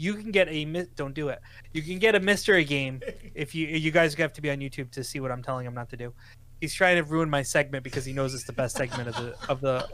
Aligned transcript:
You 0.00 0.14
can 0.14 0.30
get 0.30 0.48
a 0.48 0.64
don't 0.96 1.14
do 1.14 1.28
it. 1.28 1.40
You 1.72 1.82
can 1.82 1.98
get 1.98 2.14
a 2.14 2.20
mystery 2.20 2.64
game 2.64 3.00
if 3.34 3.54
you 3.54 3.66
you 3.66 3.90
guys 3.90 4.14
have 4.14 4.32
to 4.32 4.40
be 4.40 4.50
on 4.50 4.58
YouTube 4.58 4.90
to 4.92 5.04
see 5.04 5.20
what 5.20 5.30
I'm 5.30 5.42
telling 5.42 5.66
him 5.66 5.74
not 5.74 5.90
to 5.90 5.96
do. 5.96 6.14
He's 6.60 6.72
trying 6.74 6.96
to 6.96 7.02
ruin 7.04 7.28
my 7.28 7.42
segment 7.42 7.84
because 7.84 8.04
he 8.04 8.12
knows 8.12 8.32
it's 8.34 8.44
the 8.44 8.52
best 8.52 8.76
segment 8.76 9.08
of 9.08 9.14
the 9.16 9.34
of 9.48 9.60
the 9.60 9.88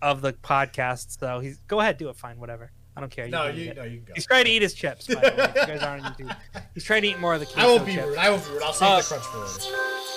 of 0.00 0.22
the 0.22 0.32
podcast. 0.32 1.18
So 1.20 1.40
he's 1.40 1.58
go 1.68 1.80
ahead, 1.80 1.98
do 1.98 2.08
it. 2.08 2.16
Fine, 2.16 2.38
whatever. 2.38 2.72
I 2.96 3.00
don't 3.00 3.10
care. 3.10 3.28
No, 3.28 3.46
you 3.48 3.72
no, 3.74 3.84
you 3.84 3.98
can 3.98 4.04
go. 4.06 4.12
He's 4.14 4.26
trying 4.26 4.44
to 4.46 4.50
eat 4.50 4.62
his 4.62 4.74
chips. 4.74 5.06
By 5.06 5.14
the 5.14 5.20
way, 5.36 5.52
you 5.60 5.66
guys 5.66 5.82
aren't 5.82 6.04
on 6.04 6.12
YouTube. 6.14 6.36
He's 6.74 6.84
trying 6.84 7.02
to 7.02 7.08
eat 7.08 7.18
more 7.20 7.34
of 7.34 7.40
the 7.40 7.48
I 7.56 7.66
won't 7.66 7.86
be 7.86 7.92
chips. 7.94 8.06
rude. 8.06 8.18
I 8.18 8.30
won't 8.30 8.44
be 8.46 8.50
rude. 8.52 8.62
I'll 8.62 8.72
save 8.72 8.88
Uh, 8.88 8.96
the 9.00 9.04
crunch 9.04 9.24
for 9.24 9.38
later. 9.38 10.11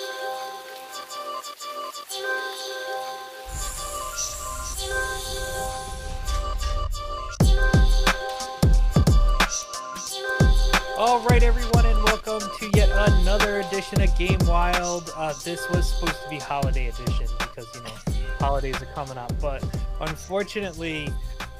All 11.16 11.24
right, 11.24 11.42
everyone, 11.42 11.86
and 11.86 12.04
welcome 12.04 12.40
to 12.40 12.70
yet 12.74 12.90
another 13.08 13.60
edition 13.60 14.02
of 14.02 14.14
Game 14.18 14.38
Wild. 14.44 15.10
Uh, 15.16 15.32
this 15.42 15.66
was 15.70 15.88
supposed 15.88 16.22
to 16.22 16.28
be 16.28 16.38
holiday 16.38 16.88
edition 16.88 17.26
because 17.38 17.66
you 17.74 17.80
know 17.80 17.94
holidays 18.38 18.82
are 18.82 18.86
coming 18.94 19.16
up, 19.16 19.32
but 19.40 19.64
unfortunately, 20.02 21.08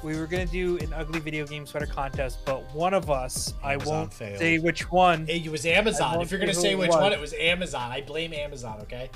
we 0.02 0.20
were 0.20 0.26
gonna 0.26 0.44
do 0.44 0.76
an 0.80 0.92
ugly 0.92 1.20
video 1.20 1.46
game 1.46 1.64
sweater 1.64 1.86
contest, 1.86 2.40
but 2.44 2.70
one 2.74 2.92
of 2.92 3.08
us, 3.08 3.54
I 3.64 3.78
won't 3.78 4.12
failed. 4.12 4.38
say 4.38 4.58
which 4.58 4.92
one, 4.92 5.26
It 5.26 5.50
was 5.50 5.64
Amazon. 5.64 6.20
If 6.20 6.30
you're 6.30 6.38
gonna 6.38 6.52
say 6.52 6.74
which 6.74 6.90
one, 6.90 7.14
it 7.14 7.18
was 7.18 7.32
Amazon. 7.32 7.90
I 7.90 8.02
blame 8.02 8.34
Amazon. 8.34 8.80
Okay, 8.82 9.08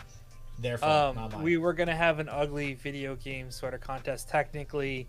not 0.62 0.82
um, 0.82 1.42
we 1.42 1.58
were 1.58 1.74
gonna 1.74 1.94
have 1.94 2.18
an 2.18 2.30
ugly 2.30 2.72
video 2.72 3.14
game 3.14 3.50
sweater 3.50 3.76
contest. 3.76 4.30
Technically, 4.30 5.06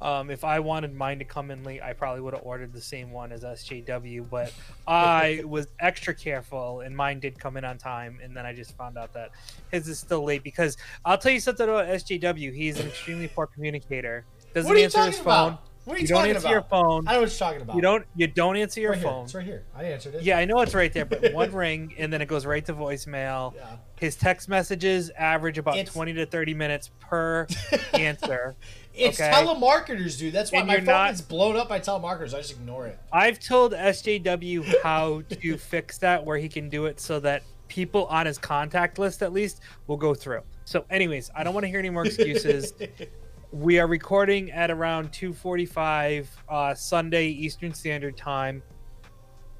um, 0.00 0.30
if 0.30 0.44
I 0.44 0.60
wanted 0.60 0.94
mine 0.94 1.18
to 1.18 1.24
come 1.24 1.50
in 1.50 1.64
late, 1.64 1.82
I 1.82 1.92
probably 1.92 2.20
would 2.20 2.34
have 2.34 2.42
ordered 2.44 2.72
the 2.72 2.80
same 2.80 3.10
one 3.10 3.32
as 3.32 3.42
SJW, 3.42 4.28
but 4.30 4.52
I 4.86 5.42
was 5.44 5.66
extra 5.80 6.14
careful 6.14 6.80
and 6.80 6.96
mine 6.96 7.20
did 7.20 7.38
come 7.38 7.56
in 7.56 7.64
on 7.64 7.78
time. 7.78 8.18
And 8.22 8.36
then 8.36 8.46
I 8.46 8.52
just 8.54 8.76
found 8.76 8.96
out 8.96 9.12
that 9.14 9.30
his 9.70 9.88
is 9.88 9.98
still 9.98 10.22
late 10.24 10.42
because 10.42 10.76
I'll 11.04 11.18
tell 11.18 11.32
you 11.32 11.40
something 11.40 11.68
about 11.68 11.86
SJW. 11.86 12.54
He's 12.54 12.78
an 12.78 12.86
extremely 12.86 13.28
poor 13.28 13.46
communicator. 13.46 14.24
Doesn't 14.54 14.68
What 14.68 14.76
are 14.76 14.78
you 14.78 14.84
answer 14.84 15.04
his 15.04 15.18
phone. 15.18 15.24
about? 15.48 15.62
What 15.84 15.94
are 15.96 16.00
you, 16.00 16.02
You 16.02 16.08
don't 16.08 16.26
answer 16.26 16.38
about? 16.40 16.50
your 16.50 16.62
phone. 16.64 17.08
I 17.08 17.12
know 17.14 17.20
what 17.20 17.30
you're 17.30 17.38
talking 17.38 17.62
about. 17.62 17.76
You 17.76 17.80
don't. 17.82 18.04
You 18.14 18.26
don't 18.26 18.56
answer 18.58 18.78
your 18.78 18.90
right 18.90 18.98
Here. 19.00 19.08
phone. 19.08 19.24
It's 19.24 19.34
right 19.34 19.44
here. 19.44 19.64
I 19.74 19.84
answered 19.84 20.16
it. 20.16 20.22
Yeah, 20.22 20.36
I 20.36 20.44
know 20.44 20.60
it's 20.60 20.74
right 20.74 20.92
there, 20.92 21.06
but 21.06 21.32
one 21.32 21.50
ring 21.54 21.94
and 21.96 22.12
then 22.12 22.20
it 22.20 22.28
goes 22.28 22.44
right 22.44 22.62
to 22.66 22.74
voicemail. 22.74 23.54
Yeah. 23.54 23.76
His 23.98 24.14
text 24.14 24.50
messages 24.50 25.10
average 25.16 25.56
about 25.56 25.76
It's- 25.78 25.94
20 25.94 26.12
to 26.14 26.26
30 26.26 26.52
minutes 26.52 26.90
per 27.00 27.46
answer. 27.94 28.54
It's 28.98 29.20
Okay. 29.20 29.30
telemarketers, 29.30 30.18
dude. 30.18 30.32
That's 30.32 30.50
why 30.52 30.58
And 30.58 30.66
my 30.68 30.76
phone 30.76 30.84
not- 30.86 31.08
gets 31.10 31.20
blown 31.20 31.56
up 31.56 31.68
by 31.68 31.78
telemarketers. 31.80 32.34
I 32.34 32.38
just 32.38 32.52
ignore 32.52 32.86
it. 32.86 32.98
I've 33.12 33.38
told 33.38 33.72
SJW 33.72 34.82
how 34.82 35.22
to 35.40 35.56
fix 35.56 35.98
that, 35.98 36.24
where 36.24 36.36
he 36.38 36.48
can 36.48 36.68
do 36.68 36.86
it 36.86 36.98
so 37.00 37.20
that 37.20 37.42
people 37.68 38.06
on 38.06 38.26
his 38.26 38.38
contact 38.38 38.98
list 38.98 39.22
at 39.22 39.32
least 39.32 39.60
will 39.86 39.96
go 39.96 40.14
through. 40.14 40.40
So, 40.64 40.84
anyways, 40.90 41.30
I 41.34 41.44
don't 41.44 41.54
want 41.54 41.64
to 41.64 41.68
hear 41.68 41.78
any 41.78 41.90
more 41.90 42.04
excuses. 42.06 42.72
we 43.52 43.78
are 43.78 43.86
recording 43.86 44.50
at 44.50 44.70
around 44.70 45.12
2:45 45.12 46.26
uh, 46.48 46.74
Sunday 46.74 47.28
Eastern 47.28 47.72
Standard 47.72 48.16
Time. 48.16 48.62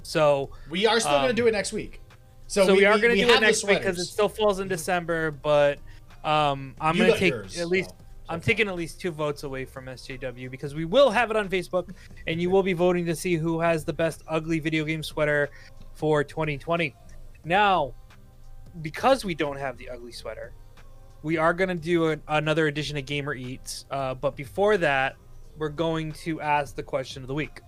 So, 0.02 0.50
we 0.70 0.86
are 0.86 1.00
still 1.00 1.12
gonna 1.12 1.28
Um, 1.28 1.34
do 1.34 1.46
it 1.46 1.52
next 1.52 1.72
week. 1.72 2.00
So, 2.46 2.66
so, 2.66 2.74
we, 2.74 2.86
are 2.86 2.96
going 2.98 3.14
to 3.14 3.20
we 3.20 3.28
do 3.28 3.34
it 3.34 3.40
next 3.42 3.62
week 3.64 3.78
because 3.78 3.98
it 3.98 4.06
still 4.06 4.28
falls 4.30 4.58
in 4.58 4.68
December. 4.68 5.30
But 5.30 5.78
um, 6.24 6.74
I'm 6.80 6.96
going 6.96 7.12
to 7.12 7.18
take 7.18 7.32
yours, 7.32 7.58
at 7.58 7.68
least 7.68 7.90
so- 7.90 7.96
I'm 8.28 8.40
taking 8.40 8.68
at 8.68 8.76
least 8.76 9.00
two 9.00 9.10
votes 9.10 9.42
away 9.42 9.64
from 9.64 9.86
SJW 9.86 10.50
because 10.50 10.74
we 10.74 10.84
will 10.84 11.10
have 11.10 11.30
it 11.30 11.36
on 11.36 11.48
Facebook, 11.48 11.90
and 12.26 12.40
you 12.40 12.50
will 12.50 12.62
be 12.62 12.74
voting 12.74 13.06
to 13.06 13.16
see 13.16 13.36
who 13.36 13.60
has 13.60 13.84
the 13.84 13.92
best 13.92 14.22
ugly 14.28 14.58
video 14.58 14.84
game 14.84 15.02
sweater 15.02 15.48
for 15.94 16.22
2020. 16.22 16.94
Now, 17.44 17.94
because 18.82 19.24
we 19.24 19.34
don't 19.34 19.56
have 19.56 19.78
the 19.78 19.88
ugly 19.88 20.12
sweater, 20.12 20.52
we 21.22 21.36
are 21.36 21.54
going 21.54 21.68
to 21.68 21.74
do 21.74 22.08
an, 22.08 22.22
another 22.28 22.66
edition 22.66 22.96
of 22.96 23.06
Gamer 23.06 23.34
Eats. 23.34 23.86
Uh, 23.90 24.14
but 24.14 24.36
before 24.36 24.76
that, 24.76 25.16
we're 25.56 25.68
going 25.70 26.12
to 26.12 26.40
ask 26.40 26.76
the 26.76 26.82
question 26.82 27.22
of 27.22 27.28
the 27.28 27.34
week. 27.34 27.60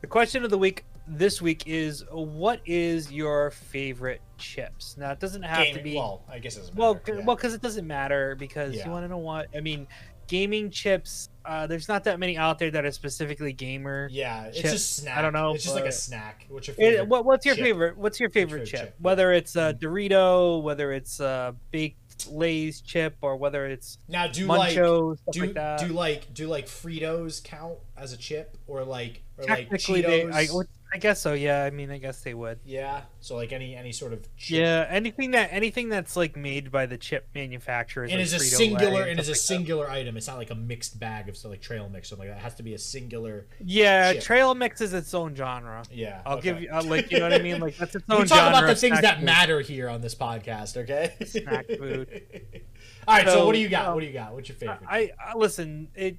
The 0.00 0.06
question 0.06 0.44
of 0.44 0.50
the 0.50 0.58
week 0.58 0.84
this 1.06 1.42
week 1.42 1.64
is 1.66 2.04
what 2.10 2.60
is 2.64 3.10
your 3.12 3.50
favorite 3.50 4.22
chips? 4.40 4.96
Now, 4.98 5.12
it 5.12 5.20
doesn't 5.20 5.42
have 5.42 5.64
Game- 5.64 5.76
to 5.76 5.82
be 5.82 5.94
Well, 5.96 6.22
I 6.28 6.38
guess 6.38 6.56
it 6.56 6.60
doesn't 6.60 6.74
well, 6.76 6.94
matter. 6.94 7.04
c- 7.06 7.18
yeah. 7.18 7.24
well, 7.24 7.36
because 7.36 7.54
it 7.54 7.62
doesn't 7.62 7.86
matter. 7.86 8.34
Because 8.34 8.74
Yeah. 8.74 8.86
you 8.86 8.90
want 8.90 9.04
to 9.04 9.08
know 9.08 9.18
what 9.18 9.48
I 9.54 9.60
mean. 9.60 9.86
Gaming 10.26 10.70
chips. 10.70 11.28
Uh, 11.44 11.66
there's 11.66 11.88
not 11.88 12.04
that 12.04 12.20
many 12.20 12.36
out 12.36 12.58
there 12.60 12.70
that 12.70 12.84
are 12.84 12.92
specifically 12.92 13.52
gamer. 13.52 14.08
yeah, 14.12 14.44
it's 14.44 14.58
chip. 14.60 14.70
just 14.70 14.96
snack. 14.96 15.18
I 15.18 15.22
don't 15.22 15.32
know, 15.32 15.54
It's 15.54 15.64
just 15.64 15.74
like 15.74 15.86
a 15.86 15.90
snack. 15.92 16.46
What's 16.48 16.68
your 16.68 16.74
It- 16.74 16.78
favorite? 16.78 17.08
what, 17.08 17.24
what's 17.24 17.44
your 17.46 17.56
chip? 17.56 17.64
favorite? 17.64 17.96
What's 17.98 18.20
your 18.20 18.30
favorite 18.30 18.58
favorite 18.68 18.70
chip? 18.70 18.80
chip? 18.90 18.94
Whether 19.00 19.32
it's 19.32 19.56
a 19.56 19.74
Mm. 19.74 19.80
Dorito, 19.80 20.62
whether 20.62 20.92
it's 20.92 21.18
a 21.18 21.56
baked 21.72 22.28
Lay's 22.30 22.80
chip, 22.80 23.16
or 23.22 23.34
whether 23.36 23.66
it's 23.66 23.98
now, 24.06 24.26
do 24.28 24.46
like 24.46 24.72
stuff 24.72 25.18
do 25.32 25.40
like 25.40 25.54
that. 25.54 25.78
do 25.80 25.86
like 25.86 26.32
do 26.34 26.46
like 26.46 26.66
Fritos 26.66 27.42
count 27.42 27.78
as 27.96 28.12
a 28.12 28.16
chip 28.16 28.56
or 28.68 28.84
like 28.84 29.22
or 29.38 29.44
like 29.46 29.58
Technically, 29.70 30.02
they. 30.02 30.26
I, 30.30 30.46
I 30.92 30.98
guess 30.98 31.20
so. 31.20 31.32
Yeah. 31.34 31.64
I 31.64 31.70
mean, 31.70 31.90
I 31.90 31.98
guess 31.98 32.20
they 32.22 32.34
would. 32.34 32.58
yeah, 32.64 33.02
so 33.20 33.36
like 33.36 33.52
any 33.52 33.76
any 33.76 33.92
sort 33.92 34.12
of 34.12 34.22
chip. 34.36 34.58
Yeah. 34.58 34.86
Anything 34.88 35.30
that 35.32 35.50
anything 35.52 35.88
that's 35.88 36.16
like 36.16 36.36
made 36.36 36.72
by 36.72 36.86
the 36.86 36.96
chip 36.98 37.28
manufacturers. 37.34 38.10
and 38.10 38.18
like 38.18 38.24
is 38.24 38.32
a 38.32 38.36
Frito-Lay 38.36 38.48
singular 38.56 39.02
and 39.02 39.18
stuff 39.18 39.20
is 39.20 39.28
a 39.28 39.30
like 39.30 39.36
that. 39.36 39.36
singular 39.36 39.90
item. 39.90 40.16
It's 40.16 40.26
not 40.26 40.36
like 40.38 40.50
a 40.50 40.54
mixed 40.54 40.98
bag 40.98 41.28
of 41.28 41.36
so 41.36 41.48
like 41.48 41.60
trail 41.60 41.88
mix 41.88 42.08
or 42.08 42.10
something 42.10 42.28
like 42.28 42.36
that. 42.36 42.40
It 42.40 42.44
has 42.44 42.54
to 42.56 42.62
be 42.62 42.74
a 42.74 42.78
singular. 42.78 43.46
Yeah, 43.64 44.14
chip. 44.14 44.22
trail 44.22 44.54
mix 44.54 44.80
is 44.80 44.92
its 44.94 45.14
own 45.14 45.34
genre. 45.34 45.84
Yeah, 45.92 46.22
I'll 46.26 46.38
okay. 46.38 46.52
give 46.52 46.62
you, 46.62 46.70
I'll, 46.72 46.82
like, 46.84 47.10
you 47.12 47.18
know 47.18 47.28
what 47.28 47.34
I 47.34 47.42
mean? 47.42 47.60
Like 47.60 47.76
that's 47.76 47.94
its 47.94 48.04
own 48.10 48.22
We 48.22 48.26
talk 48.28 48.48
about 48.48 48.66
the 48.66 48.74
things 48.74 49.00
that 49.00 49.16
food. 49.18 49.24
matter 49.24 49.60
here 49.60 49.88
on 49.88 50.00
this 50.00 50.14
podcast, 50.14 50.76
okay? 50.76 51.14
Snack 51.24 51.66
food. 51.68 52.22
All 53.08 53.16
right, 53.16 53.26
so, 53.26 53.34
So, 53.34 53.46
what 53.46 53.54
do 53.54 53.60
you 53.60 53.68
got? 53.68 53.86
um, 53.86 53.94
what 53.94 54.00
do 54.00 54.06
you 54.06 54.12
got? 54.12 54.34
What's 54.34 54.48
your 54.48 54.56
favorite? 54.56 54.80
I, 54.88 55.10
I 55.18 55.34
listen. 55.36 55.88
It, 55.94 56.16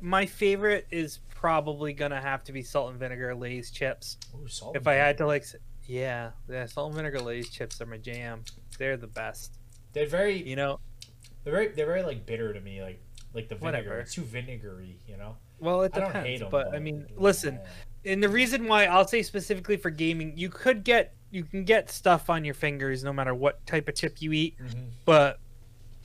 my 0.00 0.26
favorite 0.26 0.86
is 0.90 1.20
probably 1.44 1.92
gonna 1.92 2.18
have 2.18 2.42
to 2.42 2.52
be 2.52 2.62
salt 2.62 2.88
and 2.90 2.98
vinegar 2.98 3.34
Lay's 3.34 3.70
chips. 3.70 4.16
Ooh, 4.34 4.48
salt 4.48 4.74
If 4.76 4.86
I 4.86 4.94
had 4.94 5.18
to 5.18 5.26
like, 5.26 5.44
yeah, 5.86 6.30
yeah, 6.48 6.64
salt 6.64 6.86
and 6.86 6.96
vinegar 6.96 7.20
Lay's 7.20 7.50
chips 7.50 7.82
are 7.82 7.86
my 7.86 7.98
jam. 7.98 8.44
They're 8.78 8.96
the 8.96 9.08
best. 9.08 9.58
they're 9.92 10.06
very, 10.06 10.42
You 10.42 10.56
know. 10.56 10.80
they're 11.44 11.52
very, 11.52 11.68
they're 11.68 11.84
very 11.84 12.02
like 12.02 12.24
bitter 12.24 12.54
to 12.54 12.60
me. 12.62 12.80
Like, 12.82 12.98
like 13.34 13.50
the 13.50 13.56
vinegar. 13.56 13.76
Whatever. 13.90 14.00
It's 14.00 14.14
too 14.14 14.22
vinegary, 14.22 14.98
you 15.06 15.18
know. 15.18 15.36
Well, 15.60 15.82
it 15.82 15.92
depends, 15.92 16.14
I 16.14 16.18
don't 16.18 16.24
hate 16.24 16.40
them, 16.40 16.48
but 16.50 16.74
I 16.74 16.78
mean, 16.78 17.06
listen. 17.14 17.60
And 18.06 18.22
the 18.22 18.28
reason 18.30 18.66
why 18.66 18.86
I'll 18.86 19.06
say 19.06 19.20
specifically 19.22 19.76
for 19.76 19.90
gaming, 19.90 20.32
you 20.36 20.48
could 20.48 20.82
get 20.82 21.14
you 21.30 21.44
can 21.44 21.64
get 21.64 21.90
stuff 21.90 22.30
on 22.30 22.42
your 22.46 22.54
fingers 22.54 23.04
no 23.04 23.12
matter 23.12 23.34
what 23.34 23.66
type 23.66 23.86
of 23.88 23.94
chip 23.94 24.22
you 24.22 24.32
eat, 24.32 24.56
Mhm. 24.58 24.92
but 25.04 25.40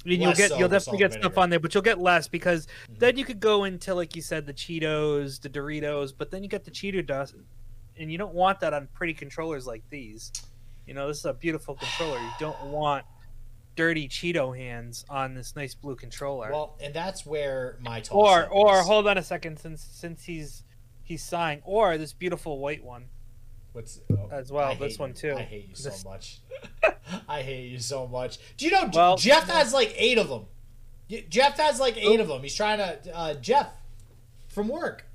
and 0.06 0.14
you'll 0.22 0.34
get 0.34 0.50
so 0.52 0.58
you'll 0.58 0.70
definitely 0.70 1.00
get 1.00 1.14
stuff 1.14 1.38
on 1.38 1.50
there, 1.50 1.60
but 1.60 1.74
you'll 1.74 1.84
get 1.84 2.00
less 2.00 2.28
because 2.28 2.68
Mhm. 2.90 3.00
then 3.00 3.18
you 3.18 3.26
could 3.26 3.40
go 3.40 3.64
into 3.66 3.94
like 3.94 4.16
you 4.16 4.22
said 4.22 4.46
the 4.46 4.54
Cheetos, 4.54 5.42
the 5.42 5.50
Doritos, 5.50 6.14
but 6.18 6.32
then 6.32 6.44
you 6.44 6.50
get 6.50 6.64
the 6.64 6.72
Cheeto 6.72 7.06
dust, 7.06 7.36
and 7.98 8.12
you 8.12 8.18
don't 8.18 8.34
want 8.34 8.60
that 8.62 8.74
on 8.74 8.88
pretty 8.94 9.14
controllers 9.14 9.68
like 9.68 9.84
these. 9.90 10.32
You 10.88 10.94
know, 10.94 11.08
this 11.08 11.20
is 11.20 11.26
a 11.26 11.34
beautiful 11.34 11.76
controller. 11.76 12.20
You 12.20 12.32
don't 12.40 12.60
want 12.66 13.06
dirty 13.76 14.08
Cheeto 14.10 14.58
hands 14.58 15.06
on 15.10 15.34
this 15.36 15.56
nice 15.56 15.74
blue 15.76 15.96
controller. 15.96 16.50
Well, 16.52 16.76
and 16.82 16.94
that's 16.94 17.26
where 17.26 17.78
my 17.82 18.00
toss 18.02 18.12
or 18.16 18.48
or 18.50 18.82
hold 18.84 19.08
on 19.08 19.18
a 19.18 19.24
second, 19.24 19.60
since 19.60 19.82
since 19.82 20.24
he's 20.24 20.64
he's 21.04 21.24
sighing, 21.24 21.62
or 21.66 21.98
this 21.98 22.14
beautiful 22.14 22.60
white 22.60 22.84
one. 22.84 23.06
What's 23.74 24.02
oh, 24.12 24.28
as 24.32 24.52
well, 24.52 24.70
I 24.72 24.76
this 24.76 24.98
one 24.98 25.14
too. 25.14 25.36
I 25.38 25.42
hate 25.44 25.68
you 25.70 25.76
This- 25.76 26.02
so 26.02 26.10
much. 26.10 26.40
I 27.28 27.42
hate 27.42 27.70
you 27.72 27.80
so 27.80 28.08
much. 28.08 28.38
Do 28.58 28.66
you 28.66 28.72
know 28.72 28.90
Well- 28.94 29.18
Jeff 29.18 29.50
has 29.50 29.74
like 29.74 29.94
eight 29.98 30.18
of 30.18 30.30
them? 30.30 30.46
Jeff 31.30 31.58
has 31.58 31.80
like 31.80 31.98
eight 31.98 32.20
of 32.20 32.28
them. 32.28 32.42
He's 32.44 32.54
trying 32.54 32.78
to 32.78 33.16
uh, 33.16 33.34
Jeff 33.36 33.68
from 34.48 34.68
work. 34.68 35.06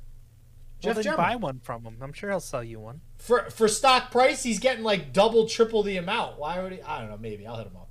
Well, 0.83 0.93
Jeff 0.95 1.05
then 1.05 1.17
buy 1.17 1.37
one 1.37 1.61
from 1.61 1.85
him. 1.85 1.97
I'm 2.03 2.13
sure 2.13 2.31
he'll 2.31 2.41
sell 2.41 2.65
you 2.65 2.81
one. 2.81 3.01
for 3.17 3.49
for 3.51 3.69
stock 3.69 4.11
price. 4.11 4.43
He's 4.43 4.59
getting 4.59 4.83
like 4.85 5.13
double, 5.13 5.47
triple 5.47 5.83
the 5.83 5.97
amount. 5.97 6.39
Why 6.39 6.61
would 6.61 6.73
he? 6.73 6.83
I 6.83 7.01
don't 7.01 7.11
know. 7.11 7.17
Maybe 7.17 7.47
I'll 7.47 7.57
hit 7.57 7.69
him 7.69 7.77
up. 7.77 7.89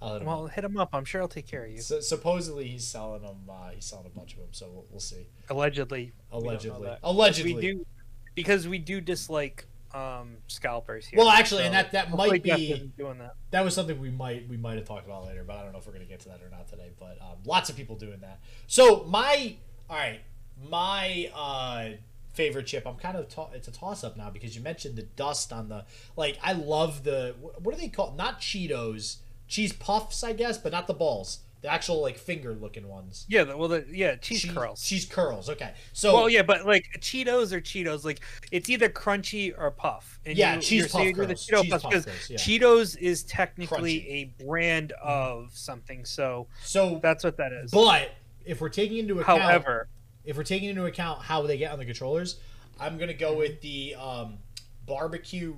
I'll 0.00 0.12
hit 0.12 0.20
him 0.22 0.28
Well, 0.28 0.44
up. 0.44 0.52
hit 0.52 0.62
him 0.64 0.76
up. 0.76 0.90
I'm 0.92 1.04
sure 1.06 1.22
he'll 1.22 1.28
take 1.28 1.48
care 1.48 1.64
of 1.64 1.70
you. 1.72 1.80
So, 1.80 2.00
supposedly 2.00 2.68
he's 2.68 2.86
selling 2.86 3.22
them. 3.22 3.38
Uh, 3.48 3.70
he's 3.74 3.86
selling 3.86 4.06
a 4.06 4.10
bunch 4.16 4.34
of 4.34 4.38
them. 4.40 4.48
So 4.52 4.68
we'll, 4.70 4.84
we'll 4.90 5.00
see. 5.00 5.26
Allegedly. 5.50 6.12
Allegedly. 6.30 6.90
Allegedly. 7.02 7.54
We 7.54 7.60
do 7.60 7.86
because 8.34 8.68
we 8.68 8.78
do 8.78 9.00
dislike 9.00 9.66
um 9.94 10.36
scalpers 10.48 11.06
here. 11.06 11.18
Well, 11.18 11.28
actually, 11.30 11.64
and 11.64 11.74
that- 11.74 11.92
that 11.92 12.10
might 12.10 12.42
be- 12.42 12.90
doing 12.98 13.18
that. 13.18 13.34
that 13.52 13.64
was 13.64 13.74
something 13.74 13.98
we 13.98 14.10
might 14.10 14.46
we 14.48 14.56
might 14.56 14.76
have 14.76 14.86
talked 14.86 15.06
about 15.06 15.24
later, 15.24 15.44
but 15.44 15.56
I 15.56 15.62
don't 15.62 15.72
know 15.72 15.78
if 15.78 15.86
we're 15.86 15.92
gonna 15.94 16.04
get 16.04 16.20
to 16.20 16.28
that 16.28 16.42
or 16.42 16.50
not 16.50 16.68
today. 16.68 16.90
But 16.98 17.18
um, 17.22 17.38
lots 17.44 17.70
of 17.70 17.76
people 17.76 17.96
doing 17.96 18.20
that. 18.20 18.40
So 18.66 19.04
my 19.04 19.56
all 19.88 19.96
right, 19.96 20.20
my 20.68 21.30
uh, 21.34 21.96
favorite 22.34 22.66
chip. 22.66 22.86
I'm 22.86 22.96
kind 22.96 23.16
of 23.16 23.28
to- 23.30 23.48
it's 23.54 23.68
a 23.68 23.72
toss 23.72 24.04
up 24.04 24.16
now 24.16 24.28
because 24.30 24.54
you 24.54 24.62
mentioned 24.62 24.96
the 24.96 25.02
dust 25.02 25.52
on 25.52 25.68
the 25.68 25.84
like. 26.16 26.38
I 26.42 26.52
love 26.52 27.04
the 27.04 27.34
what 27.62 27.74
are 27.74 27.78
they 27.78 27.88
called? 27.88 28.16
Not 28.16 28.40
Cheetos, 28.40 29.16
cheese 29.46 29.72
puffs, 29.72 30.22
I 30.22 30.32
guess, 30.34 30.58
but 30.58 30.72
not 30.72 30.86
the 30.86 30.94
balls. 30.94 31.40
The 31.60 31.72
actual 31.72 32.00
like 32.00 32.16
finger 32.16 32.54
looking 32.54 32.86
ones. 32.86 33.26
Yeah, 33.28 33.44
the, 33.44 33.56
well, 33.56 33.68
the, 33.68 33.84
yeah, 33.90 34.16
cheese 34.16 34.42
Cheese- 34.42 34.52
curls. 34.52 34.82
Cheese 34.84 35.04
curls. 35.06 35.48
Okay, 35.50 35.72
so 35.92 36.14
Well, 36.14 36.28
yeah, 36.28 36.42
but 36.42 36.64
like 36.66 36.84
Cheetos 37.00 37.52
or 37.52 37.60
Cheetos, 37.60 38.04
like 38.04 38.20
it's 38.52 38.68
either 38.70 38.88
crunchy 38.88 39.52
or 39.58 39.70
puff. 39.70 40.20
And 40.24 40.36
Yeah, 40.36 40.54
you, 40.56 40.60
cheese 40.60 40.94
you're 40.94 41.14
puff 41.14 41.28
the. 41.28 41.34
Cheeto 41.34 41.62
Cheese 41.62 41.70
puffs 41.70 41.82
puff 41.82 41.92
curls, 41.92 42.30
yeah. 42.30 42.36
Cheetos 42.36 42.96
is 42.98 43.24
technically 43.24 44.08
a 44.08 44.44
brand 44.44 44.92
of 44.92 45.50
something, 45.52 46.04
so 46.04 46.46
so 46.62 47.00
that's 47.02 47.24
what 47.24 47.36
that 47.38 47.52
is. 47.52 47.70
but 47.70 48.10
if 48.44 48.60
we're 48.60 48.68
taking 48.68 48.98
into 48.98 49.20
account, 49.20 49.42
However, 49.42 49.88
if 50.24 50.36
we're 50.36 50.44
taking 50.44 50.70
into 50.70 50.86
account 50.86 51.22
how 51.22 51.42
they 51.42 51.58
get 51.58 51.72
on 51.72 51.78
the 51.78 51.84
controllers, 51.84 52.38
I'm 52.78 52.98
gonna 52.98 53.14
go 53.14 53.36
with 53.36 53.60
the 53.62 53.96
um, 53.96 54.38
barbecue 54.86 55.56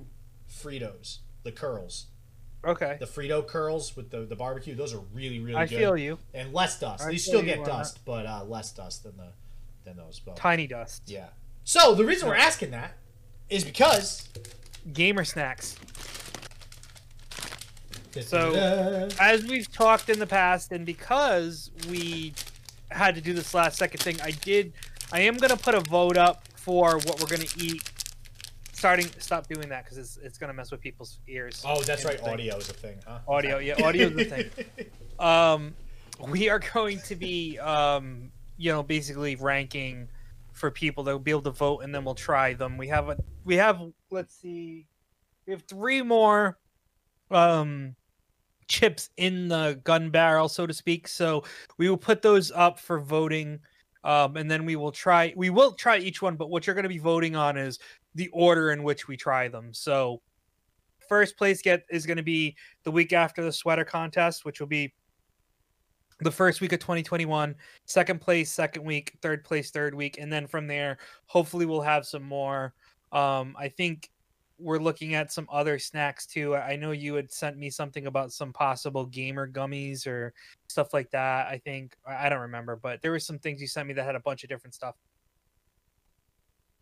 Fritos, 0.49 1.19
the 1.43 1.51
curls, 1.51 2.07
okay, 2.65 2.97
the 2.99 3.05
Frito 3.05 3.45
curls 3.45 3.95
with 3.95 4.09
the, 4.11 4.21
the 4.25 4.35
barbecue. 4.35 4.75
Those 4.75 4.93
are 4.93 5.01
really 5.13 5.39
really 5.39 5.55
I 5.55 5.65
good. 5.65 5.77
feel 5.77 5.97
you. 5.97 6.19
and 6.33 6.53
less 6.53 6.79
dust. 6.79 7.03
I 7.03 7.09
feel 7.11 7.19
still 7.19 7.41
get 7.43 7.59
on 7.59 7.65
dust, 7.65 7.99
but 8.05 8.25
uh, 8.25 8.43
less 8.45 8.71
dust 8.71 9.03
than 9.03 9.17
the 9.17 9.27
than 9.83 9.97
those. 9.97 10.19
But 10.19 10.35
Tiny 10.35 10.67
dust. 10.67 11.03
yeah. 11.07 11.27
So 11.63 11.93
the 11.95 12.05
reason 12.05 12.27
we're 12.27 12.35
asking 12.35 12.71
that 12.71 12.93
is 13.49 13.63
because 13.63 14.27
Gamer 14.93 15.23
snacks. 15.25 15.75
So- 18.21 19.07
As 19.19 19.45
we've 19.45 19.71
talked 19.71 20.09
in 20.09 20.19
the 20.19 20.27
past, 20.27 20.71
and 20.71 20.85
because 20.85 21.71
we 21.89 22.33
had 22.89 23.15
to 23.15 23.21
do 23.21 23.33
this 23.33 23.53
last 23.53 23.77
second 23.77 24.01
thing, 24.01 24.19
I 24.21 24.31
did. 24.31 24.73
I 25.13 25.21
am 25.21 25.37
gonna 25.37 25.57
put 25.57 25.75
a 25.75 25.79
vote 25.81 26.17
up 26.17 26.47
for 26.55 26.95
what 26.97 27.19
we're 27.21 27.27
gonna 27.35 27.49
eat. 27.57 27.90
Starting, 28.81 29.05
stop 29.19 29.45
doing 29.45 29.69
that 29.69 29.83
because 29.83 29.99
it's 29.99 30.17
it's 30.17 30.39
gonna 30.39 30.53
mess 30.53 30.71
with 30.71 30.81
people's 30.81 31.19
ears. 31.27 31.63
oh, 31.67 31.83
that's 31.83 32.03
right. 32.03 32.19
Audio 32.23 32.57
is 32.57 32.67
a 32.67 32.73
thing, 32.73 32.97
huh? 33.05 33.19
Audio, 33.27 33.59
yeah, 33.59 33.75
audio 33.83 34.07
is 34.07 34.15
the 34.15 34.25
thing. 34.25 34.49
Um, 35.19 35.75
we 36.29 36.49
are 36.49 36.57
going 36.57 36.99
to 37.01 37.15
be, 37.15 37.59
um, 37.59 38.31
you 38.57 38.71
know, 38.71 38.81
basically 38.81 39.35
ranking 39.35 40.07
for 40.51 40.71
people 40.71 41.03
that 41.03 41.11
will 41.11 41.19
be 41.19 41.29
able 41.29 41.43
to 41.43 41.51
vote, 41.51 41.81
and 41.83 41.93
then 41.93 42.03
we'll 42.03 42.15
try 42.15 42.55
them. 42.55 42.75
We 42.75 42.87
have 42.87 43.09
a, 43.09 43.17
we 43.43 43.55
have, 43.57 43.79
let's 44.09 44.33
see, 44.35 44.87
we 45.45 45.53
have 45.53 45.61
three 45.61 46.01
more, 46.01 46.57
um, 47.29 47.95
chips 48.67 49.11
in 49.17 49.47
the 49.47 49.79
gun 49.83 50.09
barrel, 50.09 50.49
so 50.49 50.65
to 50.65 50.73
speak. 50.73 51.07
So 51.07 51.43
we 51.77 51.87
will 51.87 51.97
put 51.97 52.23
those 52.23 52.51
up 52.51 52.79
for 52.79 52.99
voting, 52.99 53.59
um, 54.03 54.37
and 54.37 54.49
then 54.49 54.65
we 54.65 54.75
will 54.75 54.91
try. 54.91 55.33
We 55.35 55.51
will 55.51 55.73
try 55.73 55.99
each 55.99 56.19
one, 56.19 56.35
but 56.35 56.49
what 56.49 56.65
you're 56.65 56.73
going 56.73 56.81
to 56.81 56.89
be 56.89 56.97
voting 56.97 57.35
on 57.35 57.57
is 57.57 57.77
the 58.15 58.29
order 58.29 58.71
in 58.71 58.83
which 58.83 59.07
we 59.07 59.17
try 59.17 59.47
them. 59.47 59.73
So 59.73 60.21
first 61.07 61.37
place 61.37 61.61
get 61.61 61.83
is 61.89 62.05
going 62.05 62.17
to 62.17 62.23
be 62.23 62.55
the 62.83 62.91
week 62.91 63.13
after 63.13 63.43
the 63.43 63.51
sweater 63.51 63.85
contest, 63.85 64.45
which 64.45 64.59
will 64.59 64.67
be 64.67 64.93
the 66.21 66.31
first 66.31 66.61
week 66.61 66.71
of 66.71 66.79
2021 66.79 67.55
second 67.85 68.21
place 68.21 68.51
second 68.51 68.83
week 68.85 69.17
third 69.21 69.43
place 69.43 69.71
third 69.71 69.95
week 69.95 70.19
and 70.19 70.31
then 70.31 70.45
from 70.45 70.67
there 70.67 70.99
hopefully 71.25 71.65
we'll 71.65 71.81
have 71.81 72.05
some 72.05 72.23
more. 72.23 72.73
Um 73.11 73.55
i 73.59 73.67
think 73.67 74.09
we're 74.59 74.77
looking 74.77 75.15
at 75.15 75.33
some 75.33 75.47
other 75.51 75.79
snacks 75.79 76.27
too. 76.27 76.55
I 76.55 76.75
know 76.75 76.91
you 76.91 77.15
had 77.15 77.31
sent 77.31 77.57
me 77.57 77.71
something 77.71 78.05
about 78.05 78.31
some 78.31 78.53
possible 78.53 79.07
gamer 79.07 79.49
gummies 79.49 80.05
or 80.05 80.33
stuff 80.69 80.93
like 80.93 81.09
that 81.11 81.47
i 81.47 81.57
think. 81.57 81.97
I 82.07 82.29
don't 82.29 82.41
remember 82.41 82.75
but 82.75 83.01
there 83.01 83.11
were 83.11 83.19
some 83.19 83.39
things 83.39 83.59
you 83.59 83.67
sent 83.67 83.87
me 83.87 83.95
that 83.95 84.05
had 84.05 84.15
a 84.15 84.19
bunch 84.19 84.43
of 84.43 84.49
different 84.49 84.75
stuff. 84.75 84.95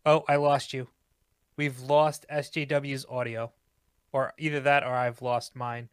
Oh 0.06 0.24
i 0.28 0.36
lost 0.36 0.72
you 0.72 0.86
we've 1.60 1.80
lost 1.80 2.24
sjw's 2.32 3.04
audio 3.10 3.52
or 4.12 4.32
either 4.38 4.60
that 4.60 4.82
or 4.82 4.94
i've 4.94 5.20
lost 5.20 5.54
mine 5.54 5.90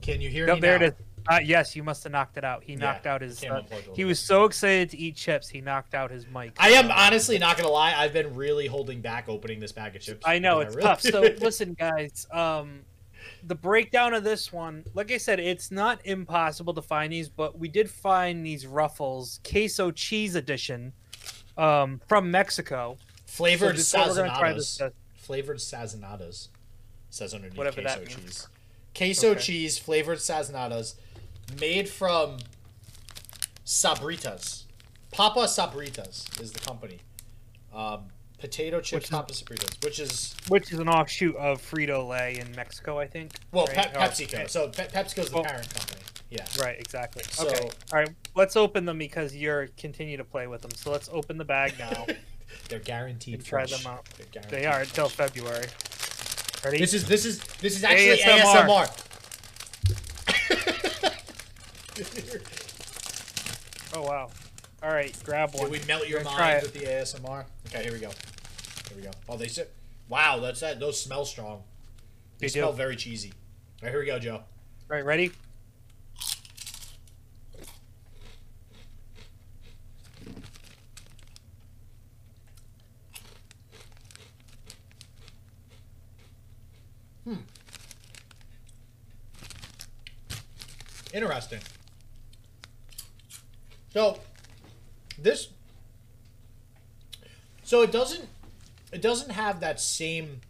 Can 0.00 0.20
you 0.20 0.28
hear 0.28 0.44
no, 0.46 0.54
me 0.56 0.60
there 0.60 0.78
now? 0.80 0.86
it 0.86 0.88
is 0.88 0.94
uh, 1.28 1.38
yes 1.42 1.76
you 1.76 1.84
must 1.84 2.02
have 2.02 2.10
knocked 2.10 2.36
it 2.36 2.44
out 2.44 2.64
he 2.64 2.72
Yeah, 2.72 2.78
knocked 2.80 3.06
out 3.06 3.20
his 3.22 3.42
uh, 3.44 3.46
unplugged 3.46 3.72
a 3.72 3.76
little 3.76 3.94
he 3.94 4.04
was 4.04 4.18
so 4.18 4.44
excited 4.44 4.90
to 4.90 4.98
eat 4.98 5.14
chips, 5.14 5.48
he 5.48 5.60
knocked 5.60 5.94
out 5.94 6.10
his 6.10 6.26
mic. 6.26 6.52
I 6.58 6.70
am 6.70 6.90
honestly 6.90 7.38
not 7.38 7.56
gonna 7.56 7.70
lie. 7.70 7.94
I've 7.96 8.12
been 8.12 8.34
really 8.34 8.66
holding 8.66 9.00
back 9.00 9.28
opening 9.28 9.58
this 9.60 9.70
bag 9.72 9.94
of 9.96 10.02
chips. 10.02 10.24
I 10.26 10.38
know 10.40 10.58
it's 10.60 10.74
really- 10.74 10.86
tough. 10.88 11.00
So 11.00 11.20
listen, 11.40 11.74
guys. 11.74 12.26
Um, 12.32 12.80
the 13.44 13.56
breakdown 13.56 14.14
of 14.14 14.22
this 14.24 14.52
one, 14.52 14.84
like 14.94 15.10
I 15.12 15.16
said, 15.18 15.38
it's 15.40 15.70
not 15.72 16.00
impossible 16.04 16.74
to 16.74 16.82
find 16.82 17.12
these, 17.12 17.28
but 17.28 17.58
we 17.58 17.68
did 17.68 17.88
find 17.90 18.44
these 18.46 18.66
Ruffles 18.66 19.40
queso 19.48 19.90
cheese 19.90 20.34
edition, 20.36 20.92
um, 21.56 22.00
from 22.08 22.30
Mexico. 22.30 22.98
So 23.26 23.32
flavored 23.44 23.76
this 23.76 23.88
is 23.88 23.94
what 23.94 24.08
we're 24.08 24.14
gonna 24.26 24.38
try 24.38 24.52
this 24.52 24.76
sazonadas. 24.76 24.78
test. 24.78 24.94
Flavored 25.16 25.56
sazonadas. 25.58 26.48
Says 27.10 27.34
underneath 27.34 27.56
Whatever 27.58 27.82
queso 27.82 27.98
that 28.00 28.06
means. 28.08 28.20
cheese. 28.20 28.48
Queso 28.96 29.30
Okay. 29.32 29.40
cheese 29.40 29.78
flavored 29.78 30.18
sazonadas, 30.18 30.94
made 31.60 31.88
from 31.88 32.38
Sabritas. 33.64 34.64
Papa 35.10 35.40
Sabritas 35.40 36.40
is 36.40 36.52
the 36.52 36.60
company. 36.60 37.00
Um, 37.72 38.08
potato 38.38 38.80
chips 38.80 38.92
Which 38.92 39.04
is- 39.04 39.10
Papa 39.10 39.32
Sabritas, 39.32 39.84
which 39.84 39.98
is 39.98 40.34
which 40.48 40.72
is 40.72 40.78
an 40.78 40.88
offshoot 40.88 41.34
of 41.36 41.60
Frito 41.60 42.06
Lay 42.06 42.38
in 42.38 42.52
Mexico, 42.54 42.98
I 42.98 43.06
think. 43.06 43.32
well 43.52 43.66
right? 43.66 43.92
Pe- 43.92 43.98
Or- 43.98 44.08
PepsiCo. 44.08 44.48
So 44.50 44.68
Pe- 44.68 44.88
PepsiCo's 44.88 45.30
the 45.30 45.36
Well- 45.36 45.44
parent 45.44 45.68
company. 45.74 46.02
Yeah. 46.30 46.44
Right, 46.58 46.78
exactly. 46.78 47.22
So- 47.30 47.46
okay, 47.48 47.60
all 47.92 47.98
right. 47.98 48.08
Let's 48.34 48.56
open 48.56 48.84
them 48.84 48.98
because 48.98 49.34
you're 49.34 49.68
continue 49.76 50.16
to 50.16 50.24
play 50.24 50.46
with 50.46 50.62
them. 50.62 50.72
So 50.74 50.90
let's 50.90 51.08
open 51.12 51.38
the 51.38 51.44
bag 51.44 51.74
now. 51.78 52.06
They're 52.68 52.78
guaranteed. 52.78 53.44
Try 53.44 53.66
fresh. 53.66 53.82
them 53.82 53.92
out. 53.92 54.06
They 54.50 54.66
are 54.66 54.74
fresh. 54.76 54.88
until 54.88 55.08
February. 55.08 55.66
Ready? 56.64 56.78
This 56.78 56.94
is 56.94 57.06
this 57.06 57.24
is 57.24 57.38
this 57.60 57.76
is 57.76 57.84
actually 57.84 58.18
ASMR. 58.18 58.86
ASMR. 58.86 59.02
oh 63.94 64.02
wow. 64.02 64.30
All 64.82 64.90
right, 64.90 65.16
grab 65.24 65.54
one. 65.54 65.70
Did 65.70 65.80
we 65.80 65.86
melt 65.86 66.08
your 66.08 66.18
We're 66.20 66.24
gonna 66.24 66.36
try 66.36 66.52
mind 66.52 66.62
with 66.62 66.74
the 66.74 66.80
ASMR? 66.80 67.44
Okay, 67.68 67.82
here 67.82 67.92
we 67.92 67.98
go. 67.98 68.10
Here 68.88 68.96
we 68.96 69.02
go. 69.02 69.10
Oh, 69.28 69.36
they 69.36 69.48
said, 69.48 69.68
"Wow, 70.08 70.40
that's 70.40 70.60
that. 70.60 70.78
Those 70.80 71.00
smell 71.00 71.24
strong. 71.24 71.62
They, 72.38 72.46
They 72.46 72.52
do. 72.52 72.60
smell 72.60 72.72
very 72.72 72.96
cheesy." 72.96 73.32
All 73.82 73.86
right, 73.86 73.90
here 73.90 74.00
we 74.00 74.06
go, 74.06 74.18
Joe. 74.18 74.36
All 74.36 74.44
right, 74.90 75.04
ready? 75.04 75.32
Interesting. 91.12 91.60
So, 93.92 94.20
this. 95.18 95.48
So 97.64 97.82
it 97.82 97.90
doesn't. 97.92 98.28
It 98.92 99.02
doesn't 99.02 99.30
have 99.30 99.60
that 99.60 99.80
same. 99.80 100.40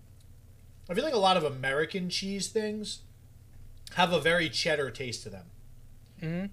I 0.91 0.95
feel 0.95 1.05
like 1.05 1.15
a 1.15 1.19
lot 1.19 1.37
of 1.37 1.45
American 1.45 2.11
cheese 2.11 2.49
things 2.49 3.01
have 3.95 4.13
a 4.13 4.21
very 4.21 4.49
cheddar 4.49 4.91
taste 4.91 5.23
to 5.25 5.31
them. 5.31 5.47
Mhm. 6.23 6.51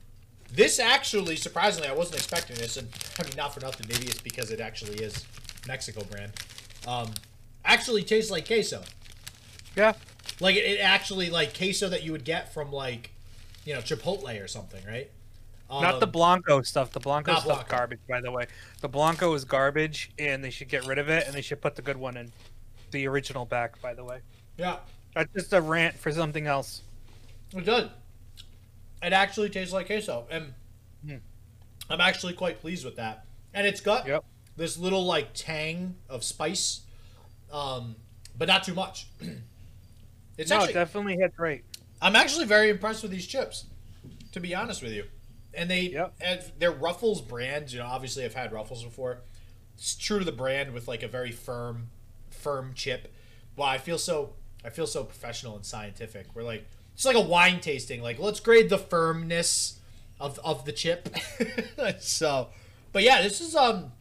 This 0.51 0.79
actually, 0.79 1.35
surprisingly, 1.35 1.87
I 1.89 1.93
wasn't 1.93 2.17
expecting 2.17 2.55
this, 2.57 2.77
and 2.77 2.87
I 3.19 3.23
mean, 3.23 3.33
not 3.35 3.53
for 3.53 3.59
nothing. 3.59 3.87
Maybe 3.89 4.05
it's 4.05 4.21
because 4.21 4.51
it 4.51 4.59
actually 4.59 5.03
is 5.03 5.25
Mexico 5.67 6.03
brand. 6.03 6.33
Um, 6.87 7.11
actually 7.65 8.03
tastes 8.03 8.29
like 8.31 8.45
queso. 8.47 8.83
Yeah. 9.75 9.93
Like 10.39 10.55
it, 10.55 10.65
it 10.65 10.79
actually 10.79 11.29
like 11.29 11.57
queso 11.57 11.89
that 11.89 12.03
you 12.03 12.11
would 12.11 12.23
get 12.23 12.53
from 12.53 12.71
like, 12.71 13.11
you 13.65 13.73
know, 13.73 13.79
Chipotle 13.81 14.43
or 14.43 14.47
something, 14.47 14.83
right? 14.85 15.09
Not 15.69 15.99
the 15.99 16.05
Um, 16.05 16.11
Blanco 16.11 16.61
stuff. 16.61 16.91
The 16.91 16.99
Blanco 16.99 17.33
stuff 17.35 17.45
Blanco. 17.45 17.67
garbage, 17.77 17.99
by 18.07 18.21
the 18.21 18.31
way. 18.31 18.45
The 18.81 18.89
Blanco 18.89 19.33
is 19.33 19.43
garbage, 19.45 20.11
and 20.19 20.43
they 20.43 20.49
should 20.51 20.69
get 20.69 20.85
rid 20.85 20.99
of 20.99 21.09
it, 21.09 21.25
and 21.25 21.33
they 21.35 21.41
should 21.41 21.61
put 21.61 21.75
the 21.75 21.81
good 21.81 21.97
one 21.97 22.15
in. 22.17 22.31
The 22.91 23.07
original 23.07 23.45
back, 23.45 23.81
by 23.81 23.93
the 23.95 24.03
way. 24.03 24.19
Yeah, 24.57 24.77
That's 25.15 25.31
just 25.33 25.51
a 25.53 25.61
rant 25.61 25.95
for 25.97 26.11
something 26.11 26.45
else. 26.45 26.81
it 27.55 27.65
does. 27.65 27.89
It 29.01 29.13
actually 29.13 29.49
tastes 29.49 29.73
like 29.73 29.87
queso, 29.87 30.27
and 30.29 30.53
Hmm. 31.03 31.17
I'm 31.89 32.01
actually 32.01 32.33
quite 32.33 32.61
pleased 32.61 32.85
with 32.85 32.95
that. 32.97 33.25
And 33.53 33.65
it's 33.65 33.81
got 33.81 34.05
Yep. 34.07 34.23
this 34.57 34.77
little 34.77 35.03
like 35.05 35.29
tang 35.33 35.95
of 36.07 36.23
spice, 36.23 36.81
um, 37.51 37.95
but 38.37 38.47
not 38.47 38.63
too 38.63 38.73
much. 38.75 39.07
it's 40.37 40.49
no, 40.51 40.57
actually 40.57 40.71
it 40.71 40.73
definitely 40.73 41.15
hits 41.17 41.37
right. 41.39 41.63
I'm 42.03 42.15
actually 42.15 42.45
very 42.45 42.69
impressed 42.69 43.01
with 43.01 43.11
these 43.11 43.25
chips, 43.25 43.65
to 44.33 44.39
be 44.39 44.53
honest 44.53 44.83
with 44.83 44.91
you. 44.91 45.05
And 45.53 45.69
they, 45.69 45.81
Yep. 45.81 46.13
and 46.21 46.41
they're 46.59 46.71
Ruffles 46.71 47.21
brands. 47.21 47.73
You 47.73 47.79
know, 47.79 47.85
obviously 47.85 48.25
I've 48.25 48.33
had 48.33 48.51
Ruffles 48.51 48.83
before. 48.83 49.21
It's 49.75 49.95
true 49.95 50.19
to 50.19 50.25
the 50.25 50.31
brand 50.31 50.73
with 50.73 50.87
like 50.87 51.01
a 51.03 51.07
very 51.07 51.31
firm, 51.31 51.89
firm 52.29 52.73
chip. 52.75 53.13
Wow, 53.55 53.67
I 53.67 53.77
feel 53.77 53.97
so, 53.97 54.33
I 54.65 54.69
feel 54.69 54.87
so 54.87 55.03
professional 55.03 55.55
and 55.55 55.65
scientific. 55.65 56.27
We're 56.35 56.43
like, 56.43 56.67
it's 56.93 57.05
like 57.05 57.15
a 57.15 57.21
wine 57.21 57.59
tasting. 57.59 58.01
Like, 58.01 58.19
let's 58.19 58.39
grade 58.39 58.69
the 58.69 58.77
firmness 58.77 59.79
of 60.19 60.39
of 60.43 60.65
the 60.65 60.71
chip. 60.71 61.09
so, 61.99 62.49
but 62.91 63.03
yeah, 63.03 63.21
this 63.21 63.41
is 63.41 63.55
um, 63.55 63.91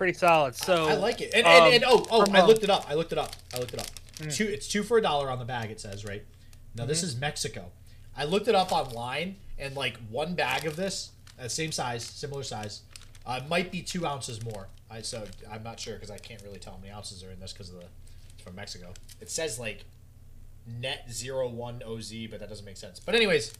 Pretty 0.00 0.14
solid. 0.14 0.54
So 0.54 0.88
I 0.88 0.94
like 0.94 1.20
it. 1.20 1.32
And, 1.34 1.46
um, 1.46 1.52
and, 1.64 1.74
and 1.74 1.84
oh, 1.86 2.06
oh, 2.10 2.24
I 2.32 2.40
uh, 2.40 2.46
looked 2.46 2.64
it 2.64 2.70
up. 2.70 2.86
I 2.88 2.94
looked 2.94 3.12
it 3.12 3.18
up. 3.18 3.36
I 3.54 3.58
looked 3.58 3.74
it 3.74 3.80
up. 3.80 3.86
Mm. 4.16 4.34
Two, 4.34 4.44
it's 4.44 4.66
two 4.66 4.82
for 4.82 4.96
a 4.96 5.02
dollar 5.02 5.28
on 5.28 5.38
the 5.38 5.44
bag. 5.44 5.70
It 5.70 5.78
says 5.78 6.06
right. 6.06 6.24
Now 6.74 6.82
Mm-hmm. 6.82 6.88
this 6.88 7.02
is 7.02 7.16
Mexico. 7.16 7.72
I 8.16 8.24
looked 8.24 8.48
it 8.48 8.54
up 8.54 8.72
online, 8.72 9.36
and 9.58 9.76
like 9.76 9.96
one 10.08 10.34
bag 10.34 10.66
of 10.66 10.76
this, 10.76 11.10
uh, 11.40 11.48
same 11.48 11.72
size, 11.72 12.04
similar 12.04 12.42
size, 12.42 12.82
uh, 13.26 13.40
might 13.48 13.70
be 13.70 13.82
two 13.82 14.06
ounces 14.06 14.42
more. 14.44 14.68
I 14.90 15.02
so 15.02 15.24
I'm 15.50 15.62
not 15.62 15.78
sure 15.78 15.94
because 15.94 16.10
I 16.10 16.18
can't 16.18 16.42
really 16.42 16.58
tell 16.58 16.72
how 16.74 16.78
many 16.80 16.92
ounces 16.92 17.22
are 17.22 17.30
in 17.30 17.38
this 17.40 17.52
because 17.52 17.68
of 17.70 17.76
the 17.80 17.86
it's 18.34 18.42
from 18.42 18.56
Mexico. 18.56 18.92
It 19.20 19.30
says 19.30 19.58
like 19.58 19.84
net 20.66 21.06
zero 21.10 21.48
one 21.48 21.82
oz, 21.86 22.12
but 22.30 22.40
that 22.40 22.48
doesn't 22.48 22.64
make 22.64 22.76
sense. 22.76 22.98
But 23.00 23.14
anyways, 23.14 23.52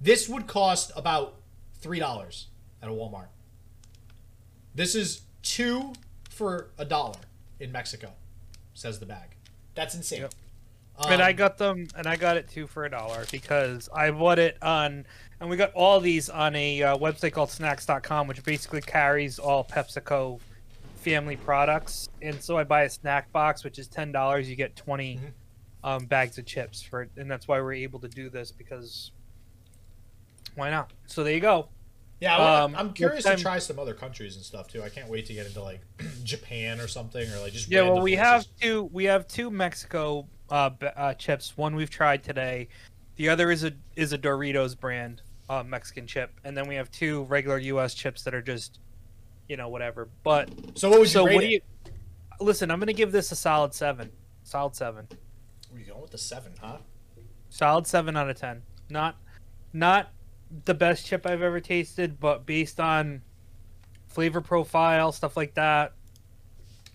this 0.00 0.28
would 0.28 0.46
cost 0.46 0.92
about 0.96 1.36
three 1.80 1.98
dollars 1.98 2.46
at 2.82 2.88
a 2.88 2.92
Walmart. 2.92 3.28
This 4.74 4.94
is 4.94 5.22
two 5.42 5.92
for 6.30 6.68
a 6.78 6.84
dollar 6.84 7.18
in 7.60 7.70
Mexico, 7.70 8.12
says 8.74 8.98
the 8.98 9.06
bag. 9.06 9.36
That's 9.74 9.94
insane. 9.94 10.22
Yep. 10.22 10.34
Um, 10.96 11.12
and 11.12 11.22
I 11.22 11.32
got 11.32 11.58
them, 11.58 11.88
and 11.96 12.06
I 12.06 12.16
got 12.16 12.36
it 12.36 12.48
too 12.48 12.66
for 12.66 12.84
a 12.84 12.90
dollar 12.90 13.24
because 13.32 13.88
I 13.94 14.10
bought 14.12 14.38
it 14.38 14.56
on, 14.62 15.04
and 15.40 15.50
we 15.50 15.56
got 15.56 15.72
all 15.72 15.98
these 15.98 16.28
on 16.30 16.54
a 16.54 16.82
uh, 16.82 16.96
website 16.98 17.32
called 17.32 17.50
Snacks.com, 17.50 18.28
which 18.28 18.42
basically 18.44 18.80
carries 18.80 19.38
all 19.40 19.64
PepsiCo 19.64 20.38
family 20.96 21.36
products. 21.36 22.08
And 22.22 22.40
so 22.40 22.56
I 22.58 22.64
buy 22.64 22.84
a 22.84 22.90
snack 22.90 23.30
box, 23.32 23.64
which 23.64 23.78
is 23.78 23.88
ten 23.88 24.12
dollars. 24.12 24.48
You 24.48 24.54
get 24.56 24.76
20 24.76 25.16
Mhm. 25.16 25.32
um, 25.82 26.06
bags 26.06 26.38
of 26.38 26.46
chips 26.46 26.80
for 26.80 27.02
it, 27.02 27.10
and 27.16 27.28
that's 27.30 27.48
why 27.48 27.60
we're 27.60 27.72
able 27.74 27.98
to 28.00 28.08
do 28.08 28.30
this 28.30 28.52
because 28.52 29.10
why 30.54 30.70
not? 30.70 30.92
So 31.06 31.24
there 31.24 31.34
you 31.34 31.40
go. 31.40 31.68
Yeah, 32.20 32.36
I 32.36 32.38
wanna- 32.38 32.64
Um, 32.64 32.74
I'm 32.76 32.92
curious 32.94 33.24
to 33.24 33.36
try 33.36 33.58
some 33.58 33.78
other 33.80 33.92
countries 33.92 34.36
and 34.36 34.44
stuff 34.44 34.68
too. 34.68 34.82
I 34.82 34.88
can't 34.88 35.08
wait 35.08 35.26
to 35.26 35.34
get 35.34 35.46
into 35.46 35.60
like 35.60 35.80
Japan 36.22 36.80
or 36.80 36.86
something 36.86 37.28
or 37.32 37.40
like 37.40 37.52
just 37.52 37.68
Yeah, 37.68 37.82
well, 37.82 38.00
we 38.00 38.12
places. 38.16 38.24
have 38.24 38.46
two. 38.60 38.84
We 38.92 39.04
have 39.04 39.26
two 39.26 39.50
Mexico 39.50 40.28
uh, 40.50 40.70
uh, 40.96 41.14
chips. 41.14 41.56
One 41.56 41.74
we've 41.74 41.90
tried 41.90 42.22
today. 42.22 42.68
The 43.16 43.28
other 43.28 43.50
is 43.50 43.64
a 43.64 43.72
is 43.96 44.12
a 44.12 44.18
Doritos 44.18 44.78
brand 44.78 45.22
uh, 45.48 45.62
Mexican 45.62 46.06
chip, 46.06 46.32
and 46.44 46.56
then 46.56 46.66
we 46.68 46.74
have 46.74 46.90
two 46.90 47.24
regular 47.24 47.58
U.S. 47.58 47.94
chips 47.94 48.22
that 48.24 48.34
are 48.34 48.42
just, 48.42 48.80
you 49.48 49.56
know, 49.56 49.68
whatever. 49.68 50.08
But 50.22 50.48
So 50.74 50.90
what 50.90 50.98
would 51.00 51.08
you 51.08 51.12
so 51.12 51.26
rate 51.26 51.34
what 51.34 51.44
it? 51.44 51.46
do 51.46 51.52
you? 51.52 51.60
Listen, 52.40 52.70
I'm 52.70 52.78
gonna 52.80 52.92
give 52.92 53.12
this 53.12 53.30
a 53.32 53.36
solid 53.36 53.74
seven. 53.74 54.10
Solid 54.42 54.74
seven. 54.74 55.06
Where 55.70 55.80
you 55.80 55.86
going 55.86 56.02
with 56.02 56.10
the 56.10 56.18
seven, 56.18 56.52
huh? 56.60 56.78
Solid 57.50 57.86
seven 57.86 58.16
out 58.16 58.28
of 58.28 58.36
ten. 58.36 58.62
Not, 58.90 59.16
not 59.72 60.10
the 60.64 60.74
best 60.74 61.06
chip 61.06 61.26
I've 61.26 61.42
ever 61.42 61.60
tasted, 61.60 62.18
but 62.20 62.44
based 62.46 62.80
on 62.80 63.22
flavor 64.08 64.40
profile, 64.40 65.12
stuff 65.12 65.36
like 65.36 65.54
that, 65.54 65.92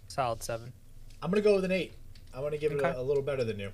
solid 0.08 0.44
seven. 0.44 0.72
I'm 1.22 1.32
gonna 1.32 1.42
go 1.42 1.56
with 1.56 1.66
an 1.66 1.72
eight. 1.72 1.94
I'm 2.34 2.42
gonna 2.42 2.58
give 2.58 2.72
it 2.72 2.82
a, 2.82 3.00
a 3.00 3.02
little 3.02 3.24
better 3.24 3.44
than 3.44 3.60
you. 3.60 3.72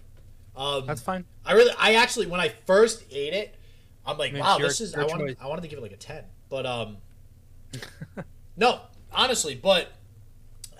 Um, 0.55 0.85
That's 0.85 1.01
fine. 1.01 1.25
I 1.45 1.53
really, 1.53 1.73
I 1.77 1.95
actually, 1.95 2.27
when 2.27 2.39
I 2.39 2.53
first 2.65 3.03
ate 3.11 3.33
it, 3.33 3.55
I'm 4.05 4.17
like, 4.17 4.33
I 4.33 4.39
wow, 4.39 4.57
your- 4.57 4.67
this 4.67 4.81
is. 4.81 4.95
I 4.95 5.03
wanted, 5.03 5.27
choice. 5.27 5.35
I 5.41 5.47
wanted 5.47 5.61
to 5.63 5.67
give 5.67 5.79
it 5.79 5.81
like 5.81 5.91
a 5.91 5.97
ten, 5.97 6.23
but 6.49 6.65
um, 6.65 6.97
no, 8.57 8.81
honestly, 9.11 9.55
but 9.55 9.91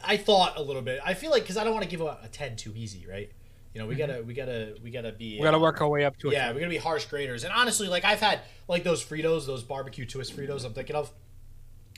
I 0.04 0.18
thought 0.18 0.58
a 0.58 0.62
little 0.62 0.82
bit. 0.82 1.00
I 1.04 1.14
feel 1.14 1.32
like 1.32 1.44
because 1.44 1.58
I 1.58 1.64
don't 1.64 1.74
want 1.74 1.84
to 1.84 1.90
give 1.90 2.02
a, 2.02 2.18
a 2.24 2.30
ten 2.32 2.56
too 2.56 2.74
easy, 2.76 3.06
right? 3.10 3.32
You 3.74 3.82
know, 3.82 3.88
we 3.88 3.96
gotta, 3.96 4.24
we 4.26 4.34
gotta, 4.34 4.78
we 4.82 4.90
gotta 4.90 5.12
be. 5.12 5.32
Mm-hmm. 5.34 5.42
We 5.42 5.44
gotta 5.44 5.58
uh, 5.58 5.62
work 5.62 5.82
our 5.82 5.90
way 5.90 6.06
up 6.06 6.18
to 6.20 6.30
it. 6.30 6.34
Yeah, 6.34 6.54
we're 6.54 6.60
gonna 6.60 6.70
be 6.70 6.78
harsh 6.78 7.06
graders. 7.08 7.44
And 7.44 7.52
honestly, 7.52 7.90
like 7.90 8.06
I've 8.06 8.22
had 8.22 8.40
like 8.70 8.86
those 8.86 9.04
Fritos, 9.04 9.46
those 9.46 9.64
barbecue 9.64 10.06
twist 10.06 10.36
Fritos. 10.36 10.64
I'm 10.66 10.74
thinking 10.74 10.96
of. 10.96 11.12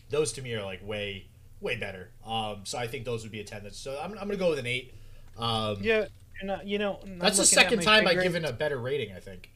Those 0.10 0.32
to 0.34 0.42
me 0.42 0.54
are 0.54 0.64
like 0.64 0.88
way, 0.88 1.28
way 1.60 1.76
better. 1.76 2.12
Um, 2.26 2.62
so 2.64 2.78
I 2.78 2.88
think 2.88 3.04
those 3.04 3.24
would 3.24 3.32
be 3.32 3.42
a 3.42 3.44
ten. 3.44 3.62
That's 3.64 3.78
so 3.78 4.00
I'm, 4.02 4.12
I'm 4.14 4.20
gonna 4.20 4.38
go 4.38 4.50
with 4.50 4.60
an 4.60 4.66
eight. 4.66 4.94
Um, 5.38 5.78
Yeah, 5.82 6.06
and 6.42 6.52
uh, 6.52 6.60
you 6.64 6.80
know, 6.80 7.00
that's 7.20 7.38
the 7.38 7.46
second 7.46 7.82
time 7.82 8.08
I've 8.08 8.22
given 8.22 8.46
a 8.46 8.52
better 8.54 8.78
rating. 8.80 9.14
I 9.16 9.20
think. 9.20 9.52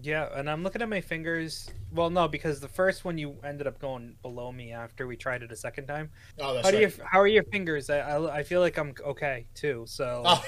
Yeah, 0.00 0.28
and 0.32 0.48
I'm 0.48 0.62
looking 0.62 0.80
at 0.80 0.88
my 0.88 1.00
fingers. 1.00 1.68
Well, 1.92 2.08
no, 2.08 2.28
because 2.28 2.60
the 2.60 2.68
first 2.68 3.04
one 3.04 3.18
you 3.18 3.34
ended 3.42 3.66
up 3.66 3.80
going 3.80 4.14
below 4.22 4.52
me 4.52 4.70
after 4.72 5.08
we 5.08 5.16
tried 5.16 5.42
it 5.42 5.50
a 5.50 5.56
second 5.56 5.86
time. 5.88 6.10
Oh, 6.38 6.54
that's 6.54 6.66
How 6.66 6.70
do 6.70 6.76
right. 6.84 6.96
you? 6.96 7.04
How 7.04 7.20
are 7.20 7.26
your 7.26 7.42
fingers? 7.44 7.90
I, 7.90 7.98
I, 7.98 8.36
I 8.38 8.42
feel 8.44 8.60
like 8.60 8.78
I'm 8.78 8.94
okay 9.04 9.46
too. 9.54 9.84
So 9.88 10.22
Oh. 10.26 10.44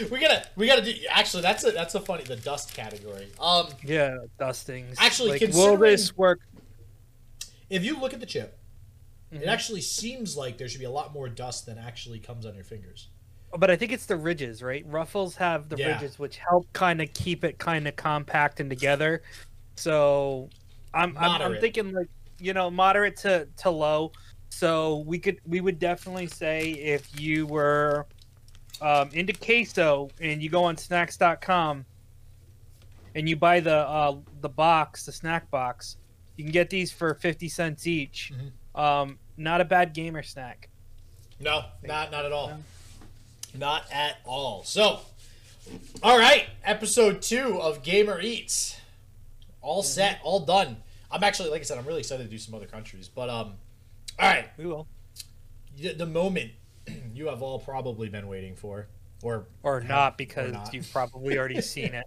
we 0.10 0.18
gotta 0.20 0.46
we 0.56 0.66
gotta 0.66 0.82
do 0.82 0.94
actually 1.10 1.42
that's 1.42 1.64
a 1.64 1.72
that's 1.72 1.94
a 1.94 2.00
funny 2.00 2.24
the 2.24 2.36
dust 2.36 2.72
category. 2.74 3.28
Um 3.40 3.66
yeah, 3.84 4.16
dustings. 4.38 4.96
Actually, 4.98 5.38
like, 5.38 5.52
will 5.52 5.76
this 5.76 6.16
work? 6.16 6.40
if 7.68 7.84
you 7.84 8.00
look 8.00 8.14
at 8.14 8.20
the 8.20 8.26
chip, 8.26 8.58
Mhm. 9.32 9.42
it 9.42 9.46
actually 9.46 9.82
seems 9.82 10.38
like 10.38 10.56
there 10.56 10.68
should 10.68 10.78
be 10.80 10.86
a 10.86 10.90
lot 10.90 11.12
more 11.12 11.28
dust 11.28 11.66
than 11.66 11.76
actually 11.76 12.18
comes 12.18 12.46
on 12.46 12.54
your 12.54 12.64
fingers. 12.64 13.08
But 13.56 13.70
I 13.70 13.76
think 13.76 13.92
it's 13.92 14.06
the 14.06 14.16
ridges, 14.16 14.62
right? 14.62 14.84
Ruffles 14.86 15.34
have 15.36 15.68
the 15.68 15.76
Yeah. 15.76 15.94
ridges, 15.94 16.18
which 16.18 16.36
help 16.36 16.70
kind 16.72 17.00
of 17.00 17.12
keep 17.14 17.44
it 17.44 17.58
kind 17.58 17.88
of 17.88 17.96
compact 17.96 18.60
and 18.60 18.68
together. 18.68 19.22
So 19.76 20.50
I'm, 20.92 21.16
I'm 21.16 21.40
I'm 21.40 21.60
thinking 21.60 21.92
like 21.92 22.08
you 22.38 22.52
know 22.52 22.70
moderate 22.70 23.16
to 23.18 23.48
to 23.58 23.70
low. 23.70 24.12
So 24.50 24.98
we 25.06 25.18
could 25.18 25.38
we 25.46 25.60
would 25.60 25.78
definitely 25.78 26.26
say 26.26 26.70
if 26.72 27.18
you 27.18 27.46
were 27.46 28.06
um, 28.80 29.08
into 29.12 29.32
queso 29.32 30.10
and 30.20 30.42
you 30.42 30.50
go 30.50 30.64
on 30.64 30.76
snacks.com 30.76 31.84
and 33.14 33.28
you 33.28 33.36
buy 33.36 33.60
the 33.60 33.76
uh, 33.76 34.16
the 34.40 34.48
box, 34.48 35.06
the 35.06 35.12
snack 35.12 35.50
box, 35.50 35.96
you 36.36 36.44
can 36.44 36.52
get 36.52 36.68
these 36.70 36.92
for 36.92 37.14
fifty 37.14 37.48
cents 37.48 37.86
each. 37.86 38.32
Mhm. 38.34 38.80
Um, 38.80 39.18
not 39.36 39.60
a 39.60 39.64
bad 39.64 39.94
gamer 39.94 40.22
snack. 40.22 40.68
No, 41.40 41.64
not 41.82 42.10
not 42.10 42.24
at 42.24 42.32
all. 42.32 42.48
No. 42.48 42.58
Not 43.54 43.84
at 43.92 44.18
all. 44.24 44.62
So, 44.64 45.00
all 46.02 46.18
right, 46.18 46.46
episode 46.64 47.22
two 47.22 47.60
of 47.60 47.82
Gamer 47.82 48.20
Eats, 48.20 48.76
all 49.62 49.82
Mm-hmm. 49.82 49.88
set, 49.88 50.20
all 50.22 50.40
done. 50.40 50.76
I'm 51.10 51.24
actually, 51.24 51.50
like 51.50 51.60
I 51.60 51.64
said, 51.64 51.78
I'm 51.78 51.86
really 51.86 52.00
excited 52.00 52.24
to 52.24 52.28
do 52.30 52.38
some 52.38 52.54
other 52.54 52.66
countries. 52.66 53.08
But 53.08 53.30
um, 53.30 53.54
all 54.18 54.28
right, 54.28 54.48
We 54.58 54.66
will. 54.66 54.86
the, 55.78 55.94
the 55.94 56.06
moment 56.06 56.52
you 57.14 57.26
have 57.28 57.42
all 57.42 57.58
probably 57.58 58.08
been 58.08 58.28
waiting 58.28 58.54
for, 58.54 58.86
or 59.22 59.46
Or 59.62 59.80
not 59.80 60.18
because 60.18 60.52
not. 60.52 60.74
you've 60.74 60.90
probably 60.92 61.38
already 61.38 61.60
seen 61.62 61.94
it. 61.94 62.04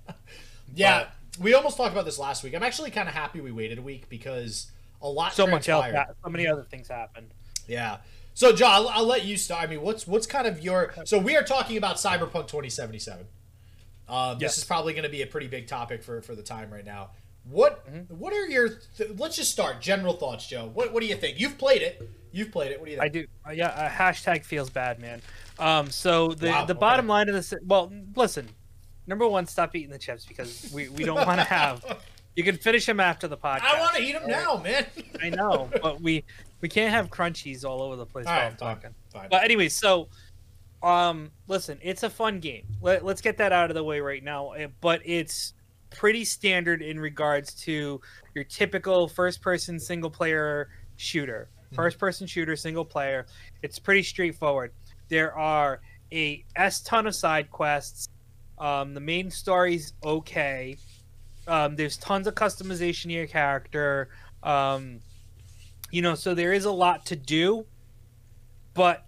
yeah, 0.75 1.07
we 1.39 1.53
almost 1.53 1.77
talked 1.77 1.91
about 1.91 2.05
this 2.05 2.19
last 2.19 2.43
week. 2.43 2.53
I'm 2.55 2.63
actually 2.63 2.91
kind 2.91 3.09
of 3.09 3.15
happy 3.15 3.41
we 3.41 3.51
waited 3.51 3.79
a 3.79 3.81
week 3.81 4.07
because 4.09 4.71
a 5.01 5.07
lot 5.09 5.33
so 5.33 5.47
much 5.47 5.67
else, 5.67 5.85
transpired. 5.85 6.15
so 6.23 6.29
many 6.29 6.47
other 6.47 6.63
things 6.63 6.87
happened. 6.87 7.31
Yeah. 7.67 7.97
So, 8.33 8.53
John, 8.53 8.71
I'll, 8.71 8.89
I'll 8.89 9.05
let 9.05 9.25
you 9.25 9.37
start. 9.37 9.63
I 9.63 9.67
mean, 9.67 9.81
what's 9.81 10.07
what's 10.07 10.25
kind 10.27 10.47
of 10.47 10.63
your? 10.63 10.93
So 11.05 11.17
we 11.19 11.35
are 11.35 11.43
talking 11.43 11.77
about 11.77 11.97
Cyberpunk 11.97 12.47
2077. 12.47 13.25
Um, 14.07 14.37
Yes. 14.39 14.51
This 14.51 14.57
is 14.59 14.63
probably 14.65 14.93
going 14.93 15.03
to 15.03 15.09
be 15.09 15.21
a 15.21 15.27
pretty 15.27 15.47
big 15.47 15.67
topic 15.67 16.03
for 16.03 16.21
for 16.21 16.35
the 16.35 16.43
time 16.43 16.71
right 16.71 16.85
now. 16.85 17.11
What 17.49 17.85
Mm-hmm. 17.91 18.13
what 18.17 18.33
are 18.33 18.45
your? 18.47 18.69
Th- 18.97 19.11
let's 19.17 19.35
just 19.35 19.51
start. 19.51 19.81
General 19.81 20.13
thoughts, 20.13 20.47
Joe. 20.47 20.69
What 20.73 20.93
what 20.93 21.01
do 21.01 21.07
you 21.07 21.15
think? 21.15 21.39
You've 21.39 21.57
played 21.57 21.81
it. 21.81 22.09
You've 22.31 22.51
played 22.51 22.71
it. 22.71 22.79
What 22.79 22.85
do 22.85 22.91
you 22.91 22.97
think? 22.97 23.05
I 23.05 23.09
do. 23.09 23.25
Uh, 23.47 23.51
yeah, 23.51 23.67
uh, 23.67 23.89
hashtag 23.89 24.45
feels 24.45 24.69
bad, 24.69 24.99
man. 24.99 25.21
Um, 25.59 25.89
so 25.89 26.29
the 26.33 26.47
Wow, 26.49 26.65
the 26.65 26.73
okay. 26.73 26.79
bottom 26.79 27.07
line 27.07 27.27
of 27.29 27.35
this, 27.35 27.53
well, 27.65 27.91
listen. 28.15 28.47
Number 29.07 29.27
one, 29.27 29.47
stop 29.47 29.75
eating 29.75 29.89
the 29.89 29.97
chips 29.97 30.25
because 30.25 30.71
we, 30.73 30.87
we 30.89 31.03
don't 31.03 31.25
want 31.27 31.39
to 31.39 31.43
have. 31.59 31.83
You 32.35 32.43
can 32.43 32.55
finish 32.55 32.85
them 32.85 32.99
after 32.99 33.27
the 33.27 33.35
podcast. 33.35 33.61
I 33.63 33.79
want 33.79 33.95
to 33.95 34.01
eat 34.01 34.13
them 34.13 34.27
now, 34.29 34.57
man. 34.63 34.85
I 35.21 35.29
know, 35.31 35.69
but 35.81 35.99
we 35.99 36.23
we 36.61 36.69
can't 36.69 36.91
have 36.93 37.09
crunchies 37.09 37.65
all 37.65 37.81
over 37.81 37.95
the 37.95 38.05
place 38.05 38.25
All 38.27 38.33
while 38.33 38.41
right, 38.41 38.51
I'm 38.51 38.57
fine, 38.57 38.75
talking. 38.75 38.95
fine. 39.11 39.27
But 39.29 39.43
anyway, 39.43 39.69
so 39.69 40.07
um, 40.83 41.29
listen, 41.47 41.77
it's 41.81 42.03
a 42.03 42.09
fun 42.09 42.39
game. 42.39 42.65
Let, 42.81 43.03
let's 43.05 43.21
get 43.21 43.37
that 43.37 43.51
out 43.51 43.69
of 43.69 43.75
the 43.75 43.83
way 43.83 43.99
right 43.99 44.23
now. 44.23 44.51
eh, 44.51 44.67
But 44.81 45.01
it's 45.05 45.53
pretty 45.91 46.23
standard 46.25 46.81
in 46.81 46.99
regards 46.99 47.53
to 47.63 47.99
your 48.33 48.43
typical 48.45 49.07
first-person 49.07 49.79
single-player 49.79 50.69
shooter. 50.97 51.49
Mhm. 51.71 51.75
First-person 51.75 52.25
shooter, 52.27 52.55
single 52.55 52.85
player. 52.85 53.25
It's 53.61 53.77
pretty 53.77 54.03
straightforward. 54.03 54.71
There 55.09 55.33
are 55.37 55.81
a 56.13 56.43
s 56.55 56.81
ton 56.81 57.07
of 57.07 57.15
side 57.15 57.49
quests. 57.51 58.07
Um, 58.57 58.93
the 58.93 58.99
main 58.99 59.29
story's 59.31 59.93
okay. 60.03 60.77
Um, 61.47 61.75
there's 61.75 61.97
tons 61.97 62.27
of 62.27 62.35
customization 62.35 63.05
of 63.05 63.11
your 63.11 63.27
character. 63.27 64.09
Um, 64.43 64.99
you 65.91 66.01
know, 66.01 66.15
so 66.15 66.33
there 66.33 66.53
is 66.53 66.65
a 66.65 66.71
lot 66.71 67.05
to 67.07 67.15
do. 67.15 67.65
But 68.73 69.05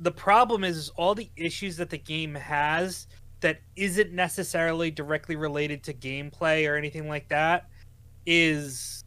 the 0.00 0.10
problem 0.10 0.64
is, 0.64 0.76
is 0.76 0.88
all 0.90 1.14
the 1.14 1.30
issues 1.36 1.76
that 1.76 1.90
the 1.90 1.98
game 1.98 2.34
has 2.34 3.06
that 3.40 3.60
isn't 3.76 4.12
necessarily 4.12 4.90
directly 4.90 5.36
related 5.36 5.82
to 5.84 5.92
gameplay 5.94 6.68
or 6.68 6.76
anything 6.76 7.08
like 7.08 7.28
that 7.28 7.68
is 8.24 9.04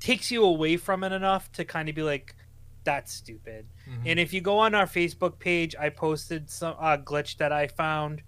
takes 0.00 0.30
you 0.32 0.44
away 0.44 0.76
from 0.76 1.04
it 1.04 1.12
enough 1.12 1.50
to 1.52 1.64
kind 1.64 1.88
of 1.88 1.94
be 1.94 2.02
like 2.02 2.34
that's 2.82 3.12
stupid 3.12 3.64
Mhm. 3.88 4.02
and 4.06 4.18
if 4.18 4.32
you 4.32 4.40
go 4.40 4.58
on 4.58 4.74
our 4.74 4.86
facebook 4.86 5.38
page 5.38 5.76
i 5.78 5.88
posted 5.88 6.50
some 6.50 6.74
uh, 6.80 6.96
glitch 6.96 7.36
that 7.36 7.52
i 7.52 7.68
found 7.68 8.20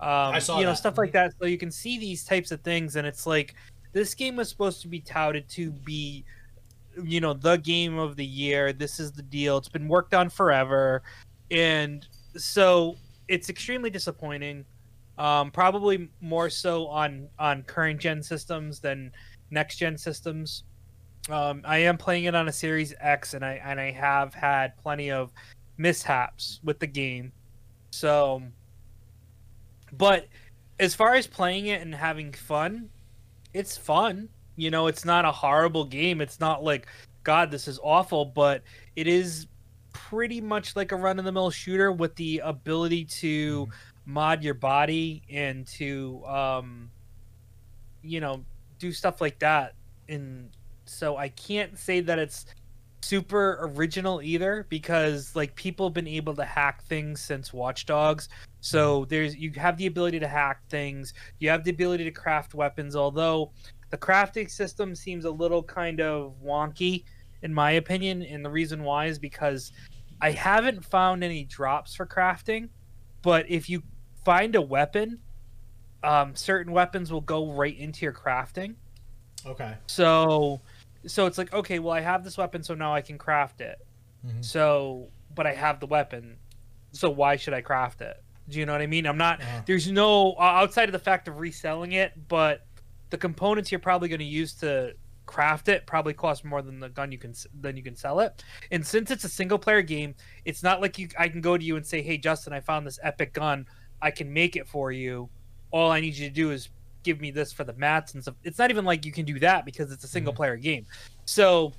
um, 0.00 0.34
I 0.34 0.38
saw 0.40 0.58
you 0.58 0.64
know 0.64 0.72
that. 0.72 0.76
stuff 0.76 0.98
like 0.98 1.12
that 1.12 1.32
so 1.40 1.46
you 1.46 1.56
can 1.56 1.70
see 1.70 1.96
these 1.98 2.22
types 2.26 2.50
of 2.52 2.60
things 2.60 2.96
and 2.96 3.06
it's 3.06 3.26
like 3.26 3.54
this 3.92 4.14
game 4.14 4.36
was 4.36 4.50
supposed 4.50 4.82
to 4.82 4.88
be 4.88 5.00
touted 5.00 5.48
to 5.50 5.70
be 5.70 6.26
you 7.02 7.20
know 7.20 7.32
the 7.32 7.56
game 7.56 7.98
of 7.98 8.16
the 8.16 8.24
year 8.24 8.72
this 8.72 9.00
is 9.00 9.12
the 9.12 9.22
deal 9.22 9.56
it's 9.56 9.68
been 9.68 9.88
worked 9.88 10.14
on 10.14 10.28
forever 10.28 11.02
and 11.50 12.06
so 12.36 12.96
it's 13.28 13.48
extremely 13.48 13.90
disappointing 13.90 14.64
Um, 15.18 15.50
probably 15.50 16.08
more 16.20 16.48
so 16.48 16.86
on 16.88 17.28
on 17.38 17.62
current 17.64 18.00
gen 18.00 18.22
systems 18.22 18.80
than 18.80 19.12
next 19.50 19.76
gen 19.76 19.98
systems. 19.98 20.64
Um, 21.28 21.60
I 21.64 21.78
am 21.78 21.98
playing 21.98 22.24
it 22.24 22.34
on 22.34 22.48
a 22.48 22.52
Series 22.52 22.94
X, 22.98 23.34
and 23.34 23.44
I 23.44 23.60
and 23.62 23.78
I 23.78 23.90
have 23.92 24.34
had 24.34 24.76
plenty 24.78 25.10
of 25.10 25.30
mishaps 25.76 26.60
with 26.64 26.78
the 26.78 26.86
game. 26.86 27.30
So, 27.90 28.42
but 29.92 30.26
as 30.80 30.94
far 30.94 31.14
as 31.14 31.26
playing 31.26 31.66
it 31.66 31.82
and 31.82 31.94
having 31.94 32.32
fun, 32.32 32.88
it's 33.52 33.76
fun. 33.76 34.30
You 34.56 34.70
know, 34.70 34.86
it's 34.86 35.04
not 35.04 35.24
a 35.24 35.32
horrible 35.32 35.84
game. 35.84 36.20
It's 36.20 36.40
not 36.40 36.62
like 36.62 36.86
God, 37.24 37.50
this 37.50 37.68
is 37.68 37.78
awful, 37.82 38.24
but 38.24 38.62
it 38.96 39.06
is 39.06 39.46
pretty 39.92 40.40
much 40.40 40.74
like 40.76 40.92
a 40.92 40.96
run 40.96 41.18
of 41.18 41.24
the 41.24 41.32
mill 41.32 41.50
shooter 41.50 41.92
with 41.92 42.14
the 42.16 42.40
ability 42.44 43.04
to 43.04 43.68
mod 44.04 44.42
your 44.42 44.54
body 44.54 45.22
and 45.30 45.66
to 45.66 46.24
um 46.26 46.90
you 48.02 48.20
know 48.20 48.44
do 48.78 48.90
stuff 48.90 49.20
like 49.20 49.38
that 49.38 49.74
and 50.08 50.50
so 50.86 51.16
i 51.16 51.28
can't 51.28 51.78
say 51.78 52.00
that 52.00 52.18
it's 52.18 52.46
super 53.04 53.58
original 53.74 54.22
either 54.22 54.66
because 54.68 55.34
like 55.34 55.54
people 55.54 55.86
have 55.86 55.94
been 55.94 56.08
able 56.08 56.34
to 56.34 56.44
hack 56.44 56.82
things 56.84 57.20
since 57.20 57.52
Watch 57.52 57.84
Dogs. 57.86 58.28
So 58.60 59.04
there's 59.06 59.36
you 59.36 59.50
have 59.56 59.76
the 59.76 59.86
ability 59.86 60.20
to 60.20 60.28
hack 60.28 60.60
things. 60.68 61.12
You 61.40 61.50
have 61.50 61.64
the 61.64 61.70
ability 61.70 62.04
to 62.04 62.10
craft 62.10 62.54
weapons, 62.54 62.96
although 62.96 63.52
the 63.92 63.98
crafting 63.98 64.50
system 64.50 64.94
seems 64.96 65.24
a 65.26 65.30
little 65.30 65.62
kind 65.62 66.00
of 66.00 66.34
wonky 66.44 67.04
in 67.42 67.52
my 67.52 67.72
opinion, 67.72 68.22
and 68.22 68.44
the 68.44 68.50
reason 68.50 68.82
why 68.84 69.06
is 69.06 69.18
because 69.18 69.72
I 70.20 70.30
haven't 70.30 70.84
found 70.84 71.22
any 71.24 71.44
drops 71.44 71.94
for 71.94 72.06
crafting, 72.06 72.68
but 73.22 73.44
if 73.50 73.68
you 73.68 73.82
find 74.24 74.54
a 74.54 74.60
weapon, 74.62 75.18
um, 76.04 76.34
certain 76.36 76.72
weapons 76.72 77.12
will 77.12 77.20
go 77.20 77.52
right 77.52 77.76
into 77.76 78.04
your 78.06 78.12
crafting. 78.12 78.74
Okay. 79.44 79.74
So 79.86 80.60
so 81.06 81.26
it's 81.26 81.36
like 81.36 81.52
okay 81.52 81.80
well 81.80 81.92
i 81.92 81.98
have 82.00 82.22
this 82.22 82.38
weapon 82.38 82.62
so 82.62 82.74
now 82.76 82.94
i 82.94 83.00
can 83.00 83.18
craft 83.18 83.60
it 83.60 83.76
Mhm. 84.24 84.44
so 84.44 85.08
but 85.34 85.48
i 85.48 85.52
have 85.52 85.80
the 85.80 85.86
weapon 85.86 86.36
so 86.92 87.10
why 87.10 87.34
should 87.34 87.54
i 87.54 87.60
craft 87.60 88.02
it 88.02 88.22
do 88.48 88.60
you 88.60 88.66
know 88.66 88.70
what 88.72 88.80
i 88.80 88.86
mean 88.86 89.04
i'm 89.04 89.16
not 89.16 89.40
Uh-huh. 89.40 89.62
there's 89.66 89.90
no 89.90 90.34
uh, 90.34 90.42
outside 90.42 90.88
of 90.88 90.92
the 90.92 91.00
fact 91.00 91.26
of 91.26 91.40
reselling 91.40 91.90
it 91.90 92.12
but 92.28 92.64
the 93.12 93.18
components 93.18 93.70
you're 93.70 93.78
probably 93.78 94.08
going 94.08 94.18
to 94.18 94.24
use 94.24 94.54
to 94.54 94.94
craft 95.26 95.68
it 95.68 95.86
probably 95.86 96.14
cost 96.14 96.44
more 96.44 96.62
than 96.62 96.80
the 96.80 96.88
gun 96.88 97.12
you 97.12 97.18
can 97.18 97.34
than 97.60 97.76
you 97.76 97.82
can 97.82 97.94
sell 97.94 98.20
it. 98.20 98.42
And 98.72 98.84
since 98.84 99.10
it's 99.10 99.22
a 99.24 99.28
single 99.28 99.58
player 99.58 99.82
game 99.82 100.14
it's 100.46 100.62
not 100.62 100.80
like 100.80 100.98
you 100.98 101.08
i 101.18 101.28
can 101.28 101.40
go 101.40 101.56
to 101.56 101.64
you 101.64 101.76
and 101.76 101.86
say 101.86 102.02
hey 102.02 102.18
justin 102.18 102.52
i 102.52 102.60
found 102.60 102.86
this 102.86 102.98
epic 103.02 103.34
gun. 103.34 103.66
I 104.00 104.10
can 104.10 104.32
make 104.32 104.56
it 104.56 104.66
for 104.66 104.90
you. 104.90 105.28
All 105.70 105.90
i 105.92 106.00
need 106.00 106.16
you 106.16 106.26
to 106.26 106.34
do 106.34 106.50
is 106.50 106.70
give 107.02 107.20
me 107.20 107.30
this 107.30 107.52
for 107.52 107.64
the 107.64 107.74
mats 107.74 108.14
and 108.14 108.22
stuff. 108.22 108.34
It's 108.44 108.58
not 108.58 108.70
even 108.70 108.84
like 108.84 109.04
you 109.04 109.12
can 109.12 109.24
do 109.24 109.38
that 109.40 109.64
because 109.64 109.92
it's 109.92 110.04
a 110.04 110.08
single 110.08 110.32
player 110.32 110.56
game. 110.56 110.86
So 111.26 111.72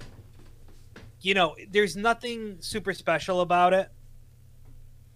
you 1.21 1.33
know 1.33 1.55
there's 1.71 1.95
nothing 1.95 2.57
super 2.59 2.93
special 2.93 3.41
about 3.41 3.73
it. 3.73 3.89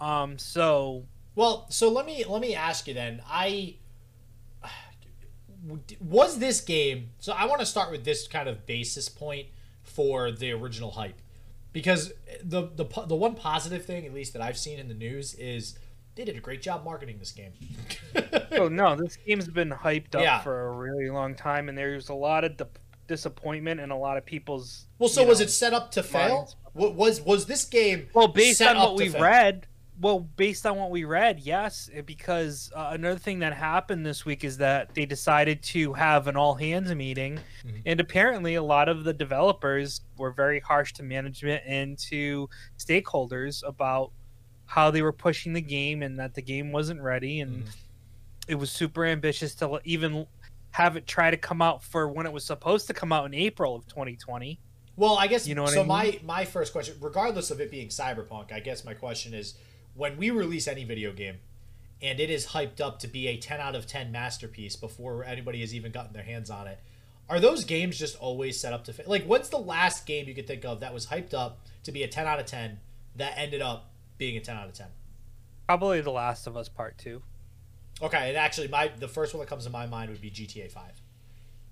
Um 0.02 0.38
so 0.38 1.06
Well, 1.36 1.68
so 1.70 1.90
let 1.90 2.06
me 2.06 2.26
let 2.26 2.42
me 2.42 2.56
ask 2.56 2.88
you 2.88 2.94
then. 2.94 3.22
I 3.26 3.78
was 6.00 6.40
this 6.40 6.62
game. 6.62 7.10
So 7.20 7.34
I 7.34 7.46
want 7.46 7.60
to 7.60 7.66
start 7.66 7.92
with 7.92 8.06
this 8.06 8.28
kind 8.28 8.48
of 8.50 8.66
basis 8.66 9.10
point 9.10 9.48
for 9.84 10.32
the 10.32 10.52
original 10.52 10.92
hype, 10.92 11.20
because 11.74 12.14
the 12.44 12.70
the 12.76 12.86
the 13.08 13.16
one 13.16 13.36
positive 13.36 13.86
thing, 13.86 14.06
at 14.06 14.14
least 14.14 14.34
that 14.34 14.42
I've 14.42 14.58
seen 14.58 14.80
in 14.80 14.88
the 14.88 14.94
news, 14.94 15.34
is 15.36 15.78
they 16.16 16.26
did 16.26 16.36
a 16.36 16.40
great 16.42 16.62
job 16.62 16.84
marketing 16.84 17.18
this 17.20 17.32
game. 17.32 17.52
oh 18.54 18.68
no 18.70 18.96
this 18.96 19.18
game's 19.28 19.48
been 19.48 19.70
hyped 19.70 20.16
up 20.16 20.22
Yeah. 20.22 20.40
for 20.40 20.68
a 20.68 20.72
really 20.72 21.10
long 21.10 21.36
time 21.36 21.70
and 21.70 21.78
there's 21.78 22.10
a 22.10 22.14
lot 22.16 22.44
of 22.44 22.58
di- 22.58 22.66
disappointment 23.08 23.80
and 23.80 23.92
a 23.92 23.96
lot 23.96 24.18
of 24.18 24.26
people's 24.26 24.86
well, 25.00 25.10
so 25.10 25.24
was 25.24 25.40
know, 25.40 25.44
it 25.46 25.50
set 25.50 25.74
up 25.74 25.92
to 25.92 26.02
fail? 26.04 26.38
minds. 26.38 26.56
Was 26.74 27.22
was 27.22 27.46
this 27.46 27.66
game? 27.66 28.08
Well, 28.14 28.28
based 28.28 28.62
on 28.62 28.78
what 28.78 28.96
we 28.96 29.10
fail? 29.10 29.22
read, 29.22 29.68
well, 30.00 30.20
based 30.20 30.66
on 30.66 30.78
what 30.78 30.92
we 30.92 31.04
read, 31.06 31.40
yes, 31.40 31.90
because 32.06 32.72
uh, 32.76 32.90
another 32.92 33.18
thing 33.18 33.40
that 33.40 33.54
happened 33.54 34.06
this 34.06 34.26
week 34.26 34.44
is 34.44 34.58
that 34.58 34.94
they 34.94 35.06
decided 35.06 35.62
to 35.64 35.94
have 35.94 36.28
an 36.28 36.36
all 36.38 36.54
hands 36.56 36.94
meeting, 36.94 37.40
Mhm. 37.66 37.82
and 37.86 38.00
apparently 38.00 38.56
a 38.56 38.64
lot 38.64 38.90
of 38.90 39.04
the 39.04 39.14
developers 39.14 40.02
were 40.18 40.32
very 40.32 40.60
harsh 40.60 40.94
to 40.94 41.04
management 41.04 41.64
and 41.66 41.98
to 42.00 42.48
stakeholders 42.78 43.68
about 43.68 44.12
how 44.66 44.92
they 44.92 45.02
were 45.02 45.14
pushing 45.14 45.54
the 45.54 45.62
game 45.62 46.04
and 46.04 46.20
that 46.20 46.34
the 46.34 46.42
game 46.42 46.72
wasn't 46.72 47.02
ready 47.02 47.40
and 47.42 47.64
Mhm. 47.66 47.76
it 48.48 48.56
was 48.56 48.72
super 48.72 49.06
ambitious 49.06 49.56
to 49.56 49.80
even 49.84 50.28
have 50.72 50.96
it 50.98 51.08
try 51.08 51.32
to 51.32 51.38
come 51.38 51.62
out 51.62 51.82
for 51.82 52.08
when 52.10 52.26
it 52.26 52.32
was 52.34 52.44
supposed 52.44 52.86
to 52.86 52.94
come 52.94 53.12
out 53.12 53.26
in 53.26 53.34
April 53.34 53.76
of 53.76 53.88
2020. 53.88 54.60
Well, 54.96 55.18
I 55.18 55.28
guess 55.28 55.48
You 55.48 55.56
know 55.56 55.64
what 55.64 55.74
so. 55.74 55.80
I 55.80 55.84
mean? 55.84 55.88
My 55.88 56.20
my 56.24 56.46
first 56.46 56.72
question, 56.74 56.96
regardless 57.00 57.50
of 57.50 57.62
it 57.62 57.72
being 57.72 57.88
cyberpunk, 57.88 58.52
I 58.52 58.60
guess 58.60 58.84
my 58.84 58.94
question 58.94 59.34
is, 59.34 59.56
when 59.98 60.18
we 60.18 60.30
release 60.30 60.68
any 60.68 60.84
video 60.84 61.12
game, 61.12 61.38
and 62.02 62.20
it 62.20 62.30
is 62.30 62.48
hyped 62.48 62.80
up 62.80 63.00
to 63.00 63.08
be 63.08 63.28
a 63.28 63.38
ten 63.38 63.60
out 63.60 63.76
of 63.76 63.88
ten 63.88 64.12
masterpiece 64.12 64.76
before 64.76 65.24
anybody 65.24 65.62
has 65.62 65.74
even 65.74 65.92
gotten 65.92 66.14
their 66.14 66.24
hands 66.24 66.50
on 66.50 66.68
it, 66.68 66.80
are 67.30 67.40
those 67.40 67.66
games 67.66 67.98
just 67.98 68.16
always 68.20 68.60
set 68.60 68.72
up 68.74 68.84
to 68.86 68.94
fa- 68.94 69.04
like? 69.08 69.26
What's 69.26 69.50
the 69.50 69.58
last 69.58 70.06
game 70.06 70.28
you 70.28 70.36
could 70.36 70.48
think 70.48 70.64
of 70.64 70.80
that 70.80 70.94
was 70.94 71.08
hyped 71.08 71.34
up 71.34 71.60
to 71.84 71.92
be 71.92 72.04
a 72.04 72.08
ten 72.08 72.28
out 72.28 72.40
of 72.40 72.46
ten 72.46 72.80
that 73.16 73.34
ended 73.38 73.62
up 73.62 73.90
being 74.18 74.38
a 74.38 74.40
ten 74.40 74.56
out 74.56 74.68
of 74.68 74.74
ten? 74.74 74.88
Probably 75.68 76.00
The 76.00 76.12
Last 76.12 76.48
of 76.48 76.56
Us 76.56 76.70
Part 76.70 76.98
2. 77.00 77.22
Okay, 78.02 78.30
and 78.30 78.38
actually, 78.38 78.68
my 78.68 78.90
the 79.00 79.08
first 79.08 79.34
one 79.34 79.42
that 79.42 79.50
comes 79.50 79.66
to 79.66 79.70
my 79.70 79.88
mind 79.88 80.12
would 80.12 80.22
be 80.22 80.30
GTA 80.30 80.72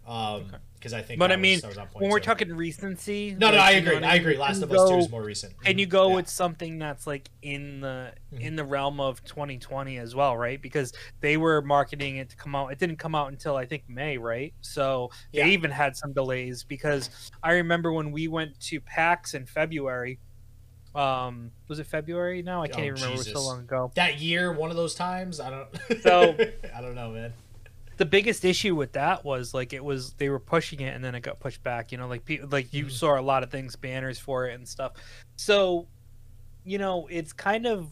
Five, 0.06 0.42
um, 0.44 0.56
because 0.76 0.94
I 0.94 1.02
think. 1.02 1.18
But 1.20 1.32
I 1.32 1.36
was- 1.36 1.42
mean, 1.42 1.62
was 1.66 1.76
point 1.78 1.96
when 1.96 2.10
we're 2.12 2.20
too. 2.20 2.26
talking 2.26 2.54
recency, 2.56 3.36
no, 3.40 3.50
no, 3.52 3.58
I 3.58 3.72
agree. 3.72 3.98
I 3.98 4.16
agree. 4.16 4.38
Last 4.38 4.62
of 4.62 4.72
Us 4.72 4.90
Two 4.90 4.98
is 4.98 5.10
more 5.10 5.24
recent. 5.24 5.54
and 5.66 5.80
you 5.80 5.86
go 5.88 6.10
Yeah. 6.10 6.16
with 6.16 6.28
something 6.30 6.78
that's 6.78 7.08
like 7.08 7.30
in 7.42 7.82
the 7.82 8.14
Mhm. 8.34 8.40
in 8.40 8.56
the 8.56 8.64
realm 8.64 9.00
of 9.00 9.24
2020 9.24 9.98
as 9.98 10.14
well 10.14 10.38
right 10.38 10.62
because 10.62 10.94
they 11.22 11.38
were 11.38 11.62
marketing 11.62 12.18
it 12.18 12.30
to 12.30 12.36
come 12.36 12.54
out 12.56 12.72
it 12.72 12.78
didn't 12.80 12.98
come 12.98 13.16
out 13.16 13.32
until 13.32 13.56
i 13.56 13.66
think 13.66 13.84
may 13.88 14.18
right 14.18 14.54
so 14.62 15.10
they 15.32 15.40
Yeah. 15.40 15.48
even 15.48 15.72
had 15.72 15.96
some 15.96 16.12
delays 16.14 16.64
because 16.64 17.32
i 17.44 17.54
remember 17.54 17.92
when 17.94 18.12
we 18.12 18.28
went 18.28 18.60
to 18.62 18.80
pax 18.82 19.34
in 19.36 19.46
february 19.46 20.20
um 20.96 21.52
was 21.68 21.80
it 21.80 21.86
february 21.88 22.42
No, 22.42 22.62
i 22.64 22.68
can't 22.68 22.80
Oh, 22.80 22.84
even 22.84 22.94
remember 22.96 23.16
it 23.16 23.18
was 23.18 23.32
so 23.32 23.42
long 23.42 23.60
ago 23.62 23.92
that 23.96 24.20
year 24.20 24.52
one 24.52 24.70
of 24.72 24.76
those 24.76 24.96
times 24.96 25.40
i 25.40 25.50
don't 25.50 25.68
So- 26.02 26.36
i 26.76 26.82
don't 26.82 26.96
know 26.96 27.12
man 27.12 27.34
the 27.98 28.06
biggest 28.06 28.44
issue 28.46 28.76
with 28.76 28.94
that 28.94 29.24
was 29.24 29.54
like 29.54 29.74
it 29.74 29.84
was 29.84 30.14
they 30.14 30.30
were 30.30 30.40
pushing 30.40 30.82
it 30.82 30.96
and 30.96 31.04
then 31.04 31.16
it 31.16 31.22
got 31.22 31.40
pushed 31.40 31.64
back 31.64 31.92
you 31.92 31.98
know 31.98 32.08
like 32.08 32.26
people 32.26 32.48
like 32.52 32.74
you 32.74 32.86
Mhm. 32.86 32.92
saw 32.92 33.20
a 33.20 33.22
lot 33.22 33.44
of 33.44 33.52
things 33.52 33.76
banners 33.76 34.20
for 34.20 34.48
it 34.48 34.56
and 34.56 34.68
stuff. 34.68 34.94
So 35.38 35.88
you 36.64 36.78
know 36.78 37.08
it's 37.10 37.34
kind 37.34 37.66
of 37.66 37.90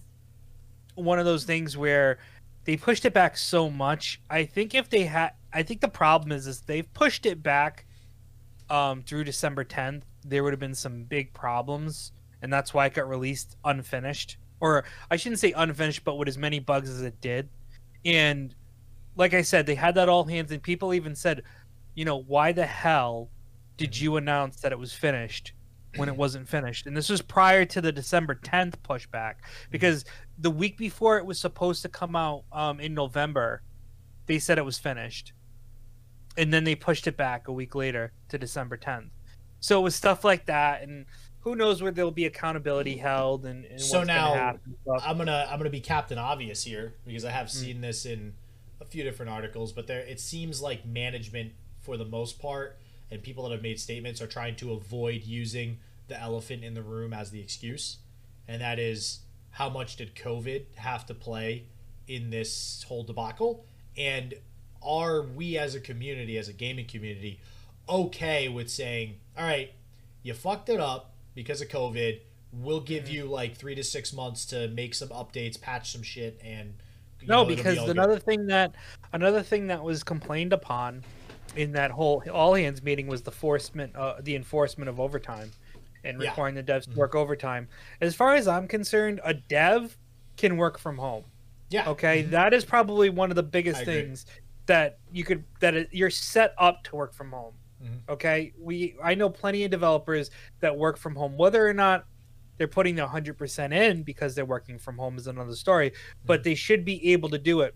one 0.95 1.19
of 1.19 1.25
those 1.25 1.43
things 1.45 1.75
where 1.77 2.19
they 2.65 2.77
pushed 2.77 3.03
it 3.05 3.13
back 3.13 3.35
so 3.37 3.69
much. 3.69 4.21
I 4.29 4.45
think 4.45 4.73
if 4.75 4.89
they 4.89 5.05
had 5.05 5.31
i 5.55 5.61
think 5.63 5.81
the 5.81 5.87
problem 5.87 6.31
is 6.31 6.47
is 6.47 6.61
they've 6.61 6.91
pushed 6.93 7.25
it 7.27 7.43
back 7.43 7.85
um 8.71 9.03
through 9.03 9.23
december 9.23 9.63
10th 9.63 10.01
there 10.25 10.43
would 10.43 10.51
have 10.53 10.59
been 10.59 10.73
some 10.73 11.03
big 11.03 11.31
problems 11.33 12.11
and 12.41 12.51
that's 12.51 12.73
why 12.73 12.85
it 12.87 12.93
got 12.93 13.07
released 13.07 13.55
unfinished. 13.63 14.37
Or 14.59 14.83
i 15.11 15.15
shouldn't 15.17 15.39
say 15.39 15.51
unfinished 15.51 16.03
but 16.03 16.15
with 16.15 16.27
as 16.27 16.37
many 16.37 16.59
bugs 16.59 16.89
as 16.89 17.01
it 17.01 17.19
did. 17.21 17.49
And 18.05 18.55
like 19.15 19.33
I 19.33 19.41
said, 19.41 19.65
they 19.65 19.75
had 19.75 19.95
that 19.95 20.09
all 20.09 20.23
hands, 20.23 20.51
and 20.51 20.61
people 20.61 20.93
even 20.93 21.15
said, 21.15 21.43
you 21.95 22.05
know, 22.05 22.17
why 22.17 22.51
the 22.51 22.65
hell 22.65 23.29
did 23.77 23.99
you 23.99 24.17
announce 24.17 24.61
that 24.61 24.71
it 24.71 24.79
was 24.79 24.93
finished 24.93 25.53
when 25.95 26.09
it 26.09 26.15
wasn't 26.15 26.47
finished? 26.49 26.87
And 26.87 26.95
this 26.97 27.09
was 27.09 27.21
prior 27.21 27.65
to 27.65 27.81
the 27.81 27.91
December 27.91 28.35
10th 28.43 28.75
pushback, 28.87 29.35
because 29.69 30.05
the 30.39 30.49
week 30.51 30.77
before 30.77 31.17
it 31.17 31.25
was 31.25 31.39
supposed 31.39 31.81
to 31.83 31.89
come 31.89 32.15
out 32.15 32.43
um, 32.51 32.79
in 32.79 32.93
November, 32.93 33.61
they 34.25 34.39
said 34.39 34.57
it 34.57 34.65
was 34.65 34.79
finished. 34.79 35.33
And 36.37 36.51
then 36.51 36.63
they 36.63 36.73
pushed 36.75 37.05
it 37.05 37.15
back 37.15 37.47
a 37.47 37.51
week 37.51 37.75
later 37.75 38.11
to 38.29 38.39
December 38.39 38.75
10th. 38.77 39.09
So 39.59 39.79
it 39.79 39.83
was 39.83 39.95
stuff 39.95 40.23
like 40.23 40.47
that, 40.47 40.81
and 40.81 41.05
who 41.41 41.55
knows 41.55 41.81
where 41.83 41.91
there'll 41.91 42.09
be 42.11 42.25
accountability 42.25 42.97
held 42.97 43.45
and, 43.45 43.65
and 43.65 43.79
So 43.79 43.99
what's 43.99 44.07
now, 44.07 44.29
gonna 44.29 44.39
happen. 44.41 44.61
and 44.65 44.75
stuff. 44.83 45.03
i'm 45.05 45.17
gonna 45.17 45.45
i'm 45.49 45.59
gonna 45.59 45.69
be 45.69 45.81
captain 45.81 46.17
obvious 46.17 46.63
here 46.63 46.93
because 47.05 47.25
i 47.25 47.31
have 47.31 47.47
Mm. 47.47 47.51
seen 47.51 47.81
this 47.81 48.05
in 48.05 48.33
few 48.93 49.03
different 49.03 49.31
articles 49.31 49.71
but 49.71 49.87
there 49.87 49.99
it 49.99 50.19
seems 50.19 50.61
like 50.61 50.85
management 50.85 51.51
for 51.81 51.97
the 51.97 52.05
most 52.05 52.39
part 52.39 52.77
and 53.13 53.21
people 53.21 53.43
that 53.43 53.51
have 53.51 53.61
made 53.61 53.79
statements 53.79 54.21
are 54.21 54.27
trying 54.27 54.55
to 54.55 54.71
avoid 54.71 55.23
using 55.23 55.77
the 56.07 56.19
elephant 56.19 56.63
in 56.63 56.73
the 56.73 56.81
room 56.81 57.13
as 57.13 57.29
the 57.29 57.39
excuse. 57.39 57.97
And 58.47 58.61
that 58.61 58.79
is 58.79 59.19
how 59.51 59.69
much 59.69 59.97
did 59.97 60.15
covid 60.15 60.65
have 60.75 61.05
to 61.05 61.13
play 61.13 61.65
in 62.07 62.31
this 62.31 62.83
whole 62.87 63.03
debacle? 63.03 63.65
And 63.95 64.33
are 64.81 65.21
we 65.21 65.57
as 65.57 65.75
a 65.75 65.79
community 65.79 66.37
as 66.37 66.49
a 66.49 66.53
gaming 66.53 66.85
community 66.85 67.39
okay 67.87 68.49
with 68.49 68.69
saying 68.69 69.15
all 69.37 69.45
right 69.45 69.71
you 70.23 70.33
fucked 70.33 70.67
it 70.67 70.79
up 70.79 71.13
because 71.35 71.61
of 71.61 71.69
covid. 71.69 72.19
We'll 72.51 72.81
give 72.81 73.05
mm-hmm. 73.05 73.13
you 73.13 73.25
like 73.25 73.55
three 73.55 73.75
to 73.75 73.83
six 73.83 74.11
months 74.11 74.45
to 74.47 74.67
make 74.67 74.93
some 74.93 75.09
updates 75.09 75.59
patch 75.59 75.91
some 75.91 76.03
shit 76.03 76.39
and 76.43 76.73
No, 77.27 77.35
know, 77.35 77.41
it'll 77.41 77.49
be 77.49 77.55
because 77.55 77.79
good. 77.79 77.89
another 77.89 78.19
thing 78.19 78.45
that 78.47 78.75
another 79.13 79.43
thing 79.43 79.67
that 79.67 79.83
was 79.83 80.03
complained 80.03 80.53
upon 80.53 81.03
in 81.55 81.71
that 81.73 81.91
whole 81.91 82.23
all 82.31 82.53
hands 82.55 82.81
meeting 82.81 83.07
was 83.07 83.21
the 83.21 83.31
enforcement 83.31 83.95
uh, 83.95 84.15
the 84.21 84.35
enforcement 84.35 84.89
of 84.89 84.99
overtime 84.99 85.51
and 86.03 86.19
Yeah. 86.21 86.29
requiring 86.29 86.55
the 86.55 86.63
devs 86.63 86.83
to 86.85 86.89
Mhm. 86.91 86.95
work 86.95 87.15
overtime. 87.15 87.67
As 88.01 88.13
far 88.15 88.35
as 88.35 88.47
I'm 88.47 88.67
concerned, 88.67 89.21
a 89.23 89.33
dev 89.33 89.97
can 90.37 90.57
work 90.57 90.77
from 90.79 90.97
home. 90.97 91.25
yeah, 91.69 91.89
Okay, 91.89 92.23
Mhm. 92.23 92.29
That 92.31 92.53
is 92.53 92.65
probably 92.65 93.09
one 93.09 93.31
of 93.31 93.35
the 93.35 93.41
biggest 93.43 93.79
I 93.79 93.81
agree. 93.83 93.93
things 94.03 94.25
that 94.67 94.99
you 95.11 95.23
could 95.23 95.43
that 95.59 95.73
it, 95.75 95.89
you're 95.91 96.09
set 96.09 96.53
up 96.57 96.83
to 96.83 96.95
work 96.95 97.13
from 97.13 97.31
home. 97.31 97.53
Mhm. 97.83 97.99
Okay, 98.09 98.53
we 98.59 98.95
I 99.03 99.15
know 99.15 99.29
plenty 99.29 99.63
of 99.63 99.71
developers 99.71 100.29
that 100.59 100.77
work 100.77 100.97
from 100.97 101.15
home, 101.15 101.35
whether 101.37 101.67
or 101.67 101.73
not 101.73 102.05
they're 102.57 102.67
putting 102.67 102.95
their 102.95 103.07
hundred 103.07 103.37
percent 103.37 103.73
in 103.73 104.03
because 104.03 104.35
they're 104.35 104.45
working 104.45 104.77
from 104.77 104.97
home 104.97 105.17
is 105.17 105.27
another 105.27 105.55
story, 105.55 105.91
but 106.25 106.39
Mm-hmm. 106.39 106.43
they 106.43 106.55
should 106.55 106.85
be 106.85 107.11
able 107.13 107.29
to 107.29 107.37
do 107.37 107.61
it. 107.61 107.75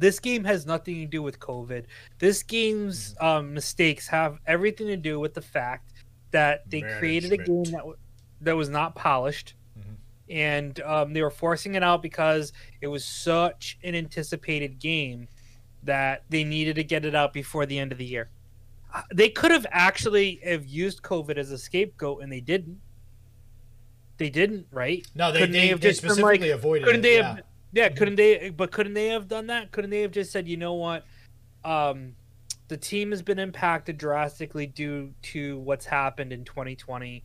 This 0.00 0.18
game 0.18 0.42
has 0.44 0.66
nothing 0.66 0.96
to 0.96 1.06
do 1.06 1.22
with 1.22 1.38
COVID. 1.38 1.84
This 2.18 2.42
game's 2.42 3.14
Mm-hmm. 3.14 3.24
um, 3.26 3.54
mistakes 3.54 4.08
have 4.08 4.38
everything 4.46 4.86
to 4.88 4.96
do 4.96 5.20
with 5.20 5.34
the 5.34 5.42
fact 5.42 5.92
that 6.32 6.68
they 6.68 6.80
created 6.98 7.32
a 7.32 7.36
game 7.36 7.64
that 7.64 7.78
w- 7.78 7.96
that 8.40 8.56
was 8.56 8.68
not 8.68 8.94
polished 8.96 9.54
Mhm. 9.78 9.96
and 10.30 10.80
um, 10.80 11.12
they 11.12 11.22
were 11.22 11.30
forcing 11.30 11.76
it 11.76 11.82
out 11.84 12.02
because 12.02 12.52
it 12.80 12.88
was 12.88 13.04
such 13.04 13.78
an 13.84 13.94
anticipated 13.94 14.78
game 14.80 15.28
that 15.84 16.24
they 16.30 16.42
needed 16.42 16.74
to 16.76 16.82
get 16.84 17.04
it 17.04 17.14
out 17.14 17.32
before 17.32 17.66
the 17.66 17.78
end 17.78 17.92
of 17.92 17.98
the 17.98 18.04
year. 18.04 18.30
Uh, 18.92 19.02
They 19.14 19.28
could 19.28 19.50
have 19.52 19.66
actually 19.70 20.40
have 20.44 20.66
used 20.66 21.02
COVID 21.02 21.36
as 21.36 21.50
a 21.52 21.58
scapegoat, 21.58 22.22
and 22.22 22.32
they 22.32 22.40
didn't. 22.40 22.80
They 24.16 24.30
didn't, 24.30 24.66
right? 24.70 25.06
no, 25.14 25.32
they, 25.32 25.40
couldn't 25.40 25.52
they, 25.52 25.60
they 25.60 25.66
have 25.68 25.80
they 25.80 25.88
just 25.90 26.02
been 26.02 26.10
like- 26.10 26.18
specifically 26.18 26.50
avoided 26.50 26.84
Couldn't 26.84 27.00
it. 27.00 27.02
they 27.02 27.16
yeah. 27.16 27.34
have? 27.34 27.42
Yeah, 27.72 27.88
couldn't 27.88 28.14
they? 28.14 28.50
But 28.50 28.70
couldn't 28.70 28.94
they 28.94 29.08
have 29.08 29.26
done 29.26 29.48
that? 29.48 29.72
Couldn't 29.72 29.90
they 29.90 30.02
have 30.02 30.12
just 30.12 30.30
said, 30.30 30.46
you 30.46 30.56
know 30.56 30.74
what, 30.74 31.04
um, 31.64 32.14
the 32.68 32.76
team 32.76 33.10
has 33.10 33.20
been 33.20 33.38
impacted 33.40 33.98
drastically 33.98 34.66
due 34.66 35.12
to 35.22 35.58
what's 35.58 35.84
happened 35.84 36.32
in 36.32 36.44
2020. 36.44 37.22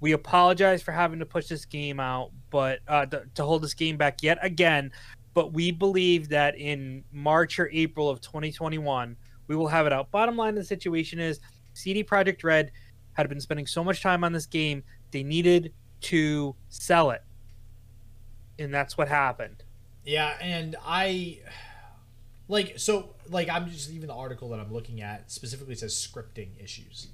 We 0.00 0.12
apologize 0.12 0.82
for 0.82 0.92
having 0.92 1.18
to 1.18 1.26
push 1.26 1.48
this 1.48 1.66
game 1.66 2.00
out, 2.00 2.30
but 2.48 2.80
uh, 2.88 3.04
to, 3.06 3.24
to 3.34 3.44
hold 3.44 3.62
this 3.62 3.74
game 3.74 3.98
back 3.98 4.22
yet 4.22 4.38
again. 4.40 4.90
But 5.34 5.52
we 5.52 5.70
believe 5.70 6.30
that 6.30 6.56
in 6.58 7.04
March 7.12 7.58
or 7.60 7.68
April 7.70 8.08
of 8.08 8.22
2021, 8.22 9.14
we 9.46 9.56
will 9.56 9.68
have 9.68 9.86
it 9.86 9.92
out. 9.92 10.10
Bottom 10.10 10.36
line 10.36 10.50
of 10.50 10.56
the 10.56 10.64
situation 10.64 11.18
is, 11.18 11.40
CD 11.74 12.02
Projekt 12.02 12.42
Red 12.42 12.72
had 13.12 13.28
been 13.28 13.40
spending 13.40 13.66
so 13.66 13.84
much 13.84 14.02
time 14.02 14.24
on 14.24 14.32
this 14.32 14.46
game, 14.46 14.82
they 15.10 15.22
needed 15.22 15.72
to 16.02 16.54
sell 16.68 17.10
it, 17.10 17.22
and 18.58 18.72
that's 18.72 18.96
what 18.96 19.08
happened. 19.08 19.64
Yeah, 20.04 20.36
and 20.40 20.76
I 20.84 21.40
like 22.48 22.78
so 22.78 23.14
like 23.28 23.48
I'm 23.48 23.68
just 23.70 23.90
even 23.90 24.08
the 24.08 24.14
article 24.14 24.48
that 24.50 24.60
I'm 24.60 24.72
looking 24.72 25.00
at 25.00 25.30
specifically 25.30 25.74
says 25.74 25.94
scripting 25.94 26.62
issues, 26.62 27.08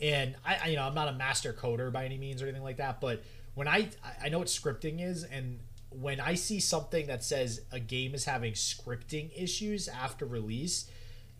and 0.00 0.34
I, 0.44 0.58
I 0.62 0.68
you 0.68 0.76
know 0.76 0.82
I'm 0.82 0.94
not 0.94 1.08
a 1.08 1.12
master 1.12 1.52
coder 1.52 1.92
by 1.92 2.04
any 2.04 2.18
means 2.18 2.42
or 2.42 2.46
anything 2.46 2.62
like 2.62 2.78
that, 2.78 3.00
but 3.00 3.22
when 3.54 3.68
I 3.68 3.88
I 4.22 4.28
know 4.28 4.38
what 4.38 4.48
scripting 4.48 5.04
is, 5.04 5.24
and 5.24 5.60
when 5.90 6.20
I 6.20 6.34
see 6.34 6.60
something 6.60 7.06
that 7.06 7.24
says 7.24 7.62
a 7.72 7.80
game 7.80 8.14
is 8.14 8.24
having 8.24 8.52
scripting 8.52 9.30
issues 9.36 9.88
after 9.88 10.26
release, 10.26 10.90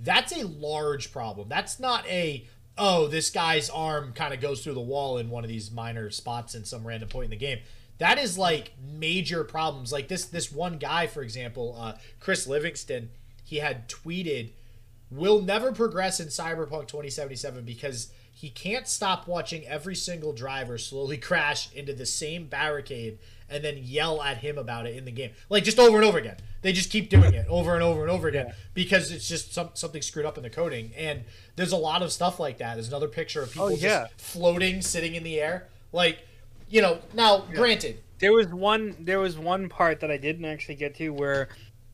that's 0.01 0.37
a 0.37 0.47
large 0.47 1.13
problem. 1.13 1.49
That's 1.49 1.79
not 1.79 2.07
a 2.07 2.47
oh 2.79 3.07
this 3.07 3.31
guy's 3.31 3.69
arm 3.71 4.13
kind 4.13 4.33
of 4.33 4.41
goes 4.41 4.63
through 4.63 4.75
the 4.75 4.81
wall 4.81 5.19
in 5.19 5.31
one 5.31 5.45
of 5.45 5.49
these 5.49 5.71
minor 5.71 6.11
spots 6.11 6.55
in 6.55 6.65
some 6.65 6.87
random 6.87 7.09
point 7.09 7.25
in 7.25 7.31
the 7.31 7.37
game. 7.37 7.59
That 7.99 8.19
is 8.19 8.39
like 8.39 8.73
major 8.81 9.45
problems. 9.45 9.93
Like 9.93 10.09
this 10.09 10.25
this 10.25 10.53
one 10.53 10.79
guy, 10.79 11.07
for 11.07 11.23
example, 11.23 11.77
uh, 11.79 11.95
Chris 12.21 12.47
Livingston, 12.47 13.11
he 13.45 13.57
had 13.57 13.89
tweeted, 13.89 14.51
"We'll 15.11 15.43
never 15.43 15.73
progress 15.73 16.21
in 16.21 16.29
Cyberpunk 16.29 16.87
2077 16.87 17.65
because 17.65 18.13
he 18.33 18.51
can't 18.51 18.87
stop 18.87 19.27
watching 19.27 19.67
every 19.67 19.97
single 19.97 20.33
driver 20.33 20.79
slowly 20.79 21.19
crash 21.19 21.73
into 21.75 21.93
the 21.93 22.07
same 22.07 22.47
barricade 22.47 23.19
and 23.51 23.65
then 23.65 23.79
yell 23.83 24.23
at 24.23 24.39
him 24.39 24.59
about 24.59 24.87
it 24.87 24.97
in 24.97 25.05
the 25.05 25.11
game, 25.11 25.31
like 25.49 25.65
just 25.65 25.79
over 25.79 25.97
and 25.97 26.05
over 26.05 26.19
again. 26.19 26.37
They 26.63 26.73
just 26.73 26.91
keep 26.91 27.09
doing 27.09 27.35
it 27.35 27.47
over 27.49 27.75
and 27.75 27.83
over 27.83 28.03
and 28.03 28.11
over 28.11 28.29
again 28.29 28.53
because 28.75 29.11
it's 29.13 29.29
just 29.29 29.55
some, 29.55 29.71
something 29.75 30.03
screwed 30.03 30.27
up 30.27 30.37
in 30.37 30.43
the 30.43 30.51
coding. 30.51 30.93
And 30.97 31.25
there's 31.57 31.73
a 31.73 31.77
lot 31.77 32.03
of 32.03 32.13
stuff 32.13 32.39
like 32.41 32.59
that. 32.59 32.75
There's 32.75 32.89
another 32.89 33.09
picture 33.09 33.43
of 33.43 33.53
people 33.53 33.67
Oh, 33.67 33.69
yeah. 33.71 34.09
just 34.09 34.21
floating, 34.21 34.83
sitting 34.83 35.15
in 35.15 35.23
the 35.25 35.41
air, 35.41 35.69
like." 35.93 36.19
You 36.71 36.83
know, 36.83 36.99
now 37.15 37.47
granted, 37.55 38.03
There 38.19 38.35
was 38.35 38.49
one. 38.49 38.95
There 39.01 39.19
was 39.21 39.39
one 39.39 39.71
part 39.71 40.01
that 40.01 40.11
I 40.11 40.19
didn't 40.19 40.45
actually 40.45 40.75
get 40.75 40.95
to 40.97 41.09
where, 41.09 41.49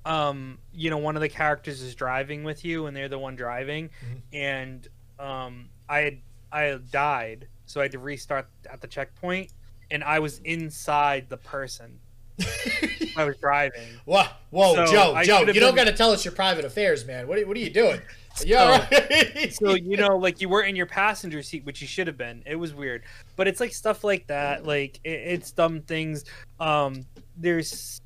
um, 0.04 0.58
you 0.72 0.90
know, 0.90 0.98
one 0.98 1.14
of 1.14 1.22
the 1.22 1.28
characters 1.28 1.80
is 1.80 1.94
driving 1.94 2.42
with 2.42 2.64
you, 2.64 2.86
and 2.86 2.96
they're 2.96 3.08
the 3.08 3.18
one 3.20 3.36
driving, 3.36 3.90
Mhm. 3.90 4.20
and 4.32 4.88
um, 5.20 5.68
I 5.88 6.00
had 6.00 6.18
I 6.50 6.62
had 6.62 6.90
died, 6.90 7.46
so 7.66 7.80
I 7.80 7.84
had 7.84 7.92
to 7.92 8.00
restart 8.00 8.48
at 8.68 8.80
the 8.80 8.88
checkpoint, 8.88 9.52
and 9.94 10.04
I 10.04 10.18
was 10.18 10.40
inside 10.44 11.28
the 11.30 11.37
person 11.38 11.98
I 13.16 13.24
was 13.24 13.37
driving. 13.37 13.87
Whoa, 14.07 14.24
whoa, 14.50 14.74
So, 14.74 14.87
Joe, 14.87 15.14
I 15.14 15.24
Joe, 15.24 15.42
you 15.42 15.61
don't 15.61 15.76
got 15.76 15.85
to 15.85 15.92
tell 15.92 16.11
us 16.11 16.24
your 16.24 16.33
private 16.35 16.64
affairs, 16.64 17.04
man. 17.07 17.28
What 17.28 17.38
are, 17.38 17.46
what 17.46 17.57
are 17.57 17.61
you 17.61 17.70
doing? 17.70 18.00
You 18.44 18.54
So- 18.57 18.68
right? 18.90 19.54
so 19.61 19.74
you 19.74 19.96
know 19.96 20.16
like 20.16 20.40
you 20.40 20.48
weren't 20.48 20.68
in 20.68 20.74
your 20.74 20.87
passenger 20.87 21.40
seat 21.42 21.64
which 21.64 21.80
you 21.80 21.87
should 21.87 22.09
have 22.09 22.16
been 22.18 22.42
it 22.44 22.57
was 22.57 22.74
weird 22.74 23.02
but 23.37 23.46
it's 23.46 23.61
like 23.61 23.72
stuff 23.72 24.02
like 24.02 24.26
that 24.26 24.66
like 24.66 24.98
it, 25.04 25.11
it's 25.11 25.52
dumb 25.52 25.80
things 25.83 26.24
um 26.59 27.07
there's 27.37 28.00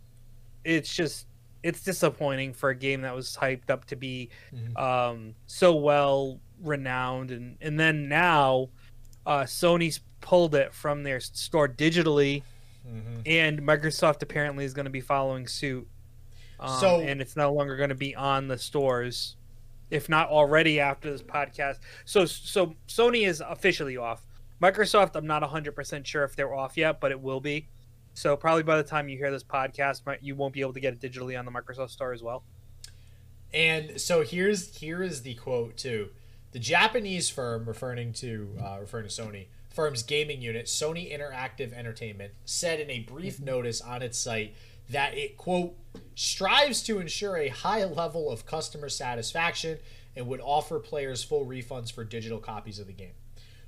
it's 0.65 0.95
just 0.95 1.27
it's 1.63 1.83
disappointing 1.83 2.53
for 2.53 2.69
a 2.69 2.75
game 2.75 3.01
that 3.01 3.15
was 3.15 3.35
hyped 3.41 3.71
up 3.71 3.87
to 3.87 3.97
be 3.97 4.29
Mhm. 4.55 4.77
um 4.79 5.35
so 5.47 5.75
well 5.77 6.39
renowned 6.63 7.31
and 7.31 7.57
and 7.63 7.81
then 7.81 8.07
now 8.11 8.69
uh 9.25 9.45
sony's 9.45 10.01
pulled 10.21 10.55
it 10.55 10.73
from 10.75 11.03
their 11.03 11.21
store 11.21 11.69
digitally. 11.69 12.43
Mhm. 12.87 13.23
and 13.27 13.61
microsoft 13.63 14.23
apparently 14.23 14.65
is 14.65 14.73
going 14.73 14.87
to 14.87 14.91
be 14.91 15.03
following 15.03 15.47
suit 15.47 15.87
um, 16.59 16.81
So- 16.81 17.01
and 17.03 17.21
it's 17.21 17.37
no 17.37 17.53
longer 17.53 17.77
going 17.77 17.91
to 17.91 17.95
be 17.95 18.15
on 18.17 18.49
the 18.49 18.57
stores 18.57 19.37
if 19.91 20.09
not 20.09 20.29
already 20.31 20.81
after 20.81 21.11
this 21.11 21.23
podcast. 21.23 21.79
So 22.07 22.25
so 22.25 22.75
sony 22.87 23.27
is 23.27 23.43
officially 23.47 23.97
off. 23.99 24.25
Microsoft 24.63 25.17
i'm 25.17 25.27
not 25.27 25.43
100% 25.43 26.07
sure 26.07 26.25
if 26.25 26.35
they're 26.35 26.55
off 26.55 26.77
yet 26.79 26.99
but 27.01 27.11
it 27.11 27.21
will 27.21 27.41
be. 27.41 27.69
So 28.15 28.37
probably 28.39 28.63
by 28.63 28.77
the 28.79 28.89
time 28.89 29.09
you 29.11 29.19
hear 29.19 29.31
this 29.31 29.45
podcast 29.45 30.01
you 30.23 30.35
won't 30.35 30.55
be 30.55 30.61
able 30.63 30.73
to 30.73 30.81
get 30.81 30.95
it 30.95 31.01
digitally 31.01 31.39
on 31.39 31.45
the 31.45 31.51
microsoft 31.53 31.91
store 31.91 32.13
as 32.15 32.23
well. 32.23 32.43
And 33.53 34.01
so 34.01 34.23
here's 34.25 34.77
here 34.79 35.03
is 35.03 35.23
the 35.23 35.35
quote 35.35 35.77
too. 35.77 36.11
The 36.53 36.59
Japanese 36.59 37.29
firm 37.29 37.67
referring 37.67 38.13
to 38.15 38.57
uh, 38.63 38.79
referring 38.81 39.07
to 39.09 39.13
Sony 39.23 39.47
firm's 39.79 40.03
gaming 40.03 40.43
unit, 40.43 40.67
Sony 40.67 41.17
Interactive 41.17 41.73
Entertainment, 41.73 42.33
said 42.45 42.81
in 42.81 42.91
a 42.91 42.99
brief 42.99 43.39
notice 43.39 43.81
on 43.81 44.03
its 44.03 44.19
site 44.19 44.53
that 44.91 45.17
it 45.17 45.37
quote 45.37 45.77
strives 46.17 46.83
to 46.83 46.99
ensure 46.99 47.37
a 47.37 47.47
high 47.47 47.85
level 47.85 48.29
of 48.29 48.45
customer 48.45 48.89
satisfaction 48.89 49.79
and 50.17 50.27
would 50.27 50.41
offer 50.41 50.81
players 50.81 51.23
full 51.23 51.47
refunds 51.47 51.93
for 51.93 52.03
digital 52.03 52.41
copies 52.41 52.81
of 52.81 52.89
the 52.89 52.93
game. 52.93 53.13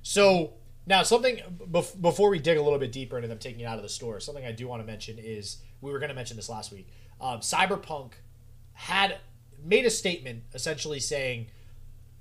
So 0.01 0.55
now 0.85 1.01
something 1.03 1.39
bef- 1.71 2.01
before 2.01 2.29
we 2.29 2.39
dig 2.39 2.57
a 2.57 2.61
little 2.61 2.77
bit 2.77 2.91
deeper 2.91 3.15
into 3.15 3.29
them 3.29 3.37
taking 3.37 3.61
it 3.61 3.65
out 3.65 3.77
of 3.77 3.83
the 3.83 3.87
store, 3.87 4.19
something 4.19 4.45
I 4.45 4.51
do 4.51 4.67
want 4.67 4.81
to 4.81 4.85
mention 4.85 5.17
is 5.17 5.59
we 5.79 5.93
were 5.93 5.99
going 5.99 6.09
to 6.09 6.15
mention 6.15 6.35
this 6.35 6.49
last 6.49 6.73
week. 6.73 6.89
Um, 7.21 7.39
Cyberpunk 7.39 8.11
had 8.73 9.19
made 9.63 9.85
a 9.85 9.89
statement 9.89 10.43
essentially 10.53 10.99
saying 10.99 11.47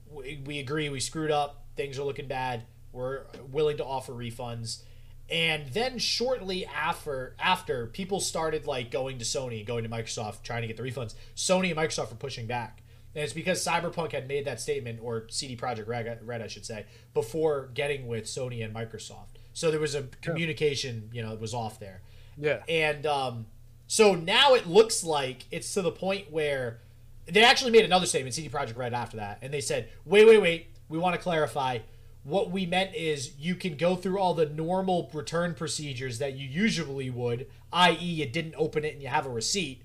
we, 0.09 0.41
we 0.47 0.61
agree 0.61 0.89
we 0.89 1.01
screwed 1.01 1.33
up 1.33 1.65
things 1.75 1.99
are 1.99 2.05
looking 2.05 2.29
bad 2.29 2.63
we're 2.93 3.23
willing 3.51 3.77
to 3.79 3.85
offer 3.85 4.13
refunds. 4.13 4.83
And 5.31 5.69
then 5.69 5.99
shortly 5.99 6.67
after 6.67 7.37
after 7.39 7.87
people 7.87 8.19
started 8.21 8.67
like 8.67 8.91
going 8.91 9.19
to 9.19 9.25
sony 9.25 9.65
going 9.65 9.85
to 9.85 9.91
microsoft 9.91 10.43
trying 10.43 10.63
to 10.63 10.69
get 10.69 10.77
the 10.77 10.83
refunds. 10.83 11.15
Sony 11.37 11.69
and 11.69 11.77
microsoft 11.77 12.11
were 12.11 12.17
pushing 12.17 12.47
back. 12.47 12.83
And 13.15 13.25
it's 13.25 13.33
because 13.33 13.65
cyberpunk 13.65 14.13
had 14.13 14.29
made 14.29 14.45
that 14.45 14.61
statement 14.61 15.01
or 15.03 15.27
CD 15.29 15.57
Projekt 15.57 15.89
Red, 15.89 16.21
red 16.27 16.43
i 16.43 16.47
should 16.47 16.65
say 16.65 16.87
before 17.15 17.71
getting 17.75 18.07
with 18.07 18.25
sony 18.25 18.65
and 18.65 18.75
microsoft. 18.75 19.37
So 19.53 19.71
there 19.71 19.81
was 19.81 19.95
a 19.95 20.05
communication 20.21 21.11
you 21.13 21.23
know 21.23 21.33
it 21.33 21.41
was 21.41 21.55
off 21.55 21.79
there. 21.79 22.03
Yeah. 22.37 22.63
And 22.69 23.07
um, 23.07 23.47
so 23.87 24.15
now 24.15 24.55
it 24.55 24.67
looks 24.67 25.05
like 25.05 25.47
it's 25.51 25.73
to 25.75 25.83
the 25.83 25.93
point 25.93 26.31
where 26.31 26.79
they 27.27 27.45
actually 27.45 27.71
made 27.71 27.85
another 27.85 28.07
statement, 28.07 28.35
CD 28.35 28.49
Projekt 28.49 28.77
Red, 28.77 28.95
after 28.95 29.19
that, 29.19 29.39
and 29.43 29.53
they 29.53 29.61
said, 29.61 29.89
"Wait, 30.05 30.27
wait, 30.27 30.41
wait. 30.41 30.67
We 30.89 30.99
want 30.99 31.15
to 31.15 31.21
clarify. 31.21 31.79
What 32.23 32.51
we 32.51 32.67
meant 32.67 32.95
is 32.95 33.33
you 33.39 33.55
can 33.55 33.77
go 33.77 33.97
through 33.97 34.19
all 34.19 34.35
the 34.35 34.47
normal 34.47 35.11
return 35.15 35.55
procedures 35.55 36.19
that 36.19 36.35
you 36.37 36.47
usually 36.47 37.09
would, 37.09 37.47
i.e., 37.73 37.95
you 37.95 38.27
didn't 38.27 38.55
open 38.59 38.85
it 38.85 38.95
and 38.95 39.03
you 39.03 39.09
have 39.09 39.25
a 39.25 39.31
receipt, 39.31 39.83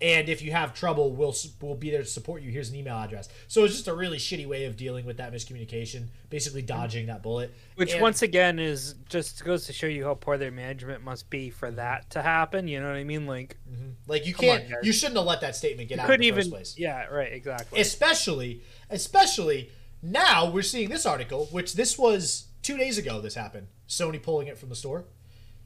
and 0.00 0.28
if 0.28 0.42
you 0.42 0.52
have 0.52 0.74
trouble, 0.74 1.10
we'll 1.12 1.34
we'll 1.60 1.74
be 1.74 1.90
there 1.90 2.02
to 2.02 2.08
support 2.08 2.42
you. 2.42 2.50
Here's 2.50 2.68
an 2.68 2.76
email 2.76 2.96
address. 2.96 3.30
So 3.48 3.64
it's 3.64 3.74
just 3.74 3.88
a 3.88 3.94
really 3.94 4.18
shitty 4.18 4.46
way 4.46 4.66
of 4.66 4.76
dealing 4.76 5.06
with 5.06 5.16
that 5.16 5.32
miscommunication, 5.32 6.08
basically 6.28 6.60
mm-hmm. 6.60 6.78
dodging 6.78 7.06
that 7.06 7.22
bullet. 7.22 7.54
Which 7.76 7.92
And- 7.92 8.02
once 8.02 8.20
again 8.20 8.58
is 8.58 8.94
just 9.08 9.42
goes 9.42 9.64
to 9.66 9.72
show 9.72 9.86
you 9.86 10.04
how 10.04 10.14
poor 10.14 10.36
their 10.36 10.50
management 10.50 11.02
must 11.02 11.30
be 11.30 11.48
for 11.48 11.70
that 11.70 12.10
to 12.10 12.20
happen. 12.20 12.68
You 12.68 12.80
know 12.80 12.88
what 12.88 12.96
I 12.96 13.04
mean? 13.04 13.26
Like 13.26 13.56
mm-hmm. 13.70 13.90
like 14.06 14.26
you 14.26 14.34
can't, 14.34 14.68
guys. 14.68 14.80
you 14.82 14.92
shouldn't 14.92 15.16
have 15.16 15.26
let 15.26 15.40
that 15.40 15.56
statement 15.56 15.88
get 15.88 15.96
you 15.96 16.02
out 16.02 16.06
couldn't 16.08 16.26
in 16.26 16.34
the 16.34 16.40
even. 16.40 16.42
first 16.42 16.50
place. 16.50 16.78
Yeah, 16.78 17.06
right. 17.06 17.32
Exactly. 17.32 17.80
especially 17.80 18.60
especially 18.90 19.70
now 20.12 20.48
we're 20.50 20.62
seeing 20.62 20.88
this 20.88 21.04
article 21.06 21.46
which 21.50 21.74
this 21.74 21.98
was 21.98 22.46
two 22.62 22.76
days 22.76 22.98
ago 22.98 23.20
this 23.20 23.34
happened 23.34 23.66
sony 23.88 24.22
pulling 24.22 24.46
it 24.48 24.58
from 24.58 24.68
the 24.68 24.76
store 24.76 25.04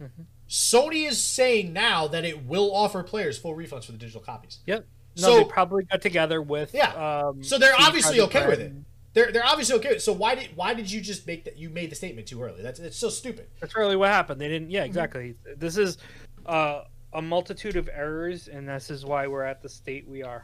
Mm-hmm. 0.02 0.22
sony 0.48 1.06
is 1.06 1.22
saying 1.22 1.74
now 1.74 2.06
that 2.08 2.24
it 2.24 2.46
will 2.46 2.74
offer 2.74 3.02
players 3.02 3.36
full 3.36 3.54
refunds 3.54 3.84
for 3.84 3.92
the 3.92 3.98
digital 3.98 4.22
copies 4.22 4.60
Yep. 4.66 4.86
No, 5.16 5.22
So- 5.22 5.36
they 5.38 5.44
probably 5.44 5.84
got 5.84 6.00
together 6.00 6.40
with. 6.40 6.72
Yeah. 6.72 6.92
Um, 6.94 7.42
so 7.42 7.58
they're 7.58 7.74
obviously 7.78 8.20
okay 8.22 8.46
with 8.46 8.60
it 8.60 8.72
they're, 9.12 9.30
they're 9.32 9.44
obviously 9.44 9.74
okay 9.76 9.88
with 9.88 9.98
it. 9.98 10.00
so 10.02 10.12
why 10.12 10.36
did 10.36 10.50
why 10.54 10.72
did 10.72 10.90
you 10.90 11.00
just 11.02 11.26
make 11.26 11.44
that 11.44 11.58
you 11.58 11.68
made 11.68 11.90
the 11.90 11.96
statement 11.96 12.26
too 12.28 12.40
early 12.42 12.62
that's 12.62 12.78
it's 12.80 12.96
so 12.96 13.10
stupid 13.10 13.48
That's 13.60 13.76
really 13.76 13.96
what 13.96 14.08
happened. 14.08 14.40
They 14.40 14.48
didn't. 14.48 14.68
Mm-hmm. 14.68 14.74
Yeah, 14.76 14.84
exactly. 14.84 15.34
This 15.58 15.76
is 15.76 15.98
uh, 16.46 16.84
a 17.12 17.20
multitude 17.20 17.76
of 17.76 17.90
errors, 17.92 18.48
and 18.48 18.66
this 18.68 18.88
is 18.90 19.04
why 19.04 19.26
we're 19.26 19.42
at 19.42 19.60
the 19.62 19.68
state 19.68 20.08
we 20.08 20.22
are. 20.22 20.42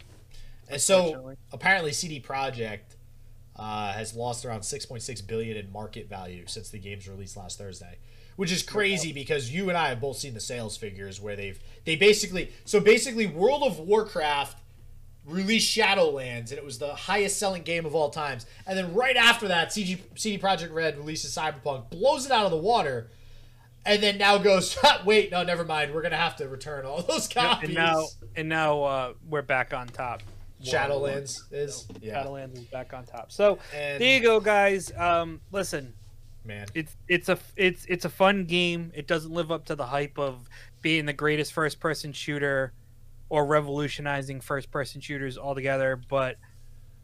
and 0.68 0.80
so 0.82 1.32
apparently 1.52 1.92
CD 1.92 2.20
Projekt 2.20 2.95
uh, 3.58 3.92
has 3.92 4.14
lost 4.14 4.44
around 4.44 4.60
6.6 4.60 5.26
billion 5.26 5.56
in 5.56 5.72
market 5.72 6.08
value 6.08 6.44
since 6.46 6.68
the 6.68 6.78
game's 6.78 7.08
release 7.08 7.36
last 7.36 7.58
Thursday, 7.58 7.98
which 8.36 8.52
is 8.52 8.62
crazy 8.62 9.12
because 9.12 9.50
you 9.50 9.68
and 9.68 9.78
I 9.78 9.88
have 9.88 10.00
both 10.00 10.18
seen 10.18 10.34
the 10.34 10.40
sales 10.40 10.76
figures 10.76 11.20
where 11.20 11.36
they've 11.36 11.58
they 11.84 11.96
basically 11.96 12.52
so 12.64 12.80
basically 12.80 13.26
World 13.26 13.62
of 13.62 13.78
Warcraft 13.78 14.58
released 15.24 15.76
Shadowlands 15.76 16.50
and 16.50 16.52
it 16.52 16.64
was 16.64 16.78
the 16.78 16.94
highest 16.94 17.38
selling 17.38 17.62
game 17.62 17.86
of 17.86 17.94
all 17.94 18.10
times, 18.10 18.46
and 18.66 18.76
then 18.76 18.94
right 18.94 19.16
after 19.16 19.48
that, 19.48 19.70
CG, 19.70 19.98
CD 20.14 20.38
Projekt 20.38 20.72
Red 20.72 20.98
releases 20.98 21.34
Cyberpunk, 21.34 21.90
blows 21.90 22.26
it 22.26 22.32
out 22.32 22.44
of 22.44 22.50
the 22.50 22.56
water. 22.58 23.08
And 23.88 24.02
then 24.02 24.18
now 24.18 24.36
goes, 24.38 24.76
wait, 25.04 25.30
no, 25.30 25.44
never 25.44 25.64
mind. 25.64 25.94
We're 25.94 26.02
gonna 26.02 26.16
have 26.16 26.34
to 26.36 26.48
return 26.48 26.84
all 26.84 27.02
those 27.08 27.28
copies. 27.28 27.68
And 27.68 27.74
now, 27.74 28.06
and 28.34 28.48
now 28.48 28.82
uh, 28.82 29.12
we're 29.28 29.42
back 29.42 29.72
on 29.72 29.86
top. 29.86 30.24
Shadowlands 30.62 31.52
is 31.52 31.86
yeah, 32.00 32.24
Shadowlands 32.24 32.54
is 32.54 32.64
back 32.64 32.92
on 32.94 33.04
top. 33.04 33.30
So 33.32 33.58
And- 33.74 34.00
there 34.00 34.16
you 34.16 34.22
go, 34.22 34.40
guys. 34.40 34.92
Um, 34.96 35.40
listen, 35.52 35.92
man. 36.44 36.66
it's 36.74 36.96
it's 37.08 37.28
a 37.28 37.38
it's 37.56 37.84
it's 37.86 38.04
a 38.04 38.10
fun 38.10 38.44
game. 38.44 38.92
It 38.94 39.06
doesn't 39.06 39.32
live 39.32 39.50
up 39.52 39.64
to 39.66 39.74
the 39.74 39.86
hype 39.86 40.18
of 40.18 40.48
being 40.82 41.06
the 41.06 41.12
greatest 41.12 41.52
first 41.52 41.80
person 41.80 42.12
shooter 42.12 42.72
or 43.28 43.44
revolutionizing 43.44 44.40
first 44.40 44.70
person 44.70 45.00
shooters 45.00 45.36
altogether, 45.36 46.00
but 46.08 46.36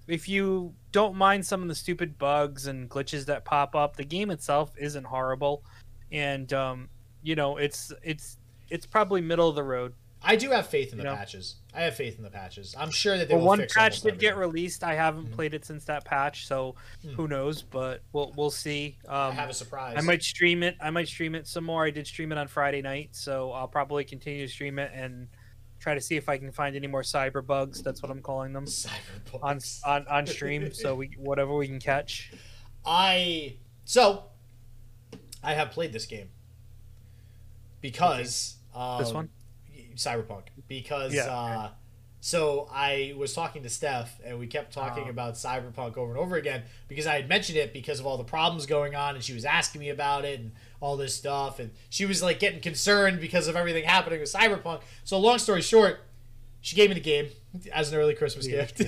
if 0.08 0.28
you 0.28 0.72
don't 0.92 1.14
mind 1.16 1.44
some 1.44 1.62
of 1.62 1.68
the 1.68 1.74
stupid 1.74 2.18
bugs 2.18 2.66
and 2.66 2.88
glitches 2.90 3.24
that 3.26 3.44
pop 3.44 3.74
up, 3.74 3.96
the 3.96 4.04
game 4.04 4.30
itself 4.30 4.72
isn't 4.78 5.04
horrible 5.04 5.62
and 6.10 6.52
um, 6.52 6.88
you 7.22 7.34
know, 7.34 7.56
it's 7.56 7.92
it's 8.02 8.38
it's 8.70 8.86
probably 8.86 9.20
middle 9.20 9.48
of 9.48 9.54
the 9.56 9.62
road. 9.62 9.94
I 10.24 10.36
do 10.36 10.50
have 10.50 10.68
faith 10.68 10.92
in 10.92 10.98
the 10.98 11.04
You 11.04 11.10
know? 11.10 11.16
patches. 11.16 11.56
I 11.74 11.82
have 11.82 11.94
faith 11.96 12.16
in 12.16 12.22
the 12.22 12.30
patches. 12.30 12.74
I'm 12.78 12.90
sure 12.90 13.18
that 13.18 13.28
they 13.28 13.34
Well, 13.34 13.40
will 13.42 13.48
one 13.48 13.66
patch 13.68 14.02
did 14.02 14.18
get 14.18 14.36
released. 14.36 14.84
I 14.84 14.94
haven't 14.94 15.28
Mhm. 15.30 15.32
played 15.32 15.52
it 15.54 15.64
since 15.64 15.84
that 15.86 16.04
patch, 16.04 16.46
so 16.46 16.76
who 17.16 17.26
knows? 17.28 17.62
But 17.62 18.02
we'll 18.12 18.32
we'll 18.36 18.50
see. 18.50 18.98
I 19.08 19.28
Um, 19.28 19.34
have 19.34 19.50
a 19.50 19.54
surprise. 19.54 19.96
I 19.98 20.00
might 20.02 20.22
stream 20.22 20.62
it. 20.62 20.76
I 20.80 20.90
might 20.90 21.08
stream 21.08 21.34
it 21.34 21.46
some 21.48 21.64
more. 21.64 21.84
I 21.84 21.90
did 21.90 22.06
stream 22.06 22.30
it 22.32 22.38
on 22.38 22.46
Friday 22.48 22.82
night, 22.82 23.16
so 23.16 23.52
I'll 23.52 23.68
probably 23.68 24.04
continue 24.04 24.46
to 24.46 24.52
stream 24.52 24.78
it 24.78 24.92
and 24.94 25.28
try 25.80 25.94
to 25.94 26.00
see 26.00 26.14
if 26.16 26.28
I 26.28 26.38
can 26.38 26.52
find 26.52 26.76
any 26.76 26.86
more 26.86 27.02
cyber 27.02 27.44
bugs. 27.44 27.82
That's 27.82 28.00
what 28.02 28.10
I'm 28.12 28.22
calling 28.22 28.52
them 28.52 28.66
Cyberpunk. 28.66 29.42
on 29.42 29.60
on 29.84 30.06
on 30.08 30.26
stream. 30.28 30.72
so 30.72 30.94
we 30.94 31.08
whatever 31.18 31.54
we 31.56 31.66
can 31.66 31.80
catch. 31.80 32.30
I 32.86 33.56
so 33.84 34.26
I 35.42 35.54
have 35.54 35.72
played 35.72 35.92
this 35.92 36.06
game 36.06 36.30
because 37.80 38.56
um, 38.74 39.02
This 39.02 39.12
one? 39.12 39.28
Cyberpunk 39.96 40.42
because 40.68 41.14
Yeah, 41.14 41.24
uh, 41.24 41.70
so 42.20 42.68
I 42.72 43.14
was 43.16 43.32
talking 43.32 43.62
to 43.64 43.68
Steph 43.68 44.20
and 44.24 44.38
we 44.38 44.46
kept 44.46 44.72
talking 44.72 45.04
Oh. 45.06 45.10
about 45.10 45.34
Cyberpunk 45.34 45.96
over 45.96 46.12
and 46.12 46.20
over 46.20 46.36
again 46.36 46.62
because 46.88 47.06
I 47.06 47.14
had 47.16 47.28
mentioned 47.28 47.58
it 47.58 47.72
because 47.72 47.98
of 48.00 48.06
all 48.06 48.16
the 48.16 48.22
problems 48.24 48.64
going 48.66 48.94
on 48.94 49.14
and 49.16 49.24
she 49.24 49.32
was 49.34 49.44
asking 49.44 49.80
me 49.80 49.88
about 49.88 50.24
it 50.24 50.38
and 50.38 50.52
all 50.80 50.96
this 50.96 51.14
stuff 51.14 51.58
and 51.58 51.70
she 51.90 52.06
was 52.06 52.22
like 52.22 52.38
getting 52.38 52.60
concerned 52.60 53.20
because 53.20 53.48
of 53.48 53.56
everything 53.56 53.84
happening 53.84 54.20
with 54.20 54.32
Cyberpunk. 54.32 54.82
So 55.04 55.18
long 55.18 55.38
story 55.38 55.62
short, 55.62 56.00
she 56.60 56.76
gave 56.76 56.90
me 56.90 56.94
the 56.94 57.00
game 57.00 57.28
as 57.72 57.92
an 57.92 57.98
early 57.98 58.14
Christmas 58.14 58.46
Yeah. 58.46 58.66
gift. 58.66 58.82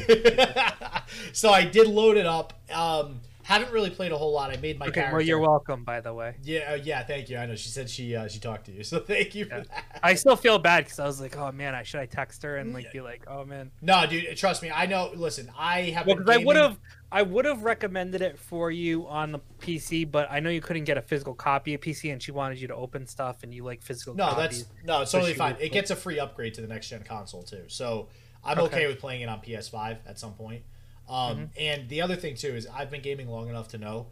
so 1.32 1.50
I 1.50 1.64
did 1.64 1.88
load 1.88 2.16
it 2.16 2.26
up. 2.26 2.52
Um, 2.72 3.20
haven't 3.44 3.72
really 3.72 3.90
played 3.90 4.10
a 4.10 4.18
whole 4.18 4.32
lot. 4.32 4.50
I 4.50 4.56
made 4.56 4.78
my 4.78 4.86
Okay, 4.86 4.94
character. 4.94 5.16
well 5.16 5.24
you're 5.26 5.38
welcome. 5.38 5.84
By 5.84 6.00
the 6.00 6.12
way, 6.12 6.34
Yeah, 6.42 6.72
uh, 6.72 6.74
yeah, 6.82 7.04
thank 7.04 7.28
you. 7.28 7.36
I 7.38 7.46
know 7.46 7.54
she 7.56 7.68
said 7.68 7.88
she 7.88 8.16
uh, 8.16 8.26
she 8.26 8.40
talked 8.40 8.66
to 8.66 8.72
you, 8.72 8.82
so 8.92 8.98
thank 9.00 9.34
you 9.34 9.46
Yeah. 9.46 9.62
for 9.62 9.68
that. 9.68 10.00
I 10.02 10.14
still 10.14 10.36
feel 10.36 10.58
bad 10.58 10.84
because 10.84 10.98
I 10.98 11.06
was 11.06 11.20
like, 11.20 11.36
oh 11.36 11.52
man, 11.52 11.74
I 11.74 11.82
should 11.82 12.00
I 12.00 12.06
text 12.06 12.42
her 12.42 12.56
and 12.56 12.72
like 12.74 12.90
be 12.92 13.00
like, 13.00 13.24
oh 13.28 13.44
man. 13.44 13.70
No, 13.80 14.04
dude, 14.06 14.36
trust 14.36 14.62
me. 14.62 14.70
I 14.70 14.86
know. 14.86 15.12
Listen, 15.14 15.50
I 15.58 15.82
have. 15.90 16.06
Well, 16.06 16.16
because 16.16 16.34
I 16.34 16.38
would 16.44 16.56
have, 16.56 16.78
I 17.12 17.22
would 17.22 17.44
have 17.44 17.62
recommended 17.62 18.22
it 18.22 18.38
for 18.38 18.70
you 18.70 19.06
on 19.06 19.30
the 19.32 19.40
PC, 19.60 20.10
but 20.10 20.26
I 20.30 20.40
know 20.40 20.50
you 20.50 20.60
couldn't 20.60 20.84
get 20.84 20.98
a 20.98 21.02
physical 21.02 21.34
copy 21.34 21.74
of 21.74 21.80
PC, 21.80 22.12
and 22.12 22.22
she 22.22 22.32
wanted 22.32 22.58
you 22.60 22.68
to 22.68 22.74
open 22.74 23.06
stuff, 23.06 23.42
and 23.42 23.54
you 23.54 23.62
like 23.64 23.82
physical. 23.82 24.14
No, 24.14 24.30
copies. 24.30 24.64
that's 24.64 24.84
no, 24.84 25.02
it's 25.02 25.10
So 25.10 25.18
totally 25.18 25.34
fine. 25.34 25.54
would- 25.54 25.62
It 25.62 25.72
gets 25.72 25.90
a 25.90 25.96
free 25.96 26.18
upgrade 26.18 26.54
to 26.54 26.60
the 26.60 26.66
next 26.68 26.88
gen 26.88 27.02
console 27.04 27.42
too, 27.42 27.64
so 27.68 28.08
I'm 28.42 28.58
okay, 28.58 28.76
Okay. 28.78 28.86
with 28.88 28.98
playing 28.98 29.20
it 29.22 29.28
on 29.28 29.40
PS5 29.40 29.98
at 30.06 30.18
some 30.18 30.32
point. 30.34 30.62
Um, 31.08 31.36
Mm-hmm. 31.36 31.44
And 31.58 31.88
the 31.88 32.02
other 32.02 32.16
thing 32.16 32.34
too 32.34 32.54
is 32.54 32.66
I've 32.66 32.90
been 32.90 33.02
gaming 33.02 33.28
long 33.28 33.48
enough 33.48 33.68
to 33.68 33.78
know 33.78 34.06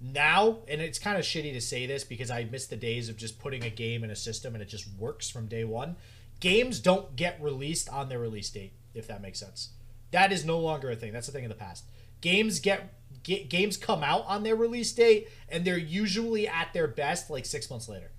now, 0.00 0.60
and 0.66 0.80
it's 0.80 0.98
kind 0.98 1.18
of 1.18 1.24
shitty 1.24 1.52
to 1.52 1.60
say 1.60 1.84
this 1.86 2.04
because 2.04 2.30
I 2.30 2.44
miss 2.44 2.66
the 2.66 2.76
days 2.76 3.08
of 3.10 3.16
just 3.16 3.38
putting 3.38 3.62
a 3.64 3.70
game 3.70 4.02
in 4.02 4.10
a 4.10 4.16
system 4.16 4.54
and 4.54 4.62
it 4.62 4.68
just 4.68 4.88
works 4.98 5.28
from 5.28 5.46
day 5.46 5.64
one. 5.64 5.96
Games 6.40 6.80
don't 6.80 7.14
get 7.16 7.40
released 7.42 7.88
on 7.90 8.08
their 8.08 8.18
release 8.18 8.48
date, 8.48 8.72
if 8.94 9.06
that 9.08 9.20
makes 9.20 9.38
sense. 9.38 9.70
That 10.10 10.32
is 10.32 10.44
no 10.44 10.58
longer 10.58 10.90
a 10.90 10.96
thing. 10.96 11.12
That's 11.12 11.28
a 11.28 11.32
thing 11.32 11.44
of 11.44 11.50
the 11.50 11.54
past. 11.54 11.84
Games 12.22 12.60
get, 12.60 12.94
get 13.22 13.50
games 13.50 13.76
come 13.76 14.02
out 14.02 14.24
on 14.26 14.42
their 14.42 14.56
release 14.56 14.90
date, 14.92 15.28
and 15.50 15.64
they're 15.66 15.76
usually 15.76 16.48
at 16.48 16.72
their 16.72 16.88
best 16.88 17.28
like 17.28 17.44
six 17.44 17.68
months 17.70 17.88
later, 17.88 18.10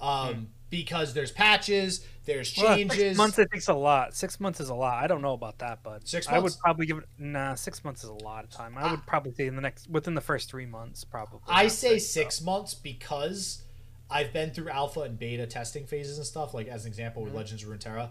um, 0.00 0.48
because 0.72 1.12
there's 1.14 1.30
patches, 1.30 2.04
there's 2.24 2.52
Hmm. 2.56 2.62
Well, 2.62 2.76
changes. 2.76 2.98
six 2.98 3.16
months 3.18 3.38
it 3.38 3.50
takes 3.52 3.68
a 3.68 3.74
lot. 3.74 4.16
Six 4.16 4.40
months 4.40 4.58
is 4.58 4.70
a 4.70 4.74
lot. 4.74 5.04
I 5.04 5.06
don't 5.06 5.20
know 5.22 5.34
about 5.34 5.58
that, 5.58 5.84
but 5.84 6.08
Six 6.08 6.26
months? 6.26 6.36
I 6.36 6.38
would 6.40 6.52
probably 6.58 6.86
give 6.86 6.98
it. 6.98 7.04
Nah, 7.18 7.54
six 7.54 7.84
months 7.84 8.02
is 8.02 8.08
a 8.08 8.14
lot 8.14 8.42
of 8.42 8.50
time. 8.50 8.76
I 8.76 8.90
would 8.90 9.06
probably 9.06 9.32
say 9.34 9.46
in 9.46 9.54
the 9.54 9.60
next 9.62 9.88
within 9.88 10.14
the 10.14 10.20
first 10.22 10.48
three 10.50 10.66
months, 10.66 11.04
probably. 11.04 11.40
I 11.46 11.68
say 11.68 11.98
so. 11.98 12.20
six 12.20 12.40
months 12.40 12.72
because 12.74 13.62
I've 14.10 14.32
been 14.32 14.50
through 14.50 14.70
alpha 14.70 15.00
and 15.02 15.18
beta 15.18 15.46
testing 15.46 15.86
phases 15.86 16.16
and 16.16 16.26
stuff. 16.26 16.54
Like 16.54 16.66
as 16.68 16.84
an 16.86 16.88
example 16.88 17.22
Mm-hmm. 17.22 17.34
with 17.34 17.42
Legends 17.42 17.62
of 17.62 17.68
Runeterra, 17.68 18.10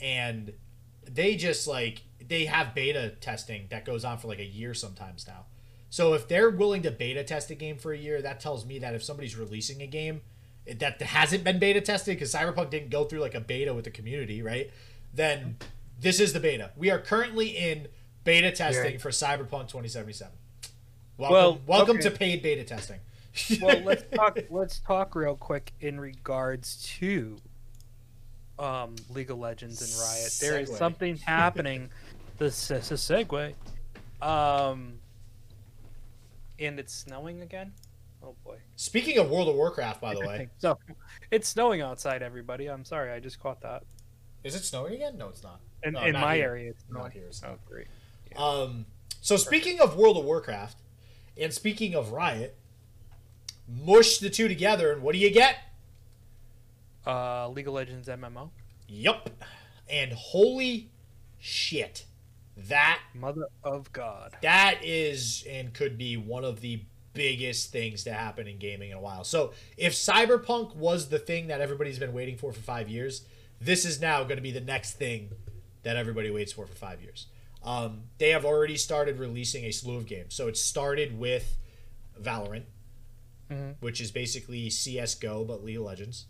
and 0.00 0.52
they 1.10 1.34
just 1.34 1.66
like 1.66 2.02
they 2.24 2.44
have 2.44 2.74
beta 2.74 3.14
testing 3.22 3.68
that 3.70 3.84
goes 3.86 4.04
on 4.04 4.18
for 4.18 4.28
like 4.28 4.38
a 4.38 4.44
year 4.44 4.74
sometimes 4.74 5.26
now. 5.26 5.46
So 5.88 6.12
if 6.14 6.28
they're 6.28 6.50
willing 6.50 6.82
to 6.82 6.90
beta 6.90 7.24
test 7.24 7.50
a 7.50 7.54
game 7.54 7.76
for 7.78 7.92
a 7.92 7.98
year, 7.98 8.20
that 8.22 8.38
tells 8.40 8.64
me 8.66 8.78
that 8.80 8.94
if 8.94 9.02
somebody's 9.02 9.36
releasing 9.36 9.82
a 9.82 9.86
game 9.86 10.20
that 10.66 11.00
hasn't 11.02 11.44
been 11.44 11.58
beta 11.58 11.80
tested 11.80 12.16
because 12.16 12.32
Cyberpunk 12.32 12.70
didn't 12.70 12.90
go 12.90 13.04
through 13.04 13.20
like 13.20 13.34
a 13.34 13.40
beta 13.40 13.74
with 13.74 13.84
the 13.84 13.90
community, 13.90 14.42
right? 14.42 14.70
Then 15.14 15.56
this 16.00 16.20
is 16.20 16.32
the 16.32 16.40
beta. 16.40 16.70
We 16.76 16.90
are 16.90 16.98
currently 16.98 17.48
in 17.48 17.88
beta 18.24 18.52
testing 18.52 18.92
Yeah. 18.92 18.98
for 18.98 19.10
Cyberpunk 19.10 19.68
2077. 19.68 20.32
Welcome, 21.18 21.34
Well, 21.34 21.60
welcome 21.66 21.96
okay. 21.98 22.08
to 22.08 22.10
paid 22.16 22.42
beta 22.42 22.64
testing. 22.64 23.00
well, 23.60 23.80
let's 23.80 24.04
talk. 24.14 24.38
Let's 24.50 24.78
talk 24.80 25.14
real 25.14 25.36
quick 25.36 25.72
in 25.80 25.98
regards 26.00 26.82
to 26.98 27.38
um, 28.58 28.94
League 29.10 29.30
of 29.30 29.38
Legends 29.38 29.80
and 29.82 30.00
Riot. 30.00 30.36
There 30.40 30.60
is 30.60 30.76
something 30.76 31.16
happening. 31.16 31.90
This 32.38 32.70
is 32.70 32.90
a 32.90 32.94
segue. 32.94 33.54
Um, 34.20 34.94
and 36.58 36.78
it's 36.78 36.94
snowing 36.94 37.40
again. 37.42 37.72
Oh 38.22 38.34
boy. 38.44 38.56
Speaking 38.76 39.18
of 39.18 39.30
World 39.30 39.48
of 39.48 39.54
Warcraft, 39.56 40.00
by 40.00 40.14
the 40.14 40.20
way, 40.26 40.48
So, 40.58 40.78
it's 41.30 41.48
snowing 41.48 41.80
outside. 41.80 42.22
Everybody, 42.22 42.66
I'm 42.68 42.84
sorry. 42.84 43.10
I 43.12 43.20
just 43.20 43.40
caught 43.40 43.60
that. 43.62 43.82
is 44.44 44.54
it 44.54 44.64
snowing 44.64 44.94
again? 44.94 45.16
No, 45.18 45.28
it's 45.28 45.42
not. 45.42 45.60
In, 45.82 45.94
No, 45.94 46.02
in 46.04 46.12
not 46.12 46.20
my 46.22 46.36
here. 46.36 46.44
area, 46.44 46.70
it's 46.70 46.84
Not 46.88 47.12
here, 47.12 47.24
it's 47.26 47.42
Oh, 47.44 47.56
great. 47.68 47.88
Um, 48.36 48.86
so 49.20 49.36
speaking 49.36 49.80
of 49.80 49.96
World 49.96 50.16
of 50.16 50.24
Warcraft, 50.24 50.78
and 51.36 51.52
speaking 51.52 51.94
of 51.94 52.12
Riot, 52.12 52.56
mush 53.68 54.18
the 54.18 54.30
two 54.30 54.48
together, 54.48 54.92
and 54.92 55.02
what 55.02 55.12
do 55.14 55.18
you 55.18 55.30
get? 55.30 55.56
Uh, 57.06 57.48
League 57.48 57.66
of 57.66 57.74
Legends 57.74 58.08
MMO. 58.08 58.50
Yup. 58.88 59.30
And 59.90 60.12
holy 60.12 60.90
shit, 61.40 62.04
that 62.56 63.00
Mother 63.14 63.46
of 63.64 63.92
God. 63.92 64.36
that 64.42 64.78
is 64.84 65.44
and 65.50 65.74
could 65.74 65.98
be 65.98 66.16
one 66.16 66.44
of 66.44 66.60
the 66.60 66.82
biggest 67.14 67.70
things 67.72 68.04
to 68.04 68.12
happen 68.12 68.46
in 68.46 68.58
gaming 68.58 68.90
in 68.90 68.96
a 68.96 69.00
while. 69.00 69.24
So 69.24 69.52
if 69.76 69.92
Cyberpunk 69.92 70.74
was 70.76 71.08
the 71.08 71.18
thing 71.18 71.48
that 71.48 71.60
everybody's 71.60 71.98
been 71.98 72.12
waiting 72.12 72.36
for 72.36 72.52
for 72.52 72.60
five 72.60 72.88
years, 72.88 73.24
this 73.60 73.84
is 73.84 74.00
now 74.00 74.22
going 74.24 74.36
to 74.36 74.42
be 74.42 74.50
the 74.50 74.60
next 74.60 74.94
thing 74.94 75.30
that 75.82 75.96
everybody 75.96 76.30
waits 76.30 76.52
for 76.52 76.66
for 76.66 76.74
five 76.74 77.02
years. 77.02 77.26
Um, 77.62 78.04
they 78.18 78.30
have 78.30 78.44
already 78.44 78.76
started 78.76 79.18
releasing 79.18 79.64
a 79.64 79.70
slew 79.72 79.96
of 79.96 80.06
games. 80.06 80.34
So 80.34 80.48
it 80.48 80.56
started 80.56 81.18
with 81.18 81.56
Valorant, 82.20 82.64
Mhm. 83.50 83.76
which 83.80 84.00
is 84.00 84.10
basically 84.10 84.68
CS:GO 84.70 85.44
but 85.44 85.64
League 85.64 85.76
of 85.76 85.82
Legends. 85.82 86.26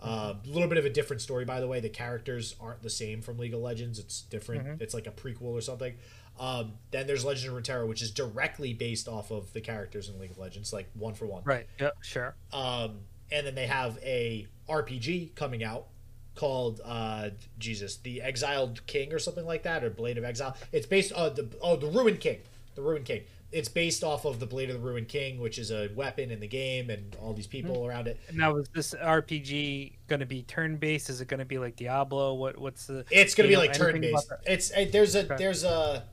A 0.00 0.36
little 0.44 0.68
bit 0.68 0.78
of 0.78 0.84
a 0.84 0.90
different 0.90 1.22
story, 1.22 1.44
by 1.44 1.58
the 1.60 1.66
way. 1.66 1.80
The 1.80 1.88
characters 1.88 2.54
aren't 2.60 2.82
the 2.82 2.90
same 2.90 3.22
from 3.22 3.38
League 3.38 3.54
of 3.54 3.60
Legends. 3.60 3.98
It's 3.98 4.20
different. 4.22 4.80
It's 4.82 4.92
like 4.94 5.06
a 5.06 5.10
prequel 5.10 5.42
or 5.54 5.60
something. 5.62 5.96
Um, 6.38 6.72
then 6.90 7.06
there's 7.06 7.24
Legend 7.24 7.56
of 7.56 7.62
Runeterra, 7.62 7.88
which 7.88 8.02
is 8.02 8.10
directly 8.10 8.74
based 8.74 9.08
off 9.08 9.30
of 9.30 9.52
the 9.52 9.60
characters 9.60 10.08
in 10.08 10.18
League 10.18 10.32
of 10.32 10.38
Legends, 10.38 10.72
like 10.72 10.88
one 10.94 11.14
for 11.14 11.26
one. 11.26 11.42
Right. 11.44 11.66
Yeah. 11.80 11.90
Sure. 12.02 12.34
Um, 12.52 13.00
and 13.32 13.46
then 13.46 13.54
they 13.54 13.66
have 13.66 13.98
a 14.02 14.46
RPG 14.68 15.34
coming 15.34 15.64
out 15.64 15.86
called 16.34 16.80
uh, 16.84 17.30
Jesus, 17.58 17.96
the 17.96 18.22
Exiled 18.22 18.86
King 18.86 19.12
or 19.12 19.18
something 19.18 19.46
like 19.46 19.64
that, 19.64 19.82
or 19.82 19.90
Blade 19.90 20.18
of 20.18 20.24
Exile. 20.24 20.56
It's 20.72 20.86
based 20.86 21.12
on 21.12 21.34
the 21.34 21.48
oh 21.60 21.76
the 21.76 21.88
Ruined 21.88 22.20
King, 22.20 22.38
the 22.74 22.82
Ruined 22.82 23.06
King. 23.06 23.22
It's 23.52 23.68
based 23.68 24.04
off 24.04 24.24
of 24.24 24.38
the 24.38 24.46
Blade 24.46 24.70
of 24.70 24.82
the 24.82 24.86
Ruined 24.86 25.08
King, 25.08 25.40
which 25.40 25.58
is 25.58 25.70
a 25.70 25.88
weapon 25.94 26.30
in 26.30 26.40
the 26.40 26.48
game, 26.48 26.90
and 26.90 27.16
all 27.22 27.32
these 27.32 27.46
people 27.46 27.86
around 27.86 28.08
it. 28.08 28.18
Now, 28.34 28.56
is 28.56 28.68
this 28.74 28.92
RPG 28.92 29.92
going 30.08 30.20
to 30.20 30.26
be 30.26 30.42
turn-based? 30.42 31.08
Is 31.08 31.20
it 31.20 31.28
going 31.28 31.38
to 31.38 31.46
be 31.46 31.56
like 31.56 31.76
Diablo? 31.76 32.34
What 32.34 32.58
What's 32.58 32.86
the? 32.86 33.04
It's 33.10 33.34
gonna 33.34 33.48
be 33.48 33.54
know 33.54 33.60
like 33.60 33.72
turn 33.72 34.00
based. 34.00 34.32
It's 34.46 34.72
uh, 34.72 34.86
there's 34.90 35.14
a 35.14 35.22
there's 35.38 35.64
a 35.64 36.04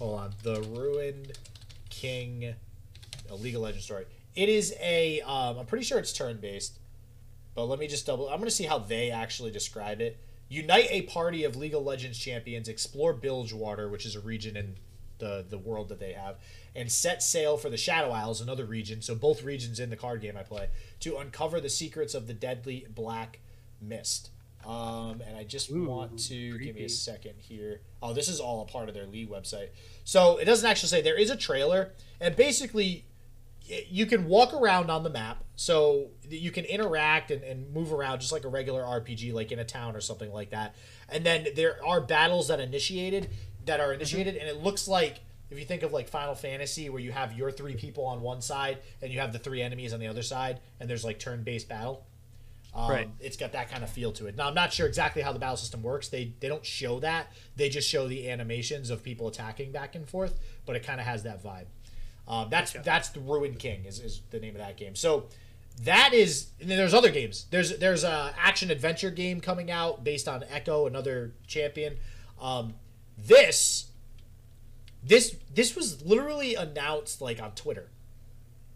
hold 0.00 0.18
on 0.18 0.32
the 0.42 0.62
ruined 0.62 1.32
king, 1.90 2.54
a 3.30 3.34
League 3.34 3.54
of 3.54 3.60
Legends 3.60 3.84
story. 3.84 4.06
It 4.34 4.48
is 4.48 4.74
a 4.80 5.20
um, 5.20 5.58
I'm 5.58 5.66
pretty 5.66 5.84
sure 5.84 5.98
it's 5.98 6.12
turn 6.12 6.38
based, 6.38 6.78
but 7.54 7.66
let 7.66 7.78
me 7.78 7.86
just 7.86 8.06
double. 8.06 8.28
I'm 8.28 8.38
gonna 8.38 8.50
see 8.50 8.64
how 8.64 8.78
they 8.78 9.10
actually 9.10 9.50
describe 9.50 10.00
it. 10.00 10.18
Unite 10.48 10.88
a 10.90 11.02
party 11.02 11.44
of 11.44 11.54
League 11.54 11.74
of 11.74 11.82
Legends 11.84 12.18
champions, 12.18 12.66
explore 12.66 13.12
Bilgewater, 13.12 13.88
which 13.88 14.06
is 14.06 14.16
a 14.16 14.20
region 14.20 14.56
in 14.56 14.76
the 15.18 15.44
the 15.48 15.58
world 15.58 15.90
that 15.90 16.00
they 16.00 16.14
have, 16.14 16.36
and 16.74 16.90
set 16.90 17.22
sail 17.22 17.58
for 17.58 17.68
the 17.68 17.76
Shadow 17.76 18.10
Isles, 18.10 18.40
another 18.40 18.64
region. 18.64 19.02
So 19.02 19.14
both 19.14 19.42
regions 19.42 19.78
in 19.78 19.90
the 19.90 19.96
card 19.96 20.22
game 20.22 20.36
I 20.36 20.42
play 20.44 20.68
to 21.00 21.18
uncover 21.18 21.60
the 21.60 21.68
secrets 21.68 22.14
of 22.14 22.26
the 22.26 22.34
deadly 22.34 22.86
black 22.88 23.40
mist. 23.82 24.30
Um, 24.66 25.22
and 25.26 25.36
I 25.36 25.44
just 25.44 25.70
Ooh, 25.70 25.84
want 25.84 26.18
to 26.26 26.58
give 26.58 26.76
me 26.76 26.84
a 26.84 26.88
second 26.88 27.34
here. 27.38 27.80
Oh, 28.02 28.12
this 28.12 28.28
is 28.28 28.40
all 28.40 28.62
a 28.62 28.66
part 28.66 28.88
of 28.88 28.94
their 28.94 29.06
league 29.06 29.30
website. 29.30 29.68
So 30.04 30.36
it 30.36 30.44
doesn't 30.44 30.68
actually 30.68 30.90
say 30.90 31.02
there 31.02 31.18
is 31.18 31.30
a 31.30 31.36
trailer, 31.36 31.92
and 32.20 32.36
basically 32.36 33.06
you 33.88 34.06
can 34.06 34.26
walk 34.26 34.52
around 34.52 34.90
on 34.90 35.02
the 35.02 35.10
map 35.10 35.44
so 35.56 36.08
you 36.28 36.50
can 36.50 36.64
interact 36.64 37.30
and, 37.30 37.42
and 37.44 37.72
move 37.72 37.92
around 37.92 38.20
just 38.20 38.32
like 38.32 38.44
a 38.44 38.48
regular 38.48 38.82
rpg 38.82 39.32
like 39.32 39.52
in 39.52 39.58
a 39.58 39.64
town 39.64 39.94
or 39.94 40.00
something 40.00 40.32
like 40.32 40.50
that 40.50 40.74
and 41.08 41.24
then 41.24 41.46
there 41.54 41.76
are 41.86 42.00
battles 42.00 42.48
that 42.48 42.60
initiated 42.60 43.30
that 43.66 43.80
are 43.80 43.92
initiated 43.92 44.36
and 44.36 44.48
it 44.48 44.62
looks 44.62 44.88
like 44.88 45.20
if 45.50 45.58
you 45.58 45.64
think 45.64 45.82
of 45.82 45.92
like 45.92 46.08
final 46.08 46.34
fantasy 46.34 46.88
where 46.88 47.00
you 47.00 47.12
have 47.12 47.32
your 47.34 47.50
three 47.50 47.74
people 47.74 48.04
on 48.04 48.20
one 48.20 48.40
side 48.40 48.78
and 49.02 49.12
you 49.12 49.20
have 49.20 49.32
the 49.32 49.38
three 49.38 49.62
enemies 49.62 49.92
on 49.92 50.00
the 50.00 50.06
other 50.06 50.22
side 50.22 50.60
and 50.80 50.88
there's 50.88 51.04
like 51.04 51.18
turn-based 51.18 51.68
battle 51.68 52.06
um, 52.74 52.90
Right. 52.90 53.08
It's 53.18 53.36
got 53.36 53.52
that 53.52 53.70
kind 53.70 53.82
of 53.82 53.90
feel 53.90 54.12
to 54.12 54.26
it. 54.26 54.36
Now 54.36 54.48
I'm 54.48 54.54
not 54.54 54.72
sure 54.72 54.86
exactly 54.86 55.22
how 55.22 55.32
the 55.32 55.38
battle 55.38 55.56
system 55.56 55.82
works. 55.82 56.08
They 56.08 56.32
they 56.40 56.48
don't 56.48 56.64
show 56.64 57.00
that. 57.00 57.32
They 57.56 57.68
just 57.68 57.88
show 57.88 58.06
the 58.06 58.30
animations 58.30 58.90
of 58.90 59.02
people 59.02 59.28
attacking 59.28 59.72
back 59.72 59.94
and 59.94 60.08
forth. 60.08 60.38
But 60.66 60.76
it 60.76 60.84
kind 60.84 61.00
of 61.00 61.06
has 61.06 61.24
that 61.24 61.42
vibe. 61.42 61.66
Um, 62.28 62.48
that's 62.48 62.72
that's 62.84 63.08
the 63.08 63.20
Ruined 63.20 63.58
King 63.58 63.84
is, 63.86 63.98
is 63.98 64.22
the 64.30 64.38
name 64.38 64.54
of 64.54 64.60
that 64.60 64.76
game. 64.76 64.94
So 64.94 65.26
that 65.82 66.12
is. 66.12 66.50
And 66.60 66.70
then 66.70 66.76
there's 66.78 66.94
other 66.94 67.10
games. 67.10 67.46
There's 67.50 67.76
there's 67.78 68.04
a 68.04 68.32
action 68.38 68.70
adventure 68.70 69.10
game 69.10 69.40
coming 69.40 69.70
out 69.70 70.04
based 70.04 70.28
on 70.28 70.42
Ekko, 70.42 70.86
another 70.86 71.34
champion. 71.48 71.96
Um, 72.40 72.74
this 73.18 73.88
this 75.02 75.36
this 75.52 75.74
was 75.74 76.04
literally 76.04 76.54
announced 76.54 77.20
like 77.20 77.42
on 77.42 77.52
Twitter. 77.52 77.90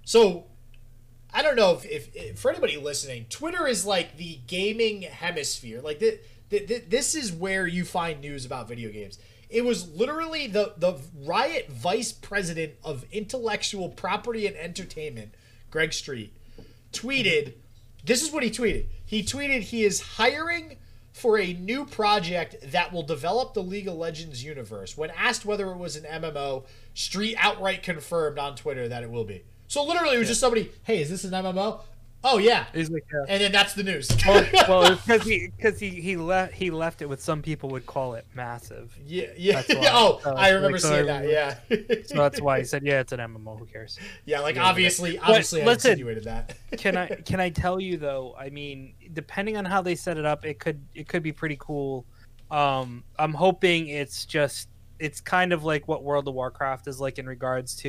So 0.05 0.47
I 1.35 1.43
don't 1.43 1.57
know 1.57 1.73
if, 1.73 1.85
if, 1.85 2.15
if 2.15 2.39
for 2.39 2.53
anybody 2.53 2.77
listening, 2.77 3.27
Twitter 3.29 3.67
is 3.67 3.85
like 3.85 4.17
the 4.17 4.39
gaming 4.47 5.03
hemisphere. 5.03 5.81
Like 5.81 5.99
th- 5.99 6.21
th- 6.49 6.69
th- 6.69 6.85
this 6.89 7.17
is 7.17 7.33
where 7.33 7.67
you 7.67 7.85
find 7.85 8.21
news 8.21 8.47
about 8.47 8.69
video 8.69 8.91
games. 8.91 9.19
It 9.51 9.65
was 9.65 9.91
literally 9.91 10.47
the 10.47 10.75
the 10.77 11.01
Riot 11.25 11.71
vice 11.71 12.13
president 12.13 12.75
of 12.85 13.05
intellectual 13.11 13.89
property 13.89 14.47
and 14.47 14.57
entertainment, 14.57 15.35
Greg 15.71 15.93
Street, 15.93 16.33
tweeted. 16.93 17.55
This 18.07 18.23
is 18.23 18.31
what 18.31 18.43
he 18.43 18.51
tweeted. 18.51 18.85
He 19.07 19.23
tweeted 19.23 19.63
he 19.63 19.83
is 19.83 20.03
hiring 20.19 20.77
for 21.15 21.39
a 21.39 21.55
new 21.55 21.87
project 21.87 22.57
that 22.71 22.93
will 22.93 23.03
develop 23.03 23.55
the 23.55 23.63
League 23.63 23.89
of 23.89 23.95
Legends 23.95 24.45
universe. 24.45 24.95
When 24.95 25.09
asked 25.17 25.47
whether 25.47 25.71
it 25.71 25.79
was 25.79 25.97
an 25.97 26.05
MMO, 26.05 26.67
Street 26.93 27.35
outright 27.39 27.83
confirmed 27.83 28.39
on 28.39 28.57
Twitter 28.57 28.89
that 28.89 29.03
it 29.03 29.11
will 29.11 29.25
be. 29.25 29.45
So 29.69 29.85
literally, 29.85 30.17
it 30.17 30.19
was 30.19 30.29
just 30.29 30.41
somebody, 30.41 30.71
"Hey, 30.85 31.01
is 31.03 31.11
this 31.11 31.25
an 31.25 31.33
MMO?" 31.33 31.81
Oh 32.27 32.39
yeah, 32.39 32.65
He's 32.73 32.89
like, 32.89 33.05
uh, 33.15 33.25
and 33.29 33.43
then 33.43 33.53
that's 33.53 33.75
the 33.75 33.83
news. 33.83 34.09
well, 34.27 34.47
well, 34.67 34.95
because 35.07 35.25
he 35.25 35.49
because 35.55 35.79
he 35.79 35.91
he 35.91 36.17
left 36.17 36.55
he 36.55 36.71
left 36.71 37.03
it 37.03 37.07
with 37.07 37.21
some 37.23 37.43
people 37.43 37.69
would 37.71 37.85
call 37.85 38.15
it 38.15 38.25
massive. 38.35 38.97
yeah, 39.05 39.27
yeah. 39.37 39.61
That's 39.61 39.75
why. 39.75 39.89
oh, 39.93 40.21
So, 40.25 40.35
I 40.35 40.49
remember 40.49 40.79
like, 40.79 40.81
seeing 40.81 41.11
I 41.11 41.27
that. 41.27 41.29
Yeah, 41.29 42.01
So 42.07 42.15
that's 42.15 42.41
why 42.41 42.61
he 42.61 42.65
said, 42.73 42.83
yeah, 42.83 43.01
it's 43.01 43.13
an 43.13 43.21
MMO. 43.21 43.59
Who 43.59 43.67
cares? 43.67 43.99
yeah. 44.25 44.41
Like 44.41 44.57
Yeah, 44.57 44.65
obviously, 44.65 45.19
obviously, 45.19 45.61
I 45.61 45.67
listen. 45.67 45.91
insinuated 45.93 46.25
that. 46.25 46.57
Can 46.79 46.97
I 46.97 47.09
can 47.09 47.41
I 47.41 47.51
tell 47.51 47.79
you 47.79 47.99
though? 47.99 48.35
I 48.39 48.49
mean, 48.49 48.95
depending 49.13 49.59
on 49.59 49.67
how 49.67 49.83
they 49.83 49.95
set 49.95 50.17
it 50.17 50.25
up, 50.25 50.47
it 50.47 50.59
could 50.59 50.81
it 50.95 51.07
could 51.09 51.23
be 51.23 51.33
pretty 51.33 51.59
cool. 51.61 52.07
Um, 52.51 53.05
I'm 53.19 53.35
hoping 53.35 53.89
it's 53.89 54.25
just 54.25 54.69
it's 55.05 55.21
kind 55.21 55.53
of 55.53 55.65
like 55.65 55.87
what 55.87 56.03
World 56.03 56.27
of 56.29 56.35
Warcraft 56.35 56.89
is 56.89 56.99
like 56.99 57.19
in 57.19 57.27
regards 57.27 57.77
to 57.77 57.89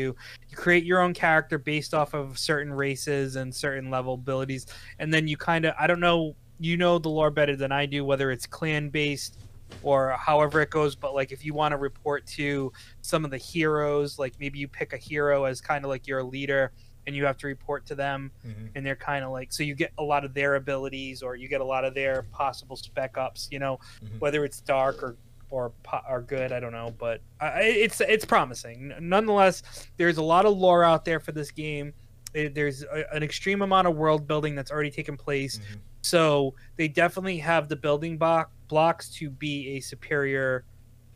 you 0.50 0.58
create 0.58 0.84
your 0.84 1.00
own 1.00 1.14
character 1.14 1.58
based 1.58 1.94
off 1.94 2.14
of 2.14 2.38
certain 2.38 2.74
races 2.74 3.38
and 3.38 3.56
certain 3.56 3.90
level 3.90 4.16
abilities, 4.16 4.68
and 5.00 5.14
then 5.14 5.28
you 5.28 5.38
kind 5.38 5.64
of 5.66 5.74
I 5.80 5.88
don't 5.88 6.02
know 6.02 6.36
you 6.60 6.76
know 6.78 7.00
the 7.00 7.10
lore 7.10 7.32
better 7.32 7.56
than 7.56 7.72
I 7.72 7.86
do 7.86 8.04
whether 8.06 8.32
it's 8.32 8.46
clan 8.46 8.90
based 8.90 9.38
or 9.84 10.12
however 10.12 10.62
it 10.62 10.70
goes 10.70 10.96
but 10.96 11.14
like 11.14 11.32
if 11.34 11.44
you 11.44 11.54
want 11.54 11.72
to 11.74 11.78
report 11.78 12.26
to 12.28 12.72
some 13.02 13.26
of 13.26 13.32
the 13.32 13.38
heroes 13.38 14.18
like 14.20 14.34
maybe 14.40 14.60
you 14.60 14.68
pick 14.68 14.94
a 14.94 14.98
hero 14.98 15.44
as 15.46 15.60
kind 15.60 15.84
of 15.84 15.90
like 15.90 16.08
your 16.08 16.24
leader 16.24 16.72
and 17.08 17.16
you 17.16 17.26
have 17.26 17.38
to 17.38 17.48
report 17.48 17.86
to 17.86 17.94
them 17.96 18.32
Mhm. 18.48 18.70
and 18.76 18.86
they're 18.86 18.96
kind 18.96 19.26
of 19.26 19.32
like 19.32 19.52
so 19.52 19.64
you 19.64 19.76
get 19.76 19.92
a 19.98 20.04
lot 20.04 20.24
of 20.24 20.34
their 20.34 20.56
abilities 20.56 21.22
or 21.22 21.36
you 21.36 21.48
get 21.50 21.60
a 21.62 21.66
lot 21.66 21.84
of 21.84 21.94
their 21.94 22.24
possible 22.32 22.78
spec 22.78 23.18
ups 23.18 23.50
you 23.52 23.60
know 23.60 23.80
Mhm. 24.04 24.20
whether 24.20 24.46
it's 24.46 24.62
dark 24.62 25.04
or 25.04 25.18
or 25.50 25.72
are 26.08 26.22
good 26.22 26.52
i 26.52 26.60
don't 26.60 26.72
know 26.72 26.94
but 26.98 27.22
it's 27.42 28.02
it's 28.02 28.26
promising 28.26 28.94
nonetheless 29.00 29.88
there's 29.98 30.18
a 30.18 30.24
lot 30.24 30.46
of 30.46 30.58
lore 30.58 30.84
out 30.84 31.06
there 31.06 31.20
for 31.20 31.32
this 31.32 31.52
game 31.52 31.94
there's 32.34 32.84
a, 32.84 33.06
an 33.14 33.24
extreme 33.24 33.62
amount 33.62 33.88
of 33.88 33.96
world 33.96 34.28
building 34.28 34.56
that's 34.56 34.72
already 34.72 34.92
taken 34.92 35.16
place 35.16 35.60
Mhm. 35.60 35.80
so 36.02 36.54
they 36.76 36.88
definitely 36.88 37.38
have 37.38 37.70
the 37.70 37.76
building 37.76 38.18
block 38.18 38.52
blocks 38.68 39.10
to 39.16 39.30
be 39.30 39.78
a 39.78 39.80
superior 39.80 40.66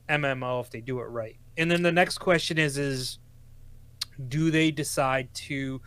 mmo 0.09 0.61
if 0.61 0.69
they 0.69 0.81
do 0.81 0.99
it 0.99 1.05
right 1.05 1.37
and 1.57 1.69
then 1.69 1.81
the 1.81 1.91
next 1.91 2.19
question 2.19 2.57
is 2.57 2.77
is 2.77 3.19
do 4.27 4.51
they 4.51 4.69
decide 4.71 5.33
to 5.33 5.81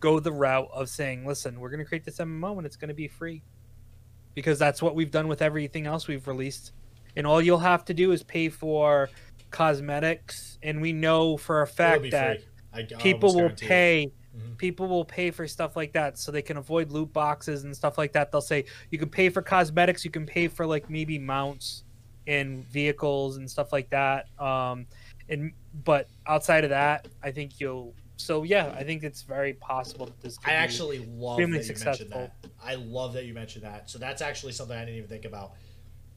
go 0.00 0.20
the 0.20 0.30
route 0.30 0.68
of 0.72 0.88
saying, 0.88 1.26
listen, 1.26 1.58
we're 1.58 1.70
going 1.70 1.80
to 1.80 1.84
create 1.84 2.04
this 2.04 2.18
MMO 2.18 2.58
and 2.58 2.66
it's 2.66 2.76
going 2.76 2.88
to 2.88 2.94
be 2.94 3.08
free? 3.08 3.42
Because 4.34 4.58
that's 4.58 4.80
what 4.82 4.94
we've 4.94 5.10
done 5.10 5.26
with 5.26 5.40
everything 5.42 5.86
else 5.86 6.06
we've 6.06 6.28
released. 6.28 6.72
And 7.18 7.26
all 7.26 7.42
you'll 7.42 7.58
have 7.58 7.84
to 7.86 7.94
do 7.94 8.12
is 8.12 8.22
pay 8.22 8.48
for 8.48 9.10
cosmetics. 9.50 10.58
And 10.62 10.80
we 10.80 10.92
know 10.92 11.36
for 11.36 11.62
a 11.62 11.66
fact 11.66 12.10
that. 12.12 12.40
I- 12.72 12.82
people 12.82 13.30
will 13.34 13.40
guarantee 13.40 13.64
it. 13.64 13.68
pay. 13.68 14.12
Mhm. 14.36 14.58
People 14.58 14.86
will 14.86 15.04
pay 15.04 15.30
for 15.32 15.48
stuff 15.48 15.74
like 15.74 15.92
that 15.94 16.16
so 16.16 16.30
they 16.30 16.42
can 16.42 16.58
avoid 16.58 16.92
loot 16.92 17.12
boxes 17.12 17.64
and 17.64 17.74
stuff 17.74 17.98
like 17.98 18.12
that. 18.12 18.30
They'll 18.30 18.40
say 18.40 18.66
you 18.90 18.98
can 18.98 19.08
pay 19.08 19.30
for 19.30 19.42
cosmetics, 19.42 20.04
you 20.04 20.10
can 20.12 20.26
pay 20.26 20.46
for 20.46 20.64
like 20.64 20.88
maybe 20.88 21.18
mounts 21.18 21.84
and 22.28 22.64
vehicles 22.68 23.38
and 23.38 23.50
stuff 23.50 23.72
like 23.72 23.88
that. 23.90 24.26
Um, 24.38 24.86
and 25.28 25.52
but 25.82 26.08
outside 26.26 26.62
of 26.62 26.70
that, 26.70 27.08
I 27.22 27.32
think 27.32 27.58
you'll. 27.58 27.94
So 28.16 28.42
yeah, 28.44 28.72
I 28.76 28.84
think 28.84 29.02
it's 29.02 29.22
very 29.22 29.54
possible 29.54 30.06
that 30.06 30.20
this. 30.20 30.38
I 30.44 30.52
actually 30.52 30.98
love 30.98 31.38
that 31.38 31.46
you 31.46 31.62
successful. 31.62 32.08
mentioned 32.08 32.32
that. 32.42 32.50
I 32.62 32.74
love 32.74 33.14
that 33.14 33.24
you 33.24 33.34
mentioned 33.34 33.64
that. 33.64 33.90
So 33.90 33.98
that's 33.98 34.22
actually 34.22 34.52
something 34.52 34.76
I 34.76 34.80
didn't 34.84 34.98
even 34.98 35.08
think 35.08 35.24
about. 35.24 35.52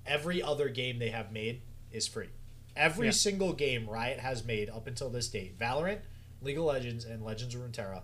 Every 0.06 0.42
other 0.42 0.70
game 0.70 1.00
they 1.00 1.10
have 1.10 1.32
made 1.32 1.62
is 1.92 2.08
free. 2.08 2.30
Every 2.76 3.08
Yeah. 3.08 3.12
single 3.12 3.54
game 3.54 3.90
Riot 3.90 4.20
has 4.20 4.44
made 4.44 4.70
up 4.70 4.88
until 4.88 5.10
this 5.10 5.28
date, 5.28 5.58
Valorant, 5.60 6.02
League 6.42 6.58
of 6.58 6.64
Legends, 6.64 7.06
and 7.06 7.24
Legends 7.24 7.54
of 7.54 7.62
Runeterra, 7.62 8.04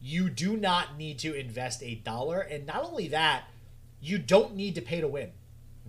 you 0.00 0.28
do 0.30 0.56
not 0.56 0.96
need 0.96 1.18
to 1.20 1.34
invest 1.34 1.82
a 1.82 1.94
dollar. 1.96 2.40
And 2.40 2.66
not 2.66 2.84
only 2.84 3.08
that, 3.08 3.44
you 4.00 4.18
don't 4.18 4.54
need 4.56 4.74
to 4.74 4.82
pay 4.82 5.00
to 5.00 5.08
win. 5.08 5.32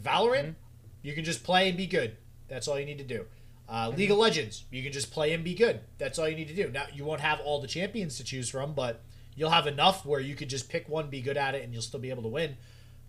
Valorant, 0.01 0.45
Mhm. 0.49 0.55
you 1.01 1.13
can 1.13 1.23
just 1.25 1.43
play 1.43 1.67
and 1.67 1.78
be 1.78 1.88
good. 1.88 2.17
That's 2.47 2.67
all 2.67 2.80
you 2.80 2.86
need 2.86 2.97
to 2.99 3.03
do. 3.03 3.25
Uh, 3.69 3.88
League 3.89 3.99
Mm-hmm. 4.07 4.11
of 4.13 4.17
Legends, 4.19 4.65
you 4.69 4.84
can 4.84 4.91
just 4.91 5.11
play 5.11 5.34
and 5.34 5.43
be 5.43 5.53
good. 5.55 5.80
That's 5.97 6.19
all 6.19 6.28
you 6.28 6.36
need 6.36 6.49
to 6.49 6.55
do. 6.55 6.69
Now 6.69 6.88
you 6.93 7.05
won't 7.05 7.21
have 7.21 7.39
all 7.39 7.61
the 7.61 7.67
champions 7.67 8.17
to 8.17 8.23
choose 8.23 8.49
from, 8.49 8.73
but 8.73 9.01
you'll 9.36 9.49
have 9.51 9.65
enough 9.67 10.05
where 10.05 10.19
you 10.19 10.36
could 10.36 10.49
just 10.49 10.67
pick 10.69 10.89
one, 10.89 11.09
be 11.09 11.21
good 11.21 11.38
at 11.38 11.55
it, 11.55 11.63
and 11.63 11.71
you'll 11.73 11.82
still 11.82 11.99
be 11.99 12.09
able 12.09 12.23
to 12.23 12.30
win. 12.30 12.57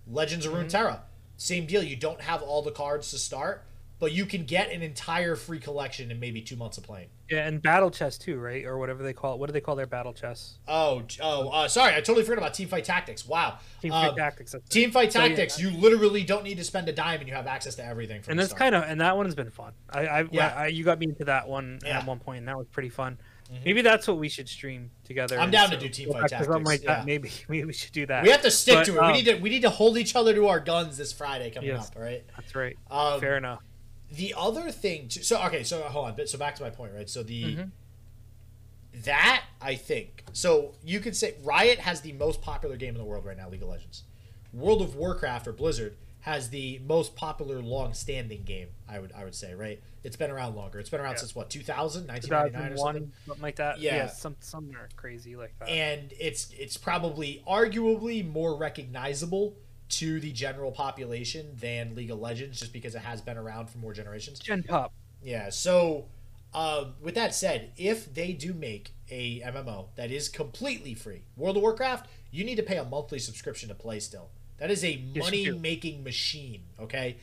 Legends 0.07 0.47
of 0.47 0.53
Mm-hmm. 0.53 0.69
Runeterra, 0.69 1.01
same 1.37 1.67
deal. 1.67 1.83
You 1.83 1.97
don't 1.97 2.21
have 2.21 2.43
all 2.43 2.63
the 2.63 2.71
cards 2.73 3.11
to 3.11 3.19
start, 3.19 3.65
but 3.99 4.13
you 4.13 4.27
can 4.27 4.45
get 4.45 4.71
an 4.71 4.83
entire 4.83 5.37
free 5.37 5.59
collection 5.61 6.11
in 6.11 6.19
maybe 6.21 6.43
two 6.43 6.57
months 6.57 6.79
of 6.79 6.85
playing. 6.85 7.09
Yeah, 7.31 7.47
and 7.47 7.63
battle 7.63 7.91
chess 7.91 8.19
too, 8.19 8.39
right? 8.39 8.65
Or 8.65 8.77
whatever 8.79 9.03
they 9.03 9.13
call 9.15 9.35
it. 9.35 9.39
What 9.39 9.47
do 9.47 9.53
they 9.53 9.61
call 9.61 9.75
their 9.75 9.87
battle 9.87 10.13
chess? 10.13 10.59
Oh, 10.69 11.03
oh, 11.21 11.49
uh, 11.49 11.69
sorry, 11.69 11.93
I 11.95 12.01
totally 12.01 12.25
forgot 12.25 12.39
about 12.39 12.53
Team 12.55 12.69
Fight 12.69 12.85
Tactics. 12.85 13.27
Wow, 13.27 13.59
Team 13.81 13.93
Um, 13.93 14.09
Fight 14.09 14.17
Tactics. 14.17 14.55
Team 14.69 14.91
Fight 14.91 15.13
So, 15.13 15.21
yeah, 15.21 15.29
Tactics. 15.29 15.59
You 15.59 15.71
literally 15.71 16.25
don't 16.25 16.45
need 16.45 16.59
to 16.59 16.65
spend 16.65 16.89
a 16.89 16.93
dime, 16.93 17.21
and 17.21 17.29
you 17.29 17.35
have 17.35 17.47
access 17.47 17.75
to 17.77 17.85
everything. 17.85 18.23
And 18.29 18.39
that's 18.39 18.53
kind 18.53 18.75
of 18.75 18.83
and 18.85 19.01
that 19.01 19.17
one's 19.17 19.35
been 19.35 19.51
fun. 19.51 19.73
I, 19.89 20.07
I, 20.07 20.25
Yeah. 20.31 20.55
I 20.55 20.67
you 20.67 20.85
got 20.85 20.99
me 20.99 21.07
into 21.07 21.25
that 21.25 21.49
one 21.49 21.79
Yeah. 21.85 22.01
at 22.01 22.07
one 22.07 22.19
point, 22.19 22.39
and 22.41 22.49
that 22.49 22.59
was 22.59 22.67
pretty 22.69 22.91
fun. 22.91 23.19
Mhm. 23.53 23.65
Maybe 23.65 23.83
that's 23.83 24.09
what 24.09 24.17
we 24.19 24.29
should 24.29 24.49
stream 24.49 24.91
together. 25.05 25.37
I'm 25.37 25.45
and 25.45 25.53
down 25.53 25.71
to 25.71 25.77
do 25.77 25.89
Team 25.89 26.07
go 26.09 26.13
Fight 26.15 26.31
back 26.31 26.41
to 26.41 26.45
something 26.47 26.65
Tactics, 26.65 26.85
like 26.87 26.99
yeah. 26.99 27.05
Maybe 27.05 27.31
maybe 27.49 27.65
we 27.67 27.73
should 27.73 27.93
do 27.93 28.07
that. 28.07 28.25
We 28.25 28.31
have 28.31 28.43
to 28.43 28.51
stick 28.51 28.75
But, 28.77 28.85
to 28.87 28.95
it. 28.95 28.99
um, 28.99 29.07
we 29.13 29.19
need 29.19 29.25
to 29.27 29.35
we 29.37 29.51
need 29.51 29.63
to 29.63 29.71
hold 29.71 29.99
each 29.99 30.17
other 30.17 30.33
to 30.35 30.49
our 30.49 30.61
guns 30.61 30.97
this 30.97 31.13
Friday 31.13 31.51
coming 31.51 31.69
Yes. 31.71 31.89
up. 31.89 31.97
All 31.97 32.03
right. 32.03 32.25
That's 32.37 32.55
right. 32.55 32.77
Um, 32.91 33.21
Fair 33.21 33.37
enough. 33.37 33.61
The 34.11 34.35
other 34.37 34.71
thing, 34.71 35.09
too, 35.09 35.23
so 35.23 35.43
okay, 35.45 35.65
so 35.65 35.81
hold 35.83 36.09
on. 36.09 36.17
but- 36.17 36.29
So 36.29 36.37
back 36.39 36.55
to 36.57 36.63
my 36.63 36.71
point, 36.71 36.93
right? 36.95 37.09
So 37.09 37.23
the 37.23 37.45
Mhm. 37.57 37.71
that 39.05 39.45
I 39.61 39.75
think 39.75 40.25
so 40.33 40.75
you 40.85 41.01
could 41.01 41.17
say 41.17 41.35
Riot 41.43 41.79
has 41.81 42.03
the 42.03 42.13
most 42.13 42.43
popular 42.43 42.77
game 42.77 42.91
in 42.95 42.99
the 42.99 43.05
world 43.05 43.25
right 43.25 43.37
now, 43.37 43.49
League 43.49 43.63
of 43.63 43.69
Legends. 43.69 44.05
World 44.53 44.83
of 44.83 44.95
Warcraft 44.97 45.47
or 45.49 45.53
Blizzard 45.53 45.97
has 46.21 46.51
the 46.51 46.79
most 46.87 47.17
popular 47.17 47.61
long-standing 47.63 48.45
game. 48.45 48.69
I 48.89 48.99
would 48.99 49.13
I 49.13 49.25
would 49.25 49.35
say, 49.35 49.55
right? 49.55 49.83
It's 50.05 50.17
been 50.17 50.31
around 50.31 50.57
longer. 50.57 50.79
It's 50.81 50.91
been 50.91 51.01
around 51.01 51.13
Yeah. 51.13 51.19
since 51.19 51.35
what 51.35 51.49
2000, 51.51 52.07
1999 52.09 52.73
or 52.73 52.77
something. 52.77 53.13
something 53.27 53.43
like 53.43 53.57
that. 53.57 53.81
Yeah. 53.81 53.97
Yeah, 53.97 54.07
some 54.09 54.37
somewhere 54.41 54.89
crazy 54.97 55.37
like 55.37 55.57
that. 55.61 55.69
and 55.69 56.13
it's 56.19 56.51
it's 56.59 56.77
probably 56.77 57.43
arguably 57.47 58.29
more 58.29 58.57
recognizable 58.57 59.57
to 59.91 60.21
the 60.21 60.33
general 60.33 60.73
population 60.73 61.55
than 61.61 61.95
League 61.95 62.11
of 62.11 62.19
Legends, 62.19 62.59
just 62.61 62.73
because 62.73 62.95
it 62.95 63.03
has 63.03 63.21
been 63.21 63.37
around 63.37 63.69
for 63.69 63.79
more 63.79 63.93
generations. 63.93 64.39
Gen 64.39 64.63
Pop. 64.63 64.93
Yeah. 65.23 65.51
So, 65.51 66.07
um, 66.55 66.95
with 67.01 67.15
that 67.15 67.35
said, 67.35 67.73
if 67.77 68.13
they 68.13 68.33
do 68.33 68.55
make 68.55 68.95
a 69.11 69.41
MMO 69.43 69.89
that 69.97 70.11
is 70.11 70.29
completely 70.31 70.95
free, 70.95 71.23
World 71.37 71.57
of 71.57 71.63
Warcraft, 71.63 72.09
you 72.31 72.43
need 72.43 72.57
to 72.57 72.63
pay 72.63 72.79
a 72.79 72.85
monthly 72.85 73.19
subscription 73.19 73.69
to 73.69 73.75
play. 73.75 74.01
Still, 74.01 74.31
that 74.57 74.71
is 74.71 74.83
a 74.83 74.97
money 75.15 75.51
making 75.51 76.03
machine. 76.03 76.63
Okay. 76.81 77.19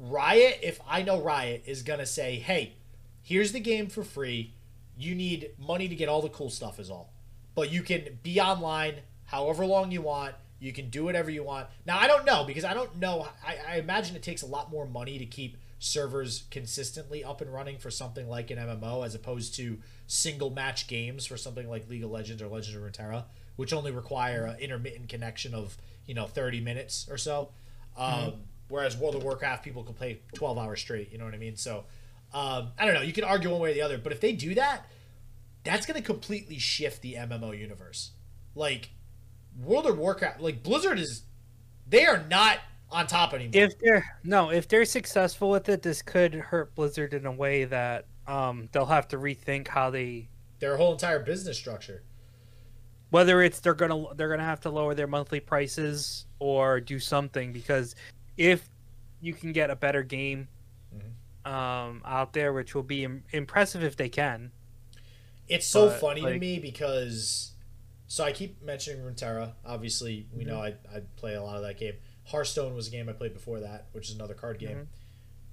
Riot, 0.00 0.58
if 0.62 0.80
I 0.88 1.02
know 1.02 1.20
Riot, 1.20 1.62
is 1.66 1.82
gonna 1.82 2.06
say, 2.06 2.38
"Hey, 2.38 2.74
here's 3.22 3.52
the 3.52 3.60
game 3.60 3.88
for 3.88 4.02
free. 4.02 4.54
You 4.96 5.14
need 5.14 5.50
money 5.58 5.88
to 5.88 5.94
get 5.94 6.08
all 6.08 6.22
the 6.22 6.28
cool 6.28 6.50
stuff, 6.50 6.80
is 6.80 6.90
all. 6.90 7.12
But 7.54 7.70
you 7.70 7.82
can 7.82 8.18
be 8.22 8.40
online 8.40 8.96
however 9.26 9.64
long 9.66 9.92
you 9.92 10.02
want. 10.02 10.34
You 10.58 10.72
can 10.72 10.90
do 10.90 11.04
whatever 11.04 11.30
you 11.30 11.42
want. 11.42 11.68
Now, 11.86 11.98
I 11.98 12.06
don't 12.06 12.26
know 12.26 12.44
because 12.44 12.64
I 12.64 12.74
don't 12.74 12.96
know. 12.96 13.28
I, 13.46 13.58
I 13.68 13.76
imagine 13.78 14.14
it 14.16 14.22
takes 14.22 14.42
a 14.42 14.46
lot 14.46 14.70
more 14.70 14.86
money 14.86 15.18
to 15.18 15.26
keep 15.26 15.56
servers 15.78 16.44
consistently 16.50 17.24
up 17.24 17.40
and 17.40 17.52
running 17.52 17.78
for 17.78 17.90
something 17.90 18.28
like 18.28 18.50
an 18.50 18.58
MMO 18.58 19.04
as 19.04 19.14
opposed 19.14 19.54
to 19.56 19.78
single 20.06 20.50
match 20.50 20.86
games 20.86 21.24
for 21.24 21.38
something 21.38 21.68
like 21.68 21.88
League 21.88 22.04
of 22.04 22.10
Legends 22.10 22.42
or 22.42 22.48
Legends 22.48 22.76
of 22.76 22.82
Runeterra, 22.82 23.24
which 23.56 23.72
only 23.72 23.90
require 23.90 24.44
an 24.44 24.58
intermittent 24.58 25.08
connection 25.08 25.54
of 25.54 25.78
you 26.04 26.14
know 26.14 26.26
30 26.26 26.60
minutes 26.60 27.06
or 27.10 27.16
so. 27.16 27.50
Um, 27.96 28.34
Whereas 28.70 28.96
World 28.96 29.16
of 29.16 29.22
Warcraft, 29.22 29.62
people 29.62 29.82
can 29.82 29.94
play 29.94 30.22
12 30.34 30.56
hours 30.56 30.80
straight. 30.80 31.12
You 31.12 31.18
know 31.18 31.26
what 31.26 31.34
I 31.34 31.38
mean? 31.38 31.56
So 31.56 31.84
um, 32.32 32.70
I 32.78 32.86
don't 32.86 32.94
know. 32.94 33.02
You 33.02 33.12
can 33.12 33.24
argue 33.24 33.50
one 33.50 33.60
way 33.60 33.72
or 33.72 33.74
the 33.74 33.82
other, 33.82 33.98
but 33.98 34.12
if 34.12 34.20
they 34.20 34.32
do 34.32 34.54
that, 34.54 34.86
that's 35.64 35.84
going 35.86 36.00
to 36.00 36.06
completely 36.06 36.58
shift 36.58 37.02
the 37.02 37.14
MMO 37.14 37.58
universe. 37.58 38.12
Like 38.54 38.90
World 39.60 39.86
of 39.86 39.98
Warcraft, 39.98 40.40
like 40.40 40.62
Blizzard 40.62 40.98
is, 40.98 41.24
they 41.88 42.06
are 42.06 42.24
not 42.30 42.58
on 42.90 43.06
top 43.06 43.34
anymore. 43.34 43.64
If 43.64 43.78
they're 43.78 44.04
no, 44.24 44.50
if 44.50 44.68
they're 44.68 44.84
successful 44.84 45.50
with 45.50 45.68
it, 45.68 45.82
this 45.82 46.02
could 46.02 46.34
hurt 46.34 46.74
Blizzard 46.74 47.14
in 47.14 47.26
a 47.26 47.32
way 47.32 47.64
that 47.64 48.06
um 48.26 48.68
they'll 48.72 48.86
have 48.86 49.08
to 49.08 49.18
rethink 49.18 49.68
how 49.68 49.90
they 49.90 50.28
Their 50.60 50.76
whole 50.76 50.92
entire 50.92 51.20
business 51.20 51.58
structure. 51.58 52.02
whether 53.10 53.42
it's 53.42 53.60
they're 53.60 53.74
gonna 53.74 54.14
they're 54.14 54.28
gonna 54.28 54.44
have 54.44 54.60
to 54.60 54.70
lower 54.70 54.94
their 54.94 55.06
monthly 55.06 55.40
prices 55.40 56.26
or 56.38 56.80
do 56.80 56.98
something 56.98 57.52
because 57.52 57.94
if 58.40 58.68
you 59.20 59.34
can 59.34 59.52
get 59.52 59.70
a 59.70 59.76
better 59.76 60.02
game 60.02 60.48
Mm-hmm. 60.96 61.52
um 61.52 62.02
out 62.04 62.32
there, 62.32 62.52
which 62.52 62.74
will 62.74 62.82
be 62.82 63.04
Im- 63.04 63.22
impressive 63.32 63.82
if 63.84 63.96
they 63.96 64.08
can. 64.08 64.50
It's 65.48 65.66
so 65.66 65.86
But, 65.88 66.00
funny 66.00 66.22
to 66.22 66.38
me 66.38 66.58
because, 66.58 67.52
so 68.08 68.24
I 68.24 68.32
keep 68.32 68.60
mentioning 68.62 69.04
Runeterra. 69.04 69.52
Obviously, 69.64 70.26
we 70.32 70.44
Mm-hmm. 70.44 70.50
know 70.52 70.60
I, 70.62 70.68
I 70.94 71.00
play 71.16 71.34
a 71.34 71.42
lot 71.42 71.56
of 71.56 71.62
that 71.62 71.78
game. 71.78 71.94
Hearthstone 72.26 72.74
was 72.74 72.88
a 72.88 72.90
game 72.90 73.08
I 73.08 73.12
played 73.12 73.34
before 73.34 73.60
that, 73.60 73.86
which 73.92 74.08
is 74.08 74.14
another 74.16 74.34
card 74.34 74.58
game. 74.58 74.76
Mhm. 74.78 74.86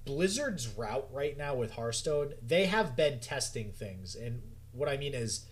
Blizzard's 0.04 0.66
route 0.68 1.08
right 1.12 1.36
now 1.36 1.54
with 1.54 1.72
Hearthstone, 1.72 2.34
they 2.44 2.66
have 2.66 2.96
been 2.96 3.20
testing 3.20 3.70
things, 3.72 4.14
and 4.14 4.42
what 4.72 4.88
I 4.88 4.96
mean 4.96 5.14
is, 5.14 5.44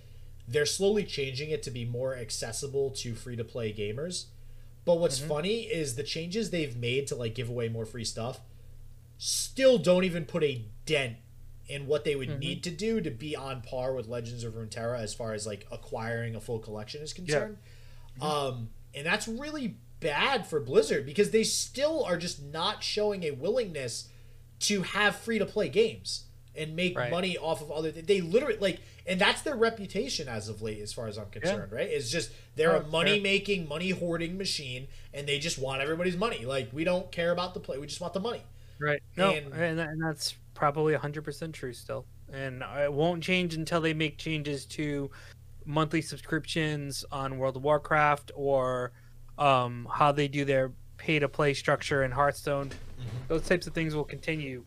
they're 0.48 0.64
slowly 0.66 1.04
changing 1.04 1.50
it 1.50 1.62
to 1.64 1.70
be 1.70 1.84
more 1.84 2.16
accessible 2.16 2.90
to 2.90 3.14
free 3.14 3.36
to 3.36 3.44
play 3.44 3.72
gamers. 3.72 4.26
But 4.86 4.98
what's 5.00 5.20
Mhm. 5.20 5.28
funny 5.28 5.60
is 5.64 5.96
the 5.96 6.02
changes 6.02 6.50
they've 6.50 6.76
made 6.76 7.06
to 7.08 7.14
like 7.16 7.34
give 7.34 7.50
away 7.50 7.68
more 7.68 7.84
free 7.84 8.04
stuff 8.04 8.40
still 9.18 9.78
don't 9.78 10.04
even 10.04 10.24
put 10.24 10.44
a 10.44 10.62
dent 10.84 11.16
in 11.68 11.86
what 11.86 12.04
they 12.04 12.14
would 12.14 12.28
Mhm. 12.28 12.38
need 12.38 12.62
to 12.62 12.70
do 12.70 13.00
to 13.00 13.10
be 13.10 13.34
on 13.34 13.60
par 13.62 13.92
with 13.94 14.06
Legends 14.06 14.44
of 14.44 14.54
Runeterra 14.54 15.00
as 15.00 15.12
far 15.14 15.34
as 15.34 15.46
like 15.46 15.66
acquiring 15.72 16.36
a 16.36 16.40
full 16.40 16.58
collection 16.60 17.02
is 17.02 17.12
concerned. 17.12 17.58
Um, 18.20 18.70
and 18.94 19.04
that's 19.06 19.26
really 19.26 19.76
bad 19.98 20.46
for 20.46 20.60
Blizzard 20.60 21.04
because 21.06 21.30
they 21.30 21.42
still 21.44 22.04
are 22.04 22.16
just 22.18 22.40
not 22.42 22.84
showing 22.84 23.24
a 23.24 23.32
willingness 23.32 24.08
to 24.60 24.82
have 24.82 25.16
free 25.16 25.38
to 25.38 25.46
play 25.46 25.68
games 25.68 26.25
and 26.56 26.74
make 26.76 26.96
Right. 26.96 27.10
money 27.10 27.36
off 27.36 27.60
of 27.62 27.70
other. 27.70 27.90
They 27.90 28.20
literally 28.20 28.56
like, 28.58 28.80
and 29.06 29.20
that's 29.20 29.42
their 29.42 29.56
reputation 29.56 30.28
as 30.28 30.48
of 30.48 30.62
late, 30.62 30.80
as 30.80 30.92
far 30.92 31.06
as 31.06 31.18
I'm 31.18 31.30
concerned. 31.30 31.72
Right? 31.72 31.88
It's 31.88 32.10
just 32.10 32.30
they're 32.56 32.76
Oh, 32.76 32.80
a 32.80 32.86
money 32.88 33.20
making, 33.20 33.68
money 33.68 33.90
hoarding 33.90 34.36
machine, 34.38 34.88
and 35.14 35.26
they 35.26 35.38
just 35.38 35.58
want 35.58 35.82
everybody's 35.82 36.16
money. 36.16 36.44
Like 36.44 36.70
we 36.72 36.84
don't 36.84 37.10
care 37.12 37.30
about 37.32 37.54
the 37.54 37.60
play, 37.60 37.78
we 37.78 37.86
just 37.86 38.00
want 38.00 38.14
the 38.14 38.20
money. 38.20 38.42
Right. 38.78 39.02
No, 39.16 39.30
And- 39.32 39.52
and, 39.54 39.80
and 39.80 40.02
that's 40.02 40.34
probably 40.54 40.94
100% 40.94 41.52
true 41.54 41.72
still. 41.72 42.04
And 42.32 42.62
it 42.78 42.92
won't 42.92 43.22
change 43.22 43.54
until 43.54 43.80
they 43.80 43.94
make 43.94 44.18
changes 44.18 44.66
to 44.66 45.10
monthly 45.64 46.02
subscriptions 46.02 47.04
on 47.12 47.38
World 47.38 47.56
of 47.56 47.62
Warcraft 47.62 48.32
or 48.34 48.92
um, 49.38 49.86
how 49.92 50.12
they 50.12 50.28
do 50.28 50.44
their 50.44 50.72
pay 50.96 51.18
to 51.18 51.28
play 51.28 51.54
structure 51.54 52.02
in 52.04 52.10
Hearthstone. 52.10 52.70
Those 53.28 53.42
types 53.46 53.66
of 53.66 53.74
things 53.74 53.94
will 53.94 54.04
continue. 54.04 54.64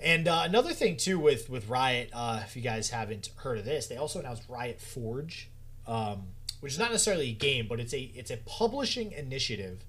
And 0.00 0.28
uh, 0.28 0.42
another 0.44 0.72
thing 0.72 0.96
too 0.96 1.18
with 1.18 1.48
with 1.48 1.68
Riot, 1.68 2.10
uh, 2.12 2.42
if 2.44 2.54
you 2.54 2.62
guys 2.62 2.90
haven't 2.90 3.30
heard 3.36 3.58
of 3.58 3.64
this, 3.64 3.86
they 3.86 3.96
also 3.96 4.20
announced 4.20 4.42
Riot 4.48 4.80
Forge, 4.80 5.48
um, 5.86 6.28
which 6.60 6.72
is 6.72 6.78
not 6.78 6.90
necessarily 6.90 7.30
a 7.30 7.34
game, 7.34 7.66
but 7.68 7.80
it's 7.80 7.94
a 7.94 8.12
it's 8.14 8.30
a 8.30 8.36
publishing 8.38 9.12
initiative 9.12 9.84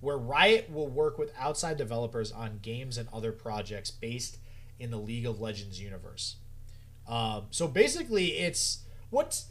where 0.00 0.16
Riot 0.16 0.70
will 0.70 0.86
work 0.86 1.18
with 1.18 1.32
outside 1.36 1.76
developers 1.76 2.30
on 2.30 2.60
games 2.62 2.98
and 2.98 3.08
other 3.12 3.32
projects 3.32 3.90
based 3.90 4.38
in 4.78 4.92
the 4.92 4.96
League 4.96 5.26
of 5.26 5.40
Legends 5.40 5.80
universe. 5.80 6.36
Um, 7.08 7.46
so 7.50 7.66
basically, 7.66 8.38
it's 8.38 8.84
what 9.10 9.42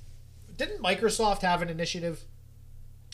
didn't 0.55 0.82
Microsoft 0.82 1.41
have 1.41 1.62
an 1.62 1.70
initiative? 1.70 2.24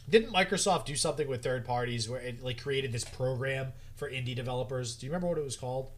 Didn't 0.08 0.34
Microsoft 0.34 0.86
do 0.86 0.96
something 0.96 1.28
with 1.28 1.42
third 1.42 1.66
parties 1.66 2.10
where 2.10 2.20
it 2.20 2.44
like 2.44 2.62
created 2.62 2.92
this 2.92 3.06
program 3.06 3.74
for 3.96 4.10
indie 4.10 4.36
developers? 4.36 4.96
Do 4.96 5.06
you 5.06 5.12
remember 5.12 5.28
what 5.28 5.38
it 5.38 5.44
was 5.44 5.56
called? 5.56 5.90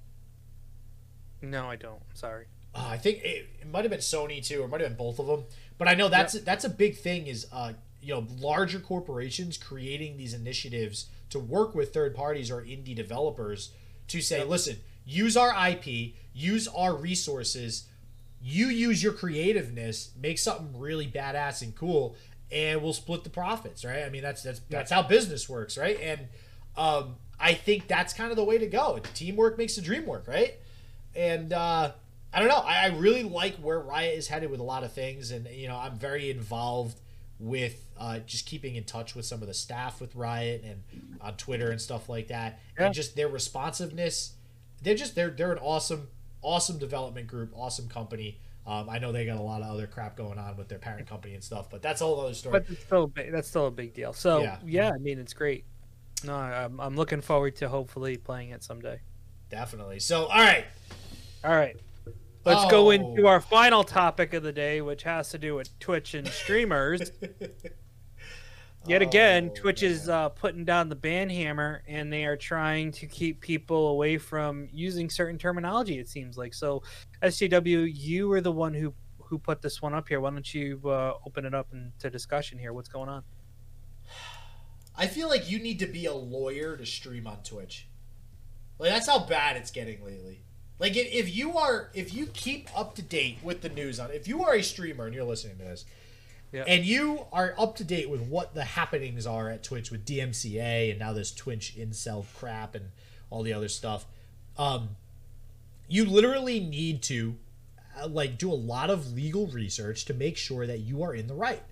No, 1.45 1.69
I 1.69 1.75
don't. 1.75 2.01
Sorry. 2.13 2.45
Uh, 2.73 2.87
I 2.89 2.97
think 2.97 3.19
it, 3.23 3.47
it 3.61 3.71
might 3.71 3.83
have 3.83 3.91
been 3.91 3.99
Sony 3.99 4.45
too, 4.45 4.61
or 4.61 4.65
it 4.65 4.67
might 4.69 4.81
have 4.81 4.89
been 4.89 4.97
both 4.97 5.19
of 5.19 5.27
them. 5.27 5.43
But 5.77 5.87
I 5.87 5.93
know 5.93 6.09
that's 6.09 6.33
that's 6.41 6.65
a 6.65 6.69
big 6.69 6.97
thing. 6.97 7.27
Is 7.27 7.47
uh, 7.51 7.73
you 8.01 8.13
know 8.13 8.27
larger 8.39 8.79
corporations 8.79 9.57
creating 9.57 10.17
these 10.17 10.33
initiatives 10.33 11.07
to 11.29 11.39
work 11.39 11.73
with 11.73 11.93
third 11.93 12.15
parties 12.15 12.51
or 12.51 12.61
indie 12.61 12.95
developers 12.95 13.71
to 14.07 14.21
say, 14.21 14.43
listen, 14.43 14.77
use 15.05 15.35
our 15.35 15.53
IP, 15.69 16.13
use 16.33 16.67
our 16.67 16.95
resources, 16.95 17.87
you 18.41 18.67
use 18.67 19.01
your 19.01 19.13
creativeness, 19.13 20.11
make 20.21 20.37
something 20.37 20.79
really 20.79 21.07
badass 21.07 21.61
and 21.61 21.75
cool, 21.75 22.15
and 22.51 22.81
we'll 22.81 22.93
split 22.93 23.23
the 23.23 23.29
profits, 23.29 23.83
right? 23.83 24.03
I 24.03 24.09
mean 24.09 24.21
that's 24.21 24.43
that's 24.43 24.61
that's 24.69 24.91
how 24.91 25.01
business 25.01 25.49
works, 25.49 25.77
right? 25.77 25.99
And 26.01 26.27
um, 26.77 27.15
I 27.39 27.53
think 27.53 27.87
that's 27.87 28.13
kind 28.13 28.31
of 28.31 28.37
the 28.37 28.43
way 28.43 28.57
to 28.57 28.67
go. 28.67 28.99
Teamwork 29.13 29.57
makes 29.57 29.75
the 29.75 29.81
dream 29.81 30.05
work, 30.05 30.27
right? 30.27 30.55
And 31.15 31.53
uh, 31.53 31.91
I 32.33 32.39
don't 32.39 32.47
know. 32.49 32.57
I, 32.59 32.83
I 32.83 32.87
really 32.87 33.23
like 33.23 33.55
where 33.55 33.79
Riot 33.79 34.17
is 34.17 34.27
headed 34.27 34.49
with 34.51 34.59
a 34.59 34.63
lot 34.63 34.83
of 34.83 34.91
things, 34.93 35.31
and 35.31 35.47
you 35.47 35.67
know, 35.67 35.77
I'm 35.77 35.97
very 35.97 36.29
involved 36.29 36.99
with 37.39 37.85
uh, 37.99 38.19
just 38.19 38.45
keeping 38.45 38.75
in 38.75 38.83
touch 38.85 39.13
with 39.15 39.25
some 39.25 39.41
of 39.41 39.47
the 39.47 39.53
staff 39.53 39.99
with 39.99 40.15
Riot 40.15 40.63
and 40.65 40.83
on 41.21 41.35
Twitter 41.37 41.69
and 41.71 41.81
stuff 41.81 42.07
like 42.09 42.27
that, 42.29 42.59
Yeah. 42.79 42.85
and 42.87 42.95
just 42.95 43.15
their 43.15 43.27
responsiveness. 43.29 44.33
They're 44.81 44.95
just 44.95 45.15
they're 45.15 45.29
they're 45.31 45.51
an 45.51 45.59
awesome 45.59 46.07
awesome 46.41 46.77
development 46.77 47.27
group, 47.27 47.51
awesome 47.55 47.87
company. 47.89 48.39
Um, 48.67 48.89
I 48.89 48.97
know 48.97 49.11
they 49.11 49.25
got 49.25 49.37
a 49.37 49.41
lot 49.43 49.61
of 49.61 49.67
other 49.71 49.85
crap 49.85 50.15
going 50.17 50.39
on 50.39 50.57
with 50.57 50.69
their 50.69 50.79
parent 50.79 51.07
company 51.07 51.35
and 51.35 51.43
stuff, 51.43 51.69
but 51.69 51.81
that's 51.83 52.01
a 52.01 52.05
whole 52.05 52.19
other 52.19 52.33
story. 52.33 52.53
But 52.59 52.69
it's 52.69 52.81
still 52.83 53.05
big, 53.07 53.31
that's 53.31 53.47
still 53.47 53.67
a 53.67 53.71
big 53.71 53.93
deal. 53.93 54.11
So 54.13 54.41
Yeah. 54.41 54.57
yeah, 54.65 54.91
I 54.93 54.97
mean 54.97 55.19
it's 55.19 55.33
great. 55.33 55.65
No, 56.23 56.33
I'm, 56.35 56.79
I'm 56.79 56.95
looking 56.95 57.21
forward 57.21 57.55
to 57.57 57.69
hopefully 57.69 58.17
playing 58.17 58.49
it 58.49 58.63
someday. 58.63 59.01
definitely. 59.49 59.99
So, 59.99 60.25
all 60.25 60.39
right. 60.43 60.65
All 61.45 61.55
right. 61.55 61.79
Let's 62.43 62.69
go 62.71 62.87
Oh. 62.87 62.89
into 62.91 63.27
our 63.27 63.39
final 63.39 63.83
topic 63.83 64.33
of 64.33 64.41
the 64.41 64.51
day, 64.51 64.81
which 64.81 65.03
has 65.03 65.29
to 65.29 65.37
do 65.37 65.55
with 65.55 65.77
Twitch 65.79 66.15
and 66.15 66.27
streamers. 66.27 67.11
Yet 68.87 69.01
again, 69.01 69.49
Oh, 69.51 69.55
Twitch 69.55 69.81
is 69.83 70.09
uh, 70.09 70.29
putting 70.29 70.63
down 70.65 70.89
the 70.89 70.95
ban 70.95 71.29
hammer, 71.29 71.81
and 71.87 72.11
they 72.13 72.25
are 72.25 72.37
trying 72.37 72.91
to 72.93 73.07
keep 73.07 73.41
people 73.41 73.87
away 73.89 74.17
from 74.19 74.69
using 74.71 75.09
certain 75.09 75.37
terminology. 75.39 75.97
It 75.99 76.07
seems 76.07 76.37
like 76.37 76.53
so. 76.53 76.83
SJW, 77.23 77.91
you 77.91 78.27
were 78.27 78.41
the 78.41 78.51
one 78.51 78.73
who 78.73 78.93
who 79.19 79.39
put 79.39 79.61
this 79.63 79.81
one 79.81 79.95
up 79.95 80.07
here. 80.07 80.21
Why 80.21 80.29
don't 80.29 80.53
you 80.53 80.79
uh, 80.85 81.13
open 81.25 81.45
it 81.45 81.55
up 81.55 81.67
into 81.73 82.11
discussion 82.11 82.59
here? 82.59 82.73
What's 82.73 82.89
going 82.89 83.09
on? 83.09 83.23
I 84.95 85.07
feel 85.07 85.29
like 85.29 85.49
you 85.49 85.57
need 85.59 85.79
to 85.79 85.87
be 85.87 86.05
a 86.05 86.13
lawyer 86.13 86.77
to 86.77 86.85
stream 86.85 87.25
on 87.27 87.41
Twitch. 87.43 87.87
Like 88.77 88.91
that's 88.91 89.07
how 89.07 89.25
bad 89.25 89.57
it's 89.57 89.71
getting 89.71 90.03
lately. 90.05 90.44
Like 90.79 90.95
if, 90.97 91.07
if 91.11 91.35
you 91.35 91.57
are 91.57 91.89
if 91.93 92.13
you 92.13 92.25
keep 92.27 92.69
up 92.77 92.95
to 92.95 93.01
date 93.01 93.37
with 93.41 93.61
the 93.61 93.69
news 93.69 93.99
on 93.99 94.11
if 94.11 94.27
you 94.27 94.43
are 94.43 94.53
a 94.55 94.61
streamer 94.63 95.05
and 95.05 95.15
you're 95.15 95.23
listening 95.23 95.57
to 95.57 95.63
this 95.63 95.85
Yeah. 96.51 96.65
and 96.67 96.83
you 96.85 97.25
are 97.31 97.55
up 97.57 97.75
to 97.77 97.83
date 97.83 98.09
with 98.09 98.21
what 98.21 98.53
the 98.53 98.63
happenings 98.65 99.25
are 99.25 99.49
at 99.49 99.63
Twitch 99.63 99.89
with 99.91 100.05
DMCA 100.05 100.89
and 100.91 100.99
now 100.99 101.13
this 101.13 101.33
Twitch 101.33 101.75
incel 101.77 102.25
crap 102.37 102.75
and 102.75 102.89
all 103.29 103.41
the 103.41 103.53
other 103.53 103.69
stuff, 103.69 104.05
um, 104.57 104.89
you 105.87 106.05
literally 106.05 106.59
need 106.59 107.01
to 107.03 107.35
uh, 108.01 108.07
like 108.07 108.37
do 108.37 108.51
a 108.51 108.53
lot 108.55 108.89
of 108.89 109.13
legal 109.13 109.47
research 109.47 110.05
to 110.05 110.13
make 110.13 110.35
sure 110.37 110.67
that 110.67 110.79
you 110.79 111.03
are 111.03 111.13
in 111.13 111.27
the 111.27 111.33
right. 111.35 111.63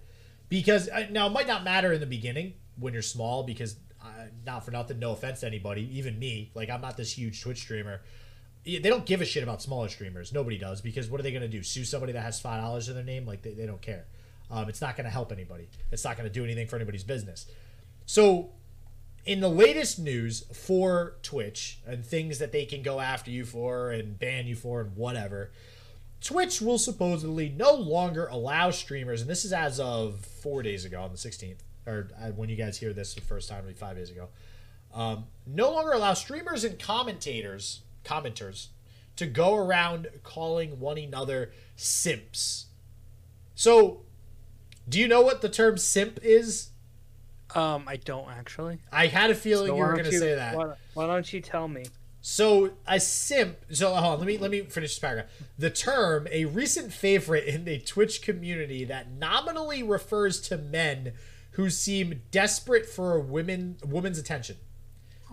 Because 0.49 0.87
uh, 0.89 1.07
now 1.11 1.27
it 1.27 1.31
might 1.31 1.47
not 1.47 1.63
matter 1.63 1.91
in 1.91 1.99
the 1.99 2.05
beginning 2.05 2.53
when 2.77 2.93
you're 2.93 3.01
small 3.01 3.43
because 3.43 3.75
uh, 4.01 4.07
not 4.45 4.63
for 4.65 4.71
nothing, 4.71 4.99
no 4.99 5.11
offense 5.11 5.41
to 5.41 5.47
anybody, 5.47 5.89
even 5.97 6.19
me, 6.19 6.51
like 6.53 6.69
I'm 6.69 6.81
not 6.81 6.95
this 6.97 7.17
huge 7.17 7.41
Twitch 7.41 7.59
streamer. 7.59 8.01
They 8.65 8.79
don't 8.79 9.05
give 9.05 9.21
a 9.21 9.25
shit 9.25 9.43
about 9.43 9.61
smaller 9.61 9.89
streamers. 9.89 10.31
Nobody 10.31 10.57
does 10.57 10.81
because 10.81 11.09
what 11.09 11.19
are 11.19 11.23
they 11.23 11.31
going 11.31 11.41
to 11.41 11.47
do? 11.47 11.63
Sue 11.63 11.83
somebody 11.83 12.13
that 12.13 12.21
has 12.21 12.39
five 12.39 12.61
dollars 12.61 12.87
in 12.87 12.95
their 12.95 13.03
name? 13.03 13.25
Like 13.25 13.41
they, 13.41 13.53
they 13.53 13.65
don't 13.65 13.81
care. 13.81 14.05
Um, 14.49 14.69
it's 14.69 14.81
not 14.81 14.95
going 14.95 15.05
to 15.05 15.11
help 15.11 15.31
anybody. 15.31 15.67
It's 15.91 16.03
not 16.03 16.17
going 16.17 16.29
to 16.29 16.33
do 16.33 16.43
anything 16.43 16.67
for 16.67 16.75
anybody's 16.75 17.03
business. 17.03 17.45
So 18.05 18.51
in 19.25 19.39
the 19.39 19.49
latest 19.49 19.99
news 19.99 20.41
for 20.53 21.15
Twitch 21.23 21.79
and 21.87 22.05
things 22.05 22.39
that 22.39 22.51
they 22.51 22.65
can 22.65 22.81
go 22.81 22.99
after 22.99 23.31
you 23.31 23.45
for 23.45 23.91
and 23.91 24.19
ban 24.19 24.45
you 24.45 24.55
for 24.55 24.81
and 24.81 24.95
whatever, 24.95 25.51
Twitch 26.21 26.61
will 26.61 26.77
supposedly 26.77 27.49
no 27.49 27.73
longer 27.73 28.27
allow 28.27 28.71
streamers, 28.71 29.21
and 29.21 29.29
this 29.29 29.43
is 29.43 29.51
as 29.51 29.79
of 29.79 30.19
four 30.25 30.63
days 30.63 30.85
ago 30.85 31.01
on 31.01 31.11
the 31.11 31.17
16th, 31.17 31.57
or 31.85 32.09
uh, 32.21 32.27
when 32.27 32.47
you 32.47 32.55
guys 32.55 32.77
hear 32.77 32.93
this 32.93 33.13
the 33.13 33.21
first 33.21 33.49
time, 33.49 33.65
maybe 33.65 33.77
five 33.77 33.97
days 33.97 34.09
ago, 34.09 34.29
um, 34.93 35.25
no 35.45 35.71
longer 35.71 35.91
allow 35.91 36.13
streamers 36.13 36.63
and 36.63 36.79
commentators, 36.79 37.81
commenters, 38.03 38.67
to 39.15 39.25
go 39.25 39.55
around 39.55 40.07
calling 40.23 40.79
one 40.79 40.97
another 40.97 41.51
simps. 41.75 42.67
So, 43.55 44.01
do 44.87 44.99
you 44.99 45.07
know 45.07 45.21
what 45.21 45.41
the 45.41 45.49
term 45.49 45.77
simp 45.77 46.19
is? 46.23 46.69
Um, 47.55 47.85
I 47.87 47.97
don't 47.97 48.29
actually. 48.29 48.79
I 48.91 49.07
had 49.07 49.29
a 49.29 49.35
feeling 49.35 49.67
So 49.69 49.75
you 49.75 49.81
were 49.81 49.93
going 49.93 50.05
to 50.05 50.19
say 50.19 50.35
that. 50.35 50.55
Why, 50.55 50.73
why 50.93 51.07
don't 51.07 51.31
you 51.31 51.41
tell 51.41 51.67
me? 51.67 51.85
So 52.25 52.71
a 52.87 53.01
simp. 53.01 53.57
So 53.71 53.93
hold 53.93 54.13
on, 54.13 54.19
let 54.19 54.27
me 54.27 54.37
let 54.37 54.49
me 54.49 54.61
finish 54.61 54.91
this 54.91 54.99
paragraph. 54.99 55.27
The 55.57 55.69
term, 55.69 56.25
a 56.31 56.45
recent 56.45 56.93
favorite 56.93 57.43
in 57.45 57.65
the 57.65 57.79
Twitch 57.79 58.21
community 58.21 58.85
that 58.85 59.11
nominally 59.11 59.83
refers 59.83 60.39
to 60.47 60.57
men 60.57 61.11
who 61.51 61.69
seem 61.69 62.21
desperate 62.31 62.85
for 62.85 63.13
a 63.13 63.19
women 63.19 63.75
woman's 63.85 64.17
attention, 64.17 64.55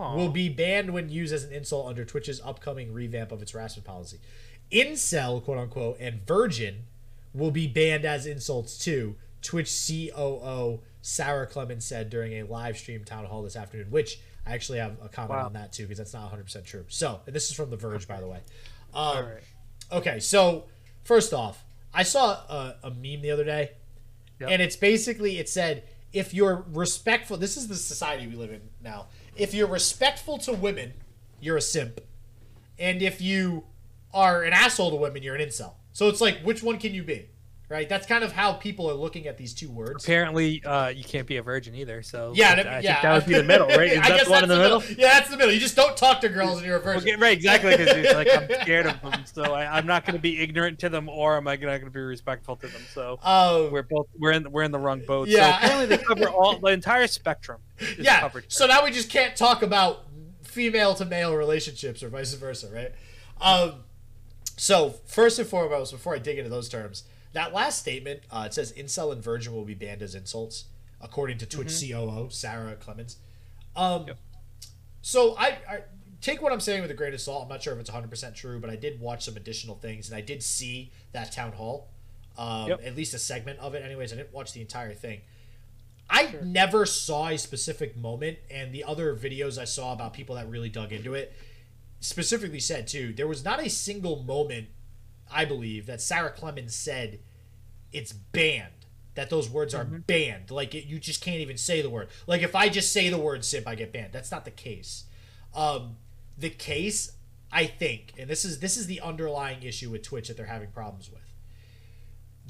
Aw. 0.00 0.16
will 0.16 0.30
be 0.30 0.48
banned 0.48 0.92
when 0.92 1.08
used 1.08 1.32
as 1.32 1.44
an 1.44 1.52
insult 1.52 1.88
under 1.88 2.04
Twitch's 2.04 2.40
upcoming 2.42 2.92
revamp 2.92 3.32
of 3.32 3.42
its 3.42 3.52
harassment 3.52 3.86
policy. 3.86 4.18
Incel, 4.72 5.42
quote 5.42 5.58
unquote, 5.58 5.96
and 6.00 6.26
virgin 6.26 6.84
will 7.34 7.50
be 7.50 7.66
banned 7.66 8.04
as 8.04 8.26
insults 8.26 8.78
too. 8.78 9.16
Twitch 9.42 9.70
COO 9.86 10.80
Sara 11.02 11.46
Clemens 11.46 11.84
said 11.84 12.10
during 12.10 12.34
a 12.34 12.42
live 12.44 12.76
stream 12.76 13.04
town 13.04 13.24
hall 13.24 13.42
this 13.42 13.56
afternoon, 13.56 13.90
which 13.90 14.20
I 14.46 14.52
actually 14.52 14.78
have 14.78 14.96
a 15.02 15.08
comment 15.08 15.38
Wow. 15.40 15.46
on 15.46 15.52
that 15.54 15.72
too 15.72 15.84
because 15.84 15.98
that's 15.98 16.12
not 16.14 16.30
100% 16.32 16.64
true. 16.64 16.84
So, 16.88 17.20
and 17.26 17.34
this 17.34 17.48
is 17.50 17.56
from 17.56 17.70
The 17.70 17.76
Verge, 17.76 18.06
by 18.06 18.20
the 18.20 18.26
way. 18.26 18.38
Um, 18.92 19.02
All 19.16 19.22
right. 19.22 19.42
Okay, 19.92 20.20
so 20.20 20.64
first 21.04 21.32
off, 21.32 21.64
I 21.92 22.02
saw 22.04 22.30
a, 22.32 22.76
a 22.84 22.90
meme 22.90 23.22
the 23.22 23.30
other 23.32 23.44
day, 23.44 23.72
Yep. 24.40 24.50
and 24.50 24.62
it's 24.62 24.76
basically 24.76 25.38
it 25.38 25.48
said 25.48 25.82
if 26.12 26.32
you're 26.32 26.64
respectful. 26.72 27.36
This 27.36 27.56
is 27.56 27.68
the 27.68 27.74
society 27.76 28.26
we 28.26 28.34
live 28.36 28.50
in 28.52 28.62
now. 28.82 29.06
If 29.40 29.54
you're 29.54 29.66
respectful 29.66 30.36
to 30.40 30.52
women, 30.52 30.92
you're 31.40 31.56
a 31.56 31.62
simp, 31.62 32.02
and 32.78 33.00
if 33.00 33.22
you 33.22 33.64
are 34.12 34.42
an 34.42 34.52
asshole 34.52 34.90
to 34.90 34.96
women, 34.96 35.22
you're 35.22 35.34
an 35.34 35.40
incel. 35.40 35.76
So 35.92 36.08
it's 36.08 36.20
like, 36.20 36.42
which 36.42 36.62
one 36.62 36.76
can 36.76 36.92
you 36.92 37.02
be? 37.02 37.29
Right? 37.70 37.88
That's 37.88 38.04
kind 38.04 38.24
of 38.24 38.32
how 38.32 38.54
people 38.54 38.90
are 38.90 38.94
looking 38.94 39.28
at 39.28 39.38
these 39.38 39.54
two 39.54 39.70
words. 39.70 40.02
Apparently, 40.04 40.60
uh, 40.64 40.88
you 40.88 41.04
can't 41.04 41.24
be 41.24 41.36
a 41.36 41.42
virgin 41.42 41.76
either. 41.76 42.02
So 42.02 42.32
Yeah, 42.34 42.50
I 42.50 42.54
that- 42.56 42.66
think 42.66 42.84
yeah. 42.84 43.00
that 43.00 43.12
would 43.14 43.26
be 43.26 43.34
the 43.36 43.44
middle, 43.44 43.68
right? 43.68 43.80
Is 43.92 43.98
I 43.98 44.08
that 44.08 44.16
guess 44.16 44.24
the 44.24 44.30
one 44.32 44.42
in 44.42 44.48
the 44.48 44.58
middle? 44.58 44.82
Yeah, 44.82 45.12
that's 45.12 45.30
the 45.30 45.36
middle. 45.36 45.54
You 45.54 45.60
just 45.60 45.76
don't 45.76 45.96
talk 45.96 46.20
to 46.22 46.28
girls 46.28 46.58
and 46.58 46.66
you're 46.66 46.78
a 46.78 46.80
virgin. 46.80 47.02
Okay, 47.02 47.14
right, 47.14 47.32
exactly. 47.32 47.76
Because 47.76 48.12
like 48.12 48.26
I'm 48.28 48.48
scared 48.62 48.86
of 48.86 49.00
them, 49.00 49.24
so 49.24 49.54
I, 49.54 49.76
I'm 49.78 49.86
not 49.86 50.04
going 50.04 50.16
to 50.16 50.20
be 50.20 50.40
ignorant 50.40 50.80
to 50.80 50.88
them, 50.88 51.08
or 51.08 51.36
am 51.36 51.46
I 51.46 51.52
not 51.54 51.60
going 51.60 51.84
to 51.84 51.90
be 51.90 52.00
respectful 52.00 52.56
to 52.56 52.66
them? 52.66 52.82
So 52.92 53.20
Um, 53.22 53.70
we're 53.70 53.84
both 53.84 54.08
we're 54.18 54.32
in 54.32 54.50
we're 54.50 54.64
in 54.64 54.72
the 54.72 54.78
wrong 54.80 55.02
boat. 55.06 55.28
Yeah. 55.28 55.52
So 55.52 55.56
apparently 55.66 55.86
they 55.96 56.02
cover 56.02 56.28
all 56.28 56.58
the 56.58 56.72
entire 56.72 57.06
spectrum. 57.06 57.60
is 57.78 57.98
yeah. 57.98 58.18
covered. 58.18 58.46
So 58.48 58.66
now 58.66 58.82
we 58.84 58.90
just 58.90 59.10
can't 59.10 59.36
talk 59.36 59.62
about 59.62 60.06
female 60.42 60.96
to 60.96 61.04
male 61.04 61.36
relationships 61.36 62.02
or 62.02 62.08
vice 62.08 62.34
versa, 62.34 62.68
right? 62.74 62.90
Um, 63.40 63.84
so 64.56 64.96
first 65.06 65.38
and 65.38 65.46
foremost, 65.48 65.92
before 65.92 66.16
I 66.16 66.18
dig 66.18 66.36
into 66.36 66.50
those 66.50 66.68
terms, 66.68 67.04
that 67.32 67.52
last 67.52 67.78
statement 67.78 68.20
uh, 68.30 68.44
it 68.46 68.54
says 68.54 68.72
incel 68.72 69.12
and 69.12 69.22
virgin 69.22 69.52
will 69.52 69.64
be 69.64 69.74
banned 69.74 70.02
as 70.02 70.14
insults, 70.14 70.64
according 71.00 71.38
to 71.38 71.46
Twitch 71.46 71.72
COO 71.80 72.28
Sara 72.30 72.74
Clemens. 72.76 73.16
Um, 73.76 74.06
Yep. 74.08 74.18
So 75.02 75.34
I, 75.38 75.58
I 75.68 75.78
take 76.20 76.42
what 76.42 76.52
I'm 76.52 76.60
saying 76.60 76.82
with 76.82 76.90
a 76.90 76.94
grain 76.94 77.14
of 77.14 77.20
salt. 77.20 77.44
I'm 77.44 77.48
not 77.48 77.62
sure 77.62 77.72
if 77.72 77.80
it's 77.80 77.90
100 77.90 78.08
percent 78.10 78.34
true, 78.34 78.60
but 78.60 78.68
I 78.68 78.76
did 78.76 79.00
watch 79.00 79.24
some 79.24 79.36
additional 79.36 79.76
things, 79.76 80.08
and 80.08 80.16
I 80.16 80.20
did 80.20 80.42
see 80.42 80.92
that 81.12 81.32
town 81.32 81.52
hall, 81.52 81.88
um, 82.36 82.68
Yep. 82.68 82.80
at 82.84 82.96
least 82.96 83.14
a 83.14 83.18
segment 83.18 83.58
of 83.60 83.74
it. 83.74 83.82
Anyways, 83.82 84.12
I 84.12 84.16
didn't 84.16 84.32
watch 84.34 84.52
the 84.52 84.60
entire 84.60 84.92
thing. 84.92 85.20
I 86.10 86.30
Sure. 86.32 86.42
never 86.42 86.84
saw 86.86 87.28
a 87.28 87.38
specific 87.38 87.96
moment, 87.96 88.38
and 88.50 88.74
the 88.74 88.82
other 88.84 89.14
videos 89.16 89.56
I 89.58 89.64
saw 89.64 89.92
about 89.92 90.12
people 90.12 90.34
that 90.34 90.48
really 90.50 90.68
dug 90.68 90.92
into 90.92 91.14
it 91.14 91.32
specifically 92.02 92.60
said 92.60 92.86
too 92.88 93.12
there 93.12 93.26
was 93.28 93.44
not 93.44 93.60
a 93.64 93.68
single 93.68 94.22
moment, 94.22 94.68
I 95.32 95.44
believe, 95.44 95.86
that 95.86 96.00
Sara 96.00 96.30
Clemens 96.30 96.74
said 96.74 97.20
it's 97.92 98.12
banned. 98.12 98.72
That 99.14 99.28
those 99.28 99.50
words 99.50 99.74
are 99.74 99.84
banned. 99.84 100.50
Like 100.50 100.74
it, 100.74 100.86
you 100.86 100.98
just 100.98 101.22
can't 101.22 101.40
even 101.40 101.56
say 101.56 101.82
the 101.82 101.90
word. 101.90 102.08
Like 102.26 102.42
if 102.42 102.54
I 102.54 102.68
just 102.68 102.92
say 102.92 103.08
the 103.08 103.18
word 103.18 103.44
simp, 103.44 103.66
I 103.66 103.74
get 103.74 103.92
banned. 103.92 104.12
That's 104.12 104.30
not 104.30 104.44
the 104.44 104.50
case. 104.50 105.04
Um, 105.54 105.96
the 106.38 106.50
case, 106.50 107.12
I 107.52 107.66
think, 107.66 108.14
and 108.18 108.30
this 108.30 108.44
is 108.44 108.60
this 108.60 108.76
is 108.76 108.86
the 108.86 109.00
underlying 109.00 109.62
issue 109.62 109.90
with 109.90 110.02
Twitch 110.02 110.28
that 110.28 110.36
they're 110.36 110.46
having 110.46 110.70
problems 110.70 111.10
with 111.10 111.20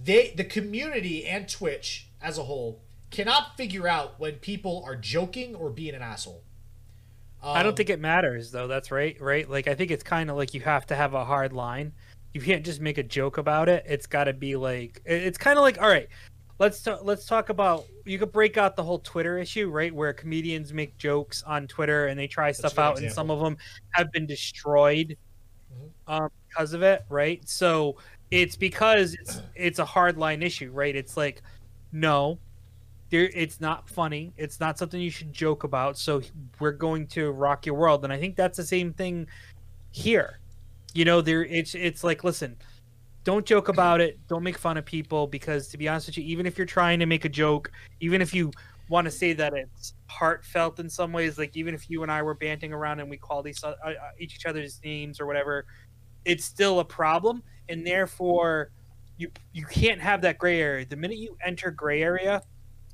they 0.02 0.32
the 0.36 0.44
community 0.44 1.26
and 1.26 1.48
Twitch 1.48 2.08
as 2.22 2.38
a 2.38 2.44
whole 2.44 2.80
cannot 3.10 3.56
figure 3.56 3.88
out 3.88 4.18
when 4.18 4.34
people 4.34 4.82
are 4.86 4.96
joking 4.96 5.54
or 5.54 5.70
being 5.70 5.94
an 5.94 6.02
asshole. 6.02 6.42
I 7.42 7.58
Um, 7.58 7.64
don't 7.64 7.76
think 7.76 7.90
it 7.90 8.00
matters 8.00 8.50
though. 8.50 8.66
That's 8.66 8.90
right, 8.90 9.20
right? 9.20 9.48
Like 9.48 9.66
I 9.68 9.74
think 9.74 9.90
it's 9.90 10.02
kind 10.02 10.30
of 10.30 10.36
like 10.36 10.54
you 10.54 10.60
have 10.60 10.86
to 10.86 10.96
have 10.96 11.14
a 11.14 11.24
hard 11.24 11.52
line. 11.52 11.92
You 12.34 12.40
can't 12.40 12.64
just 12.64 12.80
make 12.80 12.98
a 12.98 13.02
joke 13.02 13.38
about 13.38 13.68
it. 13.68 13.84
It's 13.88 14.06
got 14.06 14.24
to 14.24 14.32
be 14.32 14.56
like 14.56 15.02
it's 15.04 15.38
kind 15.38 15.58
of 15.58 15.62
like 15.62 15.80
all 15.80 15.88
right. 15.88 16.08
Let's 16.58 16.82
talk. 16.82 17.00
Let's 17.02 17.24
talk 17.24 17.48
about. 17.48 17.86
You 18.04 18.18
could 18.18 18.32
break 18.32 18.58
out 18.58 18.76
the 18.76 18.82
whole 18.82 18.98
Twitter 18.98 19.38
issue, 19.38 19.70
right? 19.70 19.94
Where 19.94 20.12
comedians 20.12 20.74
make 20.74 20.96
jokes 20.98 21.42
on 21.42 21.66
Twitter 21.66 22.08
and 22.08 22.20
they 22.20 22.26
try 22.26 22.52
stuff 22.52 22.78
out, 22.78 22.98
and 22.98 23.10
some 23.10 23.30
of 23.30 23.40
them 23.40 23.56
have 23.92 24.12
been 24.12 24.26
destroyed 24.26 25.16
Mhm. 25.72 25.90
um, 26.06 26.30
because 26.48 26.74
of 26.74 26.82
it, 26.82 27.04
right? 27.08 27.48
So 27.48 27.96
it's 28.30 28.56
because 28.56 29.14
it's 29.14 29.40
it's 29.54 29.78
a 29.78 29.84
hard 29.86 30.18
line 30.18 30.42
issue, 30.42 30.70
right? 30.70 30.94
It's 30.94 31.16
like, 31.16 31.42
no, 31.92 32.38
there 33.08 33.30
it's 33.32 33.60
not 33.60 33.88
funny. 33.88 34.34
It's 34.36 34.60
not 34.60 34.76
something 34.78 35.00
you 35.00 35.10
should 35.10 35.32
joke 35.32 35.64
about. 35.64 35.96
So 35.96 36.20
we're 36.58 36.72
going 36.72 37.06
to 37.08 37.30
rock 37.30 37.64
your 37.64 37.76
world, 37.76 38.04
and 38.04 38.12
I 38.12 38.18
think 38.18 38.36
that's 38.36 38.58
the 38.58 38.66
same 38.66 38.92
thing 38.92 39.26
here. 39.92 40.39
You 40.94 41.04
know, 41.04 41.20
there 41.20 41.44
it's 41.44 41.74
it's 41.74 42.02
like, 42.02 42.24
listen, 42.24 42.56
don't 43.24 43.46
joke 43.46 43.68
about 43.68 44.00
it. 44.00 44.18
Don't 44.28 44.42
make 44.42 44.58
fun 44.58 44.76
of 44.76 44.84
people 44.84 45.26
because, 45.26 45.68
to 45.68 45.78
be 45.78 45.88
honest 45.88 46.08
with 46.08 46.18
you, 46.18 46.24
even 46.24 46.46
if 46.46 46.58
you're 46.58 46.66
trying 46.66 46.98
to 47.00 47.06
make 47.06 47.24
a 47.24 47.28
joke, 47.28 47.70
even 48.00 48.20
if 48.22 48.34
you 48.34 48.50
want 48.88 49.04
to 49.04 49.10
say 49.10 49.32
that 49.32 49.54
it's 49.54 49.94
heartfelt 50.08 50.80
in 50.80 50.90
some 50.90 51.12
ways, 51.12 51.38
like 51.38 51.56
even 51.56 51.74
if 51.74 51.88
you 51.88 52.02
and 52.02 52.10
I 52.10 52.22
were 52.22 52.34
banting 52.34 52.72
around 52.72 52.98
and 52.98 53.08
we 53.08 53.16
called 53.16 53.46
each, 53.46 53.62
uh, 53.62 53.74
uh, 53.84 53.92
each 54.18 54.44
other's 54.46 54.80
names 54.84 55.20
or 55.20 55.26
whatever, 55.26 55.64
it's 56.24 56.44
still 56.44 56.80
a 56.80 56.84
problem, 56.84 57.42
and 57.68 57.86
therefore 57.86 58.72
you 59.16 59.30
you 59.52 59.64
can't 59.66 60.00
have 60.00 60.22
that 60.22 60.38
gray 60.38 60.60
area. 60.60 60.84
The 60.84 60.96
minute 60.96 61.18
you 61.18 61.36
enter 61.44 61.70
gray 61.70 62.02
area, 62.02 62.42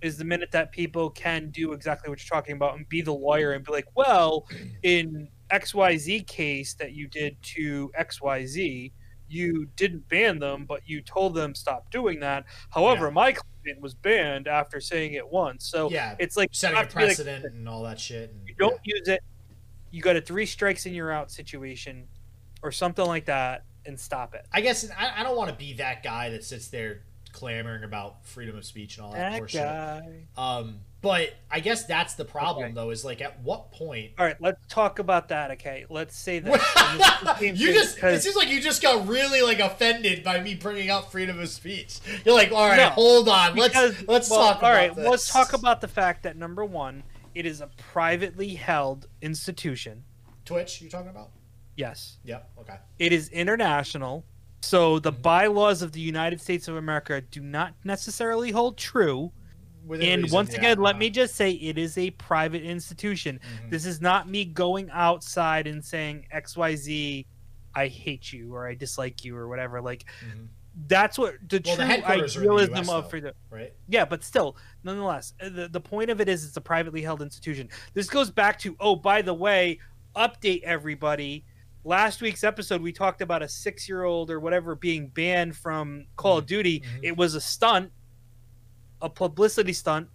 is 0.03 0.18
the 0.18 0.24
minute 0.24 0.51
that 0.53 0.72
people 0.72 1.11
can 1.11 1.51
do 1.51 1.72
exactly 1.72 2.11
what 2.11 2.22
you're 2.22 2.36
talking 2.36 2.57
about 2.57 2.76
and 2.76 2.88
be 2.88 3.01
the 3.01 3.12
lawyer 3.12 3.53
and 3.53 3.64
be 3.64 3.72
like, 3.72 3.86
well, 3.94 4.47
in 4.82 5.28
XYZ 5.51 6.26
case 6.26 6.74
that 6.74 6.92
you 6.92 7.07
did 7.09 7.36
to 7.42 7.90
XYZ, 7.99 8.92
you 9.28 9.66
didn't 9.76 10.09
ban 10.09 10.38
them, 10.38 10.64
but 10.66 10.80
you 10.86 11.01
told 11.03 11.34
them 11.34 11.55
stop 11.55 11.90
doing 11.90 12.20
that. 12.20 12.44
However, 12.70 13.07
Yeah. 13.07 13.12
my 13.12 13.32
client 13.32 13.80
was 13.80 13.94
banned 13.94 14.47
after 14.49 14.80
saying 14.80 15.14
it 15.14 15.28
once. 15.28 15.66
So 15.66 15.90
Yeah, 15.90 16.14
it's 16.18 16.36
like 16.36 16.51
setting 16.53 16.76
a 16.78 16.82
be 16.82 16.84
like, 16.86 16.92
precedent 16.92 17.44
and 17.44 17.68
all 17.68 17.82
that 17.82 17.99
shit. 17.99 18.30
And, 18.30 18.47
you 18.49 18.55
don't 18.55 18.80
use 18.84 19.09
it. 19.09 19.20
You 19.90 20.03
got 20.03 20.16
a 20.16 20.20
three 20.20 20.47
strikes 20.47 20.86
and 20.86 20.94
you're 20.94 21.11
out 21.12 21.30
situation, 21.30 22.07
or 22.62 22.70
something 22.72 23.05
like 23.05 23.24
that, 23.26 23.64
and 23.84 23.99
stop 23.99 24.34
it. 24.34 24.47
I 24.53 24.61
guess 24.61 24.88
I, 24.90 25.20
I 25.20 25.22
don't 25.22 25.36
want 25.36 25.51
to 25.51 25.57
be 25.57 25.74
that 25.74 26.03
guy 26.03 26.30
that 26.30 26.44
sits 26.44 26.68
there 26.68 27.03
clamoring 27.41 27.84
about 27.84 28.26
freedom 28.26 28.57
of 28.57 28.64
speech 28.64 28.97
and 28.97 29.07
all 29.07 29.12
that, 29.12 29.41
That 29.43 29.53
guy. 29.53 30.26
Um, 30.37 30.80
but 31.03 31.34
I 31.51 31.61
guess 31.61 31.84
that's 31.84 32.14
the 32.14 32.24
problem, 32.24 32.64
Okay. 32.66 32.74
though, 32.74 32.91
is 32.91 33.05
like 33.05 33.20
at 33.20 33.39
what 33.43 33.70
point. 33.70 34.12
All 34.18 34.24
right, 34.24 34.41
let's 34.41 34.59
talk 34.68 34.99
about 34.99 35.28
that. 35.28 35.51
Okay, 35.53 35.84
let's 35.91 36.16
say 36.16 36.39
that. 36.41 37.39
you 37.41 37.72
just 37.72 37.99
it 37.99 38.01
'cause- 38.01 38.22
seems 38.22 38.34
like 38.37 38.49
you 38.49 38.61
just 38.61 38.80
got 38.82 39.07
really 39.07 39.43
like 39.43 39.59
offended 39.61 40.24
by 40.24 40.41
me 40.41 40.55
bringing 40.55 40.91
up 40.91 41.12
freedom 41.12 41.39
of 41.39 41.49
speech. 41.51 41.99
You're 42.24 42.34
like, 42.34 42.51
all 42.53 42.66
right, 42.68 42.76
No, 42.78 42.89
hold 42.91 43.28
on, 43.28 43.55
because- 43.55 43.74
let's 43.99 44.09
let's 44.09 44.30
well, 44.30 44.39
talk. 44.41 44.62
All 44.62 44.70
about 44.70 44.74
right, 44.76 44.97
this. 44.97 45.07
let's 45.07 45.30
talk 45.30 45.53
about 45.53 45.80
the 45.82 45.89
fact 45.89 46.22
that 46.22 46.37
number 46.37 46.64
one, 46.64 47.03
it 47.34 47.45
is 47.45 47.61
a 47.61 47.68
privately 47.76 48.55
held 48.55 49.07
institution. 49.20 50.05
Twitch. 50.47 50.80
You 50.80 50.89
talking 50.89 51.11
about? 51.11 51.30
Yes, 51.76 52.16
Yep. 52.24 52.51
Okay. 52.61 52.76
it 52.99 53.12
is 53.12 53.28
international. 53.28 54.24
So 54.66 54.98
the 54.98 55.12
Mm-hmm. 55.12 55.22
bylaws 55.22 55.82
of 55.82 55.92
the 55.92 56.00
United 56.00 56.40
States 56.40 56.66
of 56.68 56.76
America 56.76 57.20
do 57.30 57.40
not 57.40 57.74
necessarily 57.84 58.50
hold 58.50 58.78
true. 58.78 59.32
Within 59.86 60.08
and 60.08 60.22
reason, 60.22 60.34
once 60.34 60.52
yeah, 60.52 60.58
again, 60.58 60.78
let 60.78 60.98
me 60.98 61.10
just 61.10 61.36
say 61.36 61.52
it 61.52 61.78
is 61.78 61.96
a 61.96 62.10
private 62.12 62.62
institution. 62.62 63.38
mhm. 63.38 63.70
This 63.70 63.86
is 63.86 64.00
not 64.00 64.28
me 64.28 64.44
going 64.44 64.90
outside 64.90 65.66
and 65.68 65.84
saying 65.84 66.26
XYZ, 66.32 67.26
I 67.74 67.86
hate 67.88 68.32
you 68.32 68.52
or 68.54 68.66
I 68.66 68.74
dislike 68.74 69.24
you 69.24 69.36
or 69.36 69.46
whatever. 69.48 69.80
Like 69.80 70.04
Mhm. 70.24 70.48
that's 70.88 71.18
what 71.18 71.34
the 71.48 71.60
Well, 71.64 71.76
the 71.76 71.84
true 71.84 72.02
are 72.04 72.14
in 72.16 72.56
the 72.56 72.64
US 72.80 72.88
of 72.90 73.08
freedom. 73.10 73.32
right. 73.50 73.72
Yeah, 73.88 74.04
but 74.04 74.24
still, 74.24 74.56
nonetheless, 74.82 75.32
uh, 75.40 75.48
the, 75.48 75.68
the 75.68 75.80
point 75.80 76.10
of 76.10 76.20
it 76.20 76.28
is 76.28 76.44
it's 76.44 76.56
a 76.56 76.60
privately 76.60 77.02
held 77.02 77.22
institution. 77.22 77.68
This 77.94 78.08
goes 78.08 78.30
back 78.30 78.58
to, 78.60 78.76
oh, 78.80 78.96
by 78.96 79.22
the 79.22 79.34
way, 79.34 79.78
update 80.16 80.62
everybody. 80.64 81.44
Last 81.87 82.20
week's 82.20 82.43
episode, 82.43 82.82
we 82.82 82.91
talked 82.91 83.20
about 83.20 83.45
a 83.45 83.49
six 83.49 83.89
year 83.89 84.03
old 84.03 84.28
or 84.28 84.41
whatever 84.41 84.74
being 84.74 85.07
banned 85.07 85.57
from 85.57 86.07
Call 86.16 86.39
of 86.39 86.47
Duty. 86.47 86.80
Mhm. 86.80 87.01
It 87.05 87.16
was 87.16 87.37
a 87.37 87.41
stunt, 87.41 87.93
a 89.01 89.09
publicity 89.09 89.72
stunt. 89.72 90.09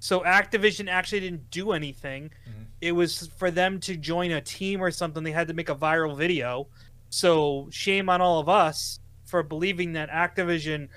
So 0.00 0.22
Activision 0.22 0.88
actually 0.90 1.20
didn't 1.20 1.52
do 1.52 1.70
anything. 1.70 2.32
Mhm. 2.48 2.66
It 2.80 2.92
was 2.92 3.28
for 3.36 3.52
them 3.52 3.78
to 3.80 3.96
join 3.96 4.32
a 4.32 4.40
team 4.40 4.82
or 4.82 4.90
something. 4.90 5.22
They 5.22 5.30
had 5.30 5.46
to 5.46 5.54
make 5.54 5.68
a 5.68 5.76
viral 5.76 6.18
video. 6.18 6.66
So 7.10 7.68
shame 7.70 8.08
on 8.08 8.20
all 8.20 8.40
of 8.40 8.48
us 8.48 8.98
for 9.24 9.44
believing 9.44 9.92
that 9.92 10.10
Activision 10.10 10.88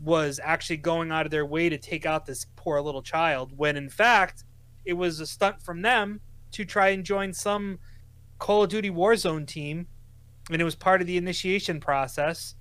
was 0.00 0.40
actually 0.42 0.78
going 0.78 1.12
out 1.12 1.26
of 1.26 1.30
their 1.30 1.44
way 1.44 1.68
to 1.68 1.76
take 1.76 2.06
out 2.06 2.24
this 2.24 2.46
poor 2.56 2.80
little 2.80 3.02
child 3.02 3.52
when 3.58 3.76
in 3.76 3.90
fact 3.90 4.42
it 4.86 4.94
was 4.94 5.20
a 5.20 5.26
stunt 5.26 5.60
from 5.60 5.82
them 5.82 6.22
to 6.52 6.64
try 6.64 6.88
and 6.88 7.04
join 7.04 7.34
some 7.34 7.78
Call 8.38 8.64
of 8.64 8.70
Duty 8.70 8.90
Warzone 8.90 9.46
team 9.46 9.86
and 10.50 10.60
it 10.60 10.64
was 10.64 10.74
part 10.74 11.00
of 11.00 11.06
the 11.06 11.16
initiation 11.16 11.80
process. 11.80 12.54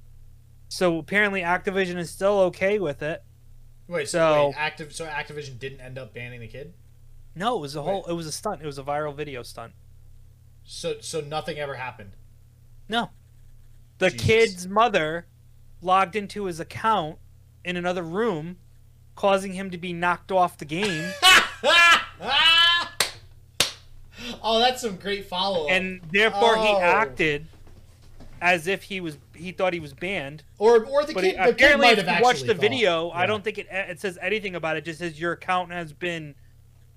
So 0.69 0.97
apparently 0.97 1.41
Activision 1.41 1.97
is 1.97 2.09
still 2.09 2.39
okay 2.41 2.79
with 2.79 3.03
it. 3.03 3.23
Wait, 3.87 4.09
so, 4.09 4.47
wait, 4.47 4.55
active. 4.57 4.93
So 4.93 5.05
Activision 5.05 5.59
didn't 5.59 5.79
end 5.79 5.97
up 5.97 6.13
banning 6.13 6.39
the 6.39 6.47
kid. 6.47 6.73
No, 7.35 7.57
it 7.57 7.61
was 7.61 7.75
a 7.75 7.83
whole 7.83 8.03
Wait. 8.07 8.11
it 8.11 8.15
was 8.15 8.25
a 8.25 8.31
stunt. 8.31 8.61
It 8.61 8.65
was 8.65 8.79
a 8.79 8.83
viral 8.83 9.15
video 9.15 9.43
stunt. 9.43 9.73
So 10.63 10.95
so 11.01 11.21
nothing 11.21 11.59
ever 11.59 11.75
happened. 11.75 12.11
No. 12.89 13.11
The 13.99 14.09
Jesus. 14.09 14.25
kid's 14.25 14.67
mother 14.67 15.27
logged 15.81 16.15
into 16.15 16.45
his 16.45 16.59
account 16.59 17.17
in 17.63 17.77
another 17.77 18.03
room, 18.03 18.57
causing 19.15 19.53
him 19.53 19.69
to 19.69 19.77
be 19.77 19.93
knocked 19.93 20.31
off 20.31 20.57
the 20.57 20.65
game. 20.65 21.11
oh, 24.45 24.59
that's 24.59 24.81
some 24.81 24.95
great 24.95 25.25
follow 25.25 25.65
up. 25.65 25.71
and 25.71 25.99
therefore 26.13 26.55
he 26.57 26.67
Oh. 26.69 26.79
acted 26.79 27.47
as 28.41 28.67
if 28.67 28.83
he 28.83 29.01
was 29.01 29.17
he 29.33 29.51
thought 29.51 29.73
he 29.73 29.79
was 29.81 29.93
banned. 29.93 30.43
or 30.59 30.85
or 30.85 31.03
the 31.03 31.13
But 31.13 31.23
kid, 31.23 31.31
he, 31.31 31.37
the 31.37 31.43
kid 31.45 31.49
apparently, 31.53 31.87
might 31.87 31.97
if 31.97 32.05
have 32.05 32.17
you 32.19 32.23
watch 32.23 32.35
actually 32.35 32.47
the 32.49 32.53
thought. 32.55 32.61
video, 32.61 33.09
I 33.11 33.25
don't 33.25 33.43
think 33.43 33.57
it 33.57 33.67
it 33.69 33.99
says 33.99 34.17
anything 34.21 34.55
about 34.55 34.77
it. 34.77 34.79
it. 34.79 34.85
Just 34.85 34.99
says 34.99 35.19
your 35.19 35.33
account 35.33 35.71
has 35.71 35.91
been 35.91 36.35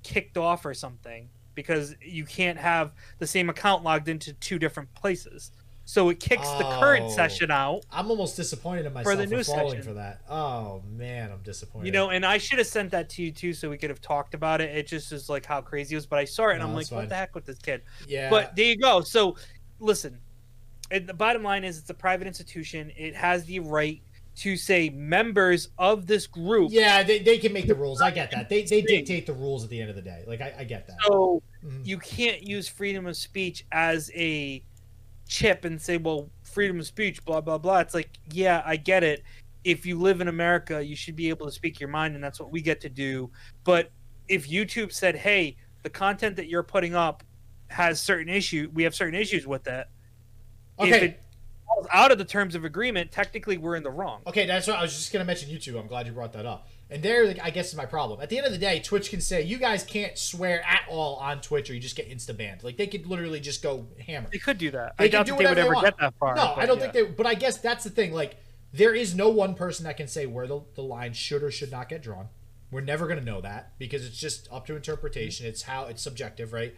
kicked 0.05 0.37
off 0.37 0.65
or 0.65 0.75
something 0.75 1.29
because 1.55 1.97
you 2.01 2.25
can't 2.25 2.59
have 2.59 2.93
the 3.19 3.27
same 3.27 3.51
account 3.51 3.83
logged 3.83 4.09
into 4.09 4.33
two 4.35 4.59
different 4.61 4.93
places. 4.95 5.51
So 5.89 6.11
it 6.11 6.21
kicks 6.21 6.47
the 6.59 6.65
current 6.79 7.07
Oh. 7.07 7.17
session 7.17 7.51
out. 7.51 7.83
I'm 7.91 8.11
almost 8.11 8.37
disappointed 8.37 8.85
in 8.85 8.93
myself 8.93 9.15
for, 9.15 9.17
the 9.17 9.27
new 9.27 9.43
section. 9.43 9.81
for 9.83 9.95
that. 9.95 10.21
Oh 10.29 10.83
man, 10.87 11.33
I'm 11.33 11.41
disappointed. 11.43 11.87
You 11.87 11.93
know, 11.93 12.11
and 12.11 12.27
I 12.27 12.37
should 12.37 12.59
have 12.59 12.67
sent 12.67 12.91
that 12.91 13.09
to 13.09 13.23
you 13.23 13.33
too, 13.33 13.55
so 13.55 13.71
we 13.71 13.79
could 13.79 13.89
have 13.89 14.03
talked 14.03 14.35
about 14.35 14.61
it. 14.61 14.77
It 14.77 14.87
just 14.87 15.11
is 15.13 15.31
like 15.31 15.47
how 15.47 15.63
crazy 15.63 15.95
it 15.95 15.97
was. 15.97 16.05
But 16.05 16.19
I 16.19 16.27
saw 16.27 16.49
it 16.49 16.57
and 16.57 16.59
No, 16.59 16.67
I'm 16.67 16.75
like, 16.75 16.89
that's 16.89 16.93
what 16.93 17.09
the 17.09 17.15
heck 17.15 17.35
with 17.35 17.47
this 17.47 17.59
kid? 17.59 17.81
yeah, 18.07 18.29
But 18.29 18.55
there 18.55 18.67
you 18.67 18.77
go. 18.77 19.01
So 19.01 19.37
listen, 19.81 20.19
and 20.91 21.07
the 21.07 21.15
bottom 21.15 21.43
line 21.43 21.65
is 21.65 21.79
it's 21.79 21.89
a 21.89 21.95
private 21.95 22.27
institution. 22.27 22.93
It 22.95 23.15
has 23.17 23.47
the 23.47 23.61
right 23.61 24.03
to 24.37 24.59
say 24.59 24.91
members 24.91 25.71
of 25.79 26.07
this 26.07 26.27
group. 26.27 26.71
yeah, 26.71 27.03
they, 27.03 27.21
they 27.21 27.39
can 27.39 27.55
make 27.55 27.67
the 27.67 27.75
rules. 27.75 28.03
I 28.03 28.11
get 28.11 28.31
that. 28.33 28.51
They 28.51 28.63
they 28.65 28.83
dictate 28.83 29.25
the 29.25 29.33
rules 29.33 29.65
at 29.65 29.71
the 29.71 29.81
end 29.81 29.89
of 29.89 29.97
the 29.97 30.03
day. 30.03 30.25
Like 30.27 30.43
I, 30.43 30.53
I 30.59 30.65
get 30.65 30.87
that. 30.89 30.99
So 31.07 31.43
Mhm. 31.65 31.87
you 31.87 31.97
can't 31.99 32.43
use 32.43 32.69
freedom 32.69 33.07
of 33.07 33.17
speech 33.17 33.65
as 33.73 34.11
a 34.15 34.63
chip 35.29 35.65
and 35.65 35.81
say, 35.81 35.97
well, 35.99 36.29
freedom 36.43 36.81
of 36.81 36.87
speech, 36.87 37.25
blah 37.25 37.41
blah 37.41 37.59
blah. 37.59 37.79
It's 37.79 37.95
like, 37.95 38.11
yeah, 38.33 38.63
I 38.67 38.77
get 38.77 39.05
it. 39.05 39.23
If 39.65 39.87
you 39.87 39.99
live 39.99 40.21
in 40.21 40.29
America, 40.29 40.85
you 40.85 40.97
should 40.97 41.15
be 41.15 41.29
able 41.29 41.47
to 41.47 41.53
speak 41.53 41.79
your 41.79 41.91
mind, 41.91 42.15
and 42.15 42.25
that's 42.25 42.41
what 42.41 42.51
we 42.51 42.61
get 42.61 42.81
to 42.81 42.89
do. 42.89 43.31
But 43.65 43.91
if 44.27 44.49
YouTube 44.49 44.93
said, 44.93 45.15
hey, 45.15 45.57
the 45.83 45.91
content 45.91 46.37
that 46.37 46.49
you're 46.49 46.63
putting 46.63 46.95
up 46.95 47.23
has 47.69 48.01
certain 48.01 48.33
issue, 48.33 48.71
we 48.73 48.83
have 48.83 48.95
certain 48.95 49.15
issues 49.15 49.47
with 49.47 49.67
it. 49.69 49.87
If 50.79 50.95
Okay, 50.95 51.05
it 51.05 51.21
falls 51.69 51.87
out 51.93 52.11
of 52.11 52.19
the 52.19 52.25
terms 52.25 52.55
of 52.55 52.65
agreement, 52.65 53.13
technically 53.13 53.59
we're 53.59 53.77
in 53.77 53.83
the 53.83 53.91
wrong. 53.91 54.23
okay, 54.27 54.47
that's 54.47 54.67
what 54.67 54.79
I 54.79 54.83
was 54.83 54.95
just 54.95 55.13
gonna 55.13 55.25
mention. 55.25 55.49
YouTube. 55.49 55.79
I'm 55.79 55.87
glad 55.87 56.07
you 56.07 56.13
brought 56.13 56.33
that 56.33 56.47
up. 56.47 56.69
And 56.91 57.03
there, 57.03 57.27
like, 57.27 57.39
I 57.43 57.51
guess, 57.51 57.69
is 57.69 57.77
my 57.77 57.85
problem. 57.85 58.21
At 58.23 58.31
the 58.31 58.39
end 58.39 58.47
of 58.47 58.53
the 58.53 58.59
day, 58.59 58.81
Twitch 58.81 59.11
can 59.11 59.21
say 59.21 59.43
you 59.43 59.59
guys 59.59 59.83
can't 59.83 60.17
swear 60.17 60.63
at 60.67 60.83
all 60.89 61.17
on 61.17 61.43
Twitch, 61.43 61.69
or 61.69 61.75
you 61.75 61.81
just 61.81 61.97
get 61.97 62.11
insta 62.11 62.35
banned. 62.37 62.65
Like 62.65 62.77
they 62.77 62.87
could 62.87 63.07
literally 63.07 63.41
just 63.41 63.63
go 63.63 63.87
hammer. 64.05 64.29
They 64.33 64.39
could 64.39 64.59
do 64.59 64.71
that. 64.71 64.97
They 64.97 65.05
I 65.05 65.09
doubt 65.09 65.27
do 65.27 65.33
that 65.33 65.39
they 65.39 65.45
would 65.45 65.51
whatever 65.51 65.71
they 65.71 65.77
ever 65.77 65.87
get 65.87 65.99
that 65.99 66.15
far. 66.19 66.35
No, 66.35 66.55
but 66.57 66.63
I 66.63 66.67
don't 66.67 66.79
yeah. 66.79 66.91
think 66.91 66.95
they. 66.95 67.03
But 67.13 67.27
I 67.27 67.35
guess 67.35 67.59
that's 67.59 67.85
the 67.85 67.91
thing. 67.91 68.13
Like, 68.13 68.39
there 68.73 68.95
is 68.95 69.15
no 69.15 69.29
one 69.29 69.55
person 69.55 69.85
that 69.85 69.97
can 69.97 70.09
say 70.09 70.27
where 70.27 70.47
the, 70.47 70.61
the 70.75 70.83
line 70.83 71.13
should 71.13 71.43
or 71.43 71.51
should 71.51 71.71
not 71.71 71.89
get 71.89 72.03
drawn. 72.03 72.29
We're 72.71 72.81
never 72.83 73.07
going 73.07 73.19
to 73.19 73.25
know 73.25 73.41
that 73.41 73.79
because 73.79 74.05
it's 74.05 74.19
just 74.19 74.49
up 74.53 74.67
to 74.67 74.77
interpretation. 74.77 75.47
It's 75.47 75.63
how 75.63 75.85
it's 75.85 76.03
subjective, 76.03 76.53
right? 76.53 76.75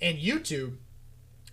And 0.00 0.18
YouTube, 0.18 0.76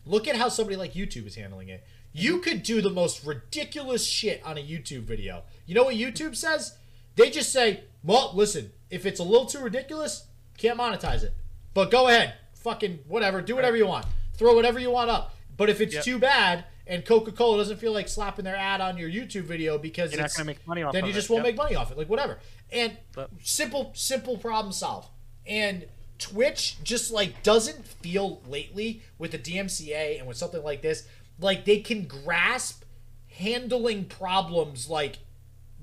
look 0.05 0.27
at 0.27 0.37
how 0.37 0.49
somebody 0.49 0.77
like 0.77 0.93
YouTube 0.93 1.27
is 1.27 1.35
handling 1.35 1.69
it. 1.69 1.85
You 2.17 2.39
could 2.39 2.63
do 2.63 2.81
the 2.81 2.89
most 2.89 3.25
ridiculous 3.25 4.05
shit 4.07 4.41
on 4.45 4.57
a 4.57 4.61
YouTube 4.61 5.01
video. 5.01 5.43
You 5.65 5.75
know 5.75 5.83
what 5.83 5.95
YouTube 5.95 6.35
says? 6.35 6.77
They 7.17 7.29
just 7.29 7.51
say, 7.51 7.81
well, 8.03 8.31
listen, 8.33 8.71
if 8.89 9.05
it's 9.05 9.19
a 9.19 9.23
little 9.23 9.45
too 9.45 9.59
ridiculous, 9.59 10.25
can't 10.57 10.79
monetize 10.79 11.23
it. 11.23 11.33
But 11.73 11.91
go 11.91 12.07
ahead, 12.07 12.35
fucking 12.53 12.99
whatever, 13.07 13.41
do 13.41 13.53
whatever 13.55 13.75
you 13.75 13.85
want, 13.87 14.05
throw 14.35 14.53
whatever 14.55 14.79
you 14.79 14.91
want 14.91 15.09
up. 15.09 15.35
But 15.57 15.69
if 15.69 15.81
it's 15.81 15.93
Yep. 15.95 16.03
too 16.05 16.19
bad 16.19 16.63
and 16.87 17.03
Coca 17.03 17.33
Cola 17.33 17.57
doesn't 17.57 17.77
feel 17.77 17.91
like 17.91 18.07
slapping 18.07 18.45
their 18.45 18.55
ad 18.55 18.79
on 18.79 18.97
your 18.97 19.09
YouTube 19.09 19.43
video 19.43 19.77
because 19.77 20.13
You're 20.13 20.21
not 20.21 20.31
going 20.33 20.45
to 20.45 20.53
make 20.53 20.65
money 20.67 20.83
off 20.83 20.93
then 20.93 21.03
you 21.03 21.11
it. 21.11 21.13
just 21.15 21.29
won't 21.29 21.39
Yep. 21.45 21.53
make 21.53 21.57
money 21.57 21.75
off 21.75 21.91
it, 21.91 21.97
like 21.97 22.07
whatever. 22.09 22.39
And 22.71 22.97
But- 23.11 23.29
simple, 23.43 23.91
simple 23.93 24.37
problem 24.37 24.71
solved. 24.71 25.09
And 25.45 25.85
Twitch 26.17 26.77
just 26.81 27.11
like 27.11 27.43
doesn't 27.43 27.85
feel 27.85 28.41
lately 28.47 29.01
with 29.17 29.31
the 29.31 29.37
DMCA 29.37 30.17
and 30.17 30.27
with 30.27 30.37
something 30.37 30.63
like 30.63 30.81
this, 30.81 31.03
like 31.39 31.65
they 31.65 31.79
can 31.79 32.05
grasp 32.05 32.83
handling 33.29 34.05
problems 34.05 34.89
like 34.89 35.19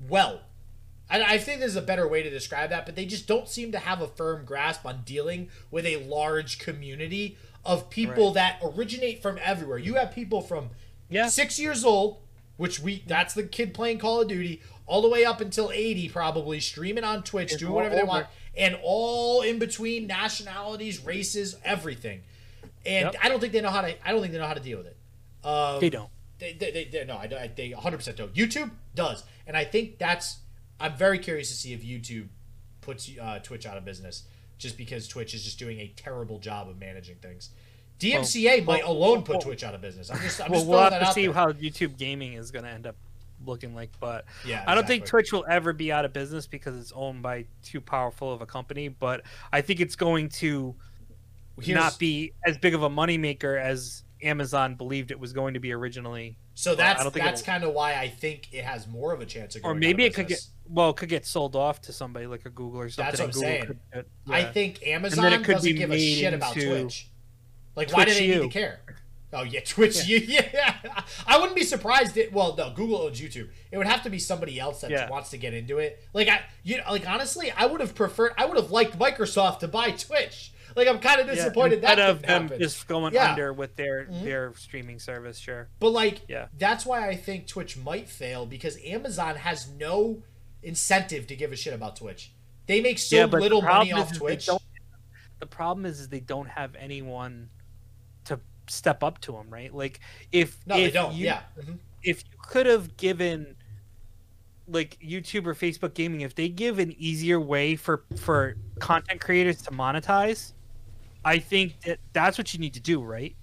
well. 0.09 0.41
I, 1.09 1.21
I 1.35 1.37
think 1.37 1.59
there's 1.59 1.75
a 1.75 1.81
better 1.81 2.07
way 2.07 2.23
to 2.23 2.29
describe 2.29 2.69
that, 2.71 2.85
but 2.85 2.95
they 2.95 3.05
just 3.05 3.27
don't 3.27 3.47
seem 3.47 3.71
to 3.73 3.79
have 3.79 4.01
a 4.01 4.07
firm 4.07 4.45
grasp 4.45 4.85
on 4.85 5.01
dealing 5.05 5.49
with 5.69 5.85
a 5.85 5.97
large 5.97 6.57
community 6.59 7.37
of 7.65 7.89
people 7.89 8.27
Right. 8.27 8.33
that 8.35 8.59
originate 8.63 9.21
from 9.21 9.37
everywhere. 9.41 9.77
You 9.77 9.95
have 9.95 10.11
people 10.11 10.41
from 10.41 10.71
Yeah. 11.09 11.27
six 11.27 11.59
years 11.59 11.85
old, 11.85 12.21
which 12.57 12.79
we 12.79 13.03
that's 13.05 13.33
the 13.33 13.43
kid 13.43 13.73
playing 13.73 13.99
Call 13.99 14.21
of 14.21 14.27
Duty, 14.27 14.61
all 14.85 15.01
the 15.01 15.09
way 15.09 15.23
up 15.23 15.39
until 15.39 15.71
80 15.71 16.09
probably, 16.09 16.59
streaming 16.59 17.03
on 17.03 17.23
Twitch, 17.23 17.51
It's 17.53 17.59
doing 17.61 17.73
whatever 17.73 17.95
they 17.95 18.03
want, 18.03 18.27
and 18.55 18.77
all 18.83 19.41
in 19.41 19.59
between 19.59 20.07
nationalities, 20.07 20.99
races, 21.03 21.55
everything. 21.63 22.21
And 22.85 23.05
Yep. 23.13 23.15
I 23.21 23.29
don't 23.29 23.39
think 23.39 23.53
they 23.53 23.61
know 23.61 23.69
how 23.69 23.81
to. 23.81 23.95
I 24.07 24.11
don't 24.11 24.19
think 24.21 24.33
they 24.33 24.39
know 24.39 24.47
how 24.47 24.53
to 24.53 24.59
deal 24.59 24.77
with 24.79 24.87
it. 24.87 24.97
Um, 25.43 25.79
They 25.79 25.89
don't. 25.89 26.09
They, 26.39 26.53
they, 26.53 26.89
they, 26.91 27.05
no, 27.05 27.15
I, 27.15 27.23
I- 27.23 27.51
they 27.55 27.71
100 27.71 27.97
percent 27.97 28.17
don't. 28.17 28.33
YouTube 28.33 28.71
does, 28.95 29.23
and 29.47 29.55
I 29.55 29.63
think 29.65 29.97
that's. 29.97 30.37
I'm 30.79 30.95
very 30.97 31.19
curious 31.19 31.49
to 31.49 31.55
see 31.55 31.71
if 31.73 31.83
YouTube 31.83 32.27
puts 32.81 33.09
uh, 33.21 33.39
Twitch 33.39 33.65
out 33.65 33.77
of 33.77 33.85
business, 33.85 34.23
just 34.57 34.77
because 34.77 35.07
Twitch 35.07 35.33
is 35.33 35.43
just 35.43 35.57
doing 35.59 35.79
a 35.79 35.87
terrible 35.95 36.39
job 36.39 36.67
of 36.67 36.77
managing 36.79 37.15
things. 37.17 37.49
DMCA 37.99 38.65
might 38.65 38.83
well, 38.83 38.91
alone 38.91 39.19
put 39.23 39.33
well, 39.35 39.41
Twitch 39.41 39.63
out 39.63 39.75
of 39.75 39.81
business. 39.81 40.09
I'm 40.11 40.19
just, 40.19 40.41
I'm 40.41 40.51
well, 40.51 40.59
just 40.59 40.69
we'll 40.69 40.79
have 40.89 40.99
to 41.07 41.13
see 41.13 41.25
there. 41.27 41.33
how 41.33 41.51
YouTube 41.53 41.97
gaming 41.97 42.33
is 42.33 42.51
going 42.51 42.65
to 42.65 42.71
end 42.71 42.85
up 42.87 42.95
looking 43.45 43.73
like. 43.75 43.91
But 44.01 44.25
yeah, 44.45 44.63
I 44.67 44.75
don't 44.75 44.85
think. 44.87 45.05
Twitch 45.05 45.31
will 45.31 45.45
ever 45.47 45.71
be 45.71 45.91
out 45.91 46.03
of 46.03 46.11
business 46.11 46.45
because 46.47 46.77
it's 46.77 46.91
owned 46.93 47.21
by 47.21 47.45
too 47.63 47.79
powerful 47.79 48.33
of 48.33 48.41
a 48.41 48.45
company. 48.45 48.89
But 48.89 49.21
I 49.53 49.61
think 49.61 49.79
it's 49.79 49.95
going 49.95 50.29
to 50.29 50.75
Here's- 51.61 51.79
not 51.81 51.97
be 51.99 52.33
as 52.45 52.57
big 52.57 52.73
of 52.73 52.83
a 52.83 52.89
moneymaker 52.89 53.61
as 53.61 54.02
Amazon 54.23 54.75
believed 54.75 55.11
it 55.11 55.19
was 55.19 55.33
going 55.33 55.53
to 55.53 55.59
be 55.59 55.71
originally. 55.73 56.37
So 56.55 56.75
that's 56.75 57.09
that's 57.11 57.41
kind 57.41 57.63
of 57.63 57.73
why 57.73 57.95
I 57.95 58.07
think 58.09 58.49
it 58.53 58.63
has 58.63 58.87
more 58.87 59.13
of 59.13 59.21
a 59.21 59.25
chance 59.25 59.55
of 59.55 59.63
Or 59.65 59.73
maybe 59.75 60.05
it 60.05 60.13
could 60.13 60.27
get 60.27 60.39
well, 60.67 60.91
it 60.91 60.97
could 60.97 61.09
get 61.09 61.25
sold 61.25 61.55
off 61.55 61.81
to 61.81 61.93
somebody 61.93 62.25
like 62.27 62.45
a 62.45 62.49
Google 62.49 62.79
or 62.79 62.89
something. 62.89 63.11
That's 63.11 63.19
what 63.19 63.25
I'm 63.25 63.31
Google 63.31 63.41
saying. 63.41 63.65
could 63.65 63.79
get- 63.93 64.07
I 64.29 64.43
think 64.45 64.85
Amazon 64.87 65.33
it 65.33 65.43
could 65.43 65.53
doesn't 65.53 65.75
give 65.75 65.91
a 65.91 65.99
shit 65.99 66.33
about 66.33 66.53
Twitch. 66.53 67.09
Like, 67.75 67.91
why 67.91 68.05
do 68.05 68.11
Twitch 68.11 68.19
they 68.19 68.27
need 68.27 68.41
to 68.41 68.47
care? 68.49 68.79
Oh 69.35 69.41
yeah, 69.41 69.61
Twitch. 69.65 70.05
You, 70.05 70.17
yeah, 70.19 70.75
I 71.25 71.37
wouldn't 71.37 71.55
be 71.55 71.63
surprised. 71.63 72.15
It, 72.17 72.31
well, 72.31 72.55
no, 72.55 72.71
Google 72.75 72.99
owns 72.99 73.19
YouTube. 73.19 73.49
It 73.71 73.77
would 73.79 73.87
have 73.87 74.03
to 74.03 74.11
be 74.11 74.19
somebody 74.19 74.59
else 74.59 74.81
that 74.81 74.91
Yeah. 74.91 75.09
wants 75.09 75.31
to 75.31 75.37
get 75.37 75.55
into 75.55 75.79
it. 75.79 76.03
Like 76.13 76.27
I, 76.29 76.41
you 76.61 76.77
know, 76.77 76.83
like 76.91 77.09
honestly, 77.09 77.51
I 77.51 77.65
would 77.65 77.81
have 77.81 77.95
preferred. 77.95 78.33
I 78.37 78.45
would 78.45 78.57
have 78.57 78.69
liked 78.69 78.97
Microsoft 78.99 79.59
to 79.59 79.67
buy 79.67 79.89
Twitch. 79.91 80.52
Like 80.75 80.87
I'm 80.87 80.99
kind 80.99 81.21
of 81.21 81.27
disappointed 81.27 81.79
instead 81.79 81.97
that 81.97 82.09
of 82.09 82.17
didn't 82.21 82.27
them 82.27 82.41
happen. 82.43 82.59
just 82.59 82.87
going 82.87 83.13
Yeah. 83.13 83.31
under 83.31 83.53
with 83.53 83.75
their 83.75 84.05
Mhm. 84.05 84.23
their 84.23 84.53
streaming 84.55 84.99
service. 84.99 85.37
Sure. 85.37 85.67
But 85.79 85.89
like, 85.89 86.21
Yeah. 86.27 86.47
that's 86.57 86.85
why 86.85 87.07
I 87.09 87.15
think 87.15 87.47
Twitch 87.47 87.77
might 87.77 88.09
fail 88.09 88.45
because 88.45 88.77
Amazon 88.83 89.35
has 89.37 89.69
no 89.69 90.23
incentive 90.61 91.27
to 91.27 91.35
give 91.35 91.51
a 91.51 91.55
shit 91.55 91.73
about 91.73 91.95
Twitch. 91.95 92.31
They 92.67 92.81
make 92.81 92.97
so 92.99 93.15
yeah, 93.17 93.25
little 93.25 93.61
money 93.61 93.91
off 93.91 94.07
is, 94.07 94.11
is 94.13 94.17
Twitch. 94.17 94.49
The 95.39 95.45
problem 95.47 95.85
is, 95.85 95.99
is 95.99 96.07
they 96.09 96.21
don't 96.21 96.47
have 96.47 96.73
anyone 96.75 97.49
to 98.25 98.39
step 98.67 99.03
up 99.03 99.19
to 99.21 99.33
them, 99.33 99.49
right? 99.49 99.73
Like 99.73 99.99
if 100.31 100.65
No, 100.65 100.77
if 100.77 100.85
they 100.85 100.91
don't. 100.91 101.13
You, 101.13 101.25
yeah. 101.25 101.41
Mhm. 101.59 101.79
if 102.01 102.23
you 102.23 102.37
could 102.41 102.65
have 102.65 102.95
given 102.97 103.57
like 104.65 104.97
YouTube 105.03 105.45
or 105.45 105.53
Facebook 105.53 105.93
gaming, 105.93 106.21
if 106.21 106.33
they 106.35 106.47
give 106.47 106.79
an 106.79 106.93
easier 106.97 107.39
way 107.39 107.75
for 107.75 108.05
for 108.15 108.55
content 108.79 109.19
creators 109.19 109.61
to 109.63 109.71
monetize, 109.71 110.53
I 111.25 111.39
think 111.39 111.81
that 111.81 111.99
that's 112.13 112.37
what 112.37 112.53
you 112.53 112.59
need 112.59 112.73
to 112.73 112.79
do, 112.79 113.01
right? 113.01 113.35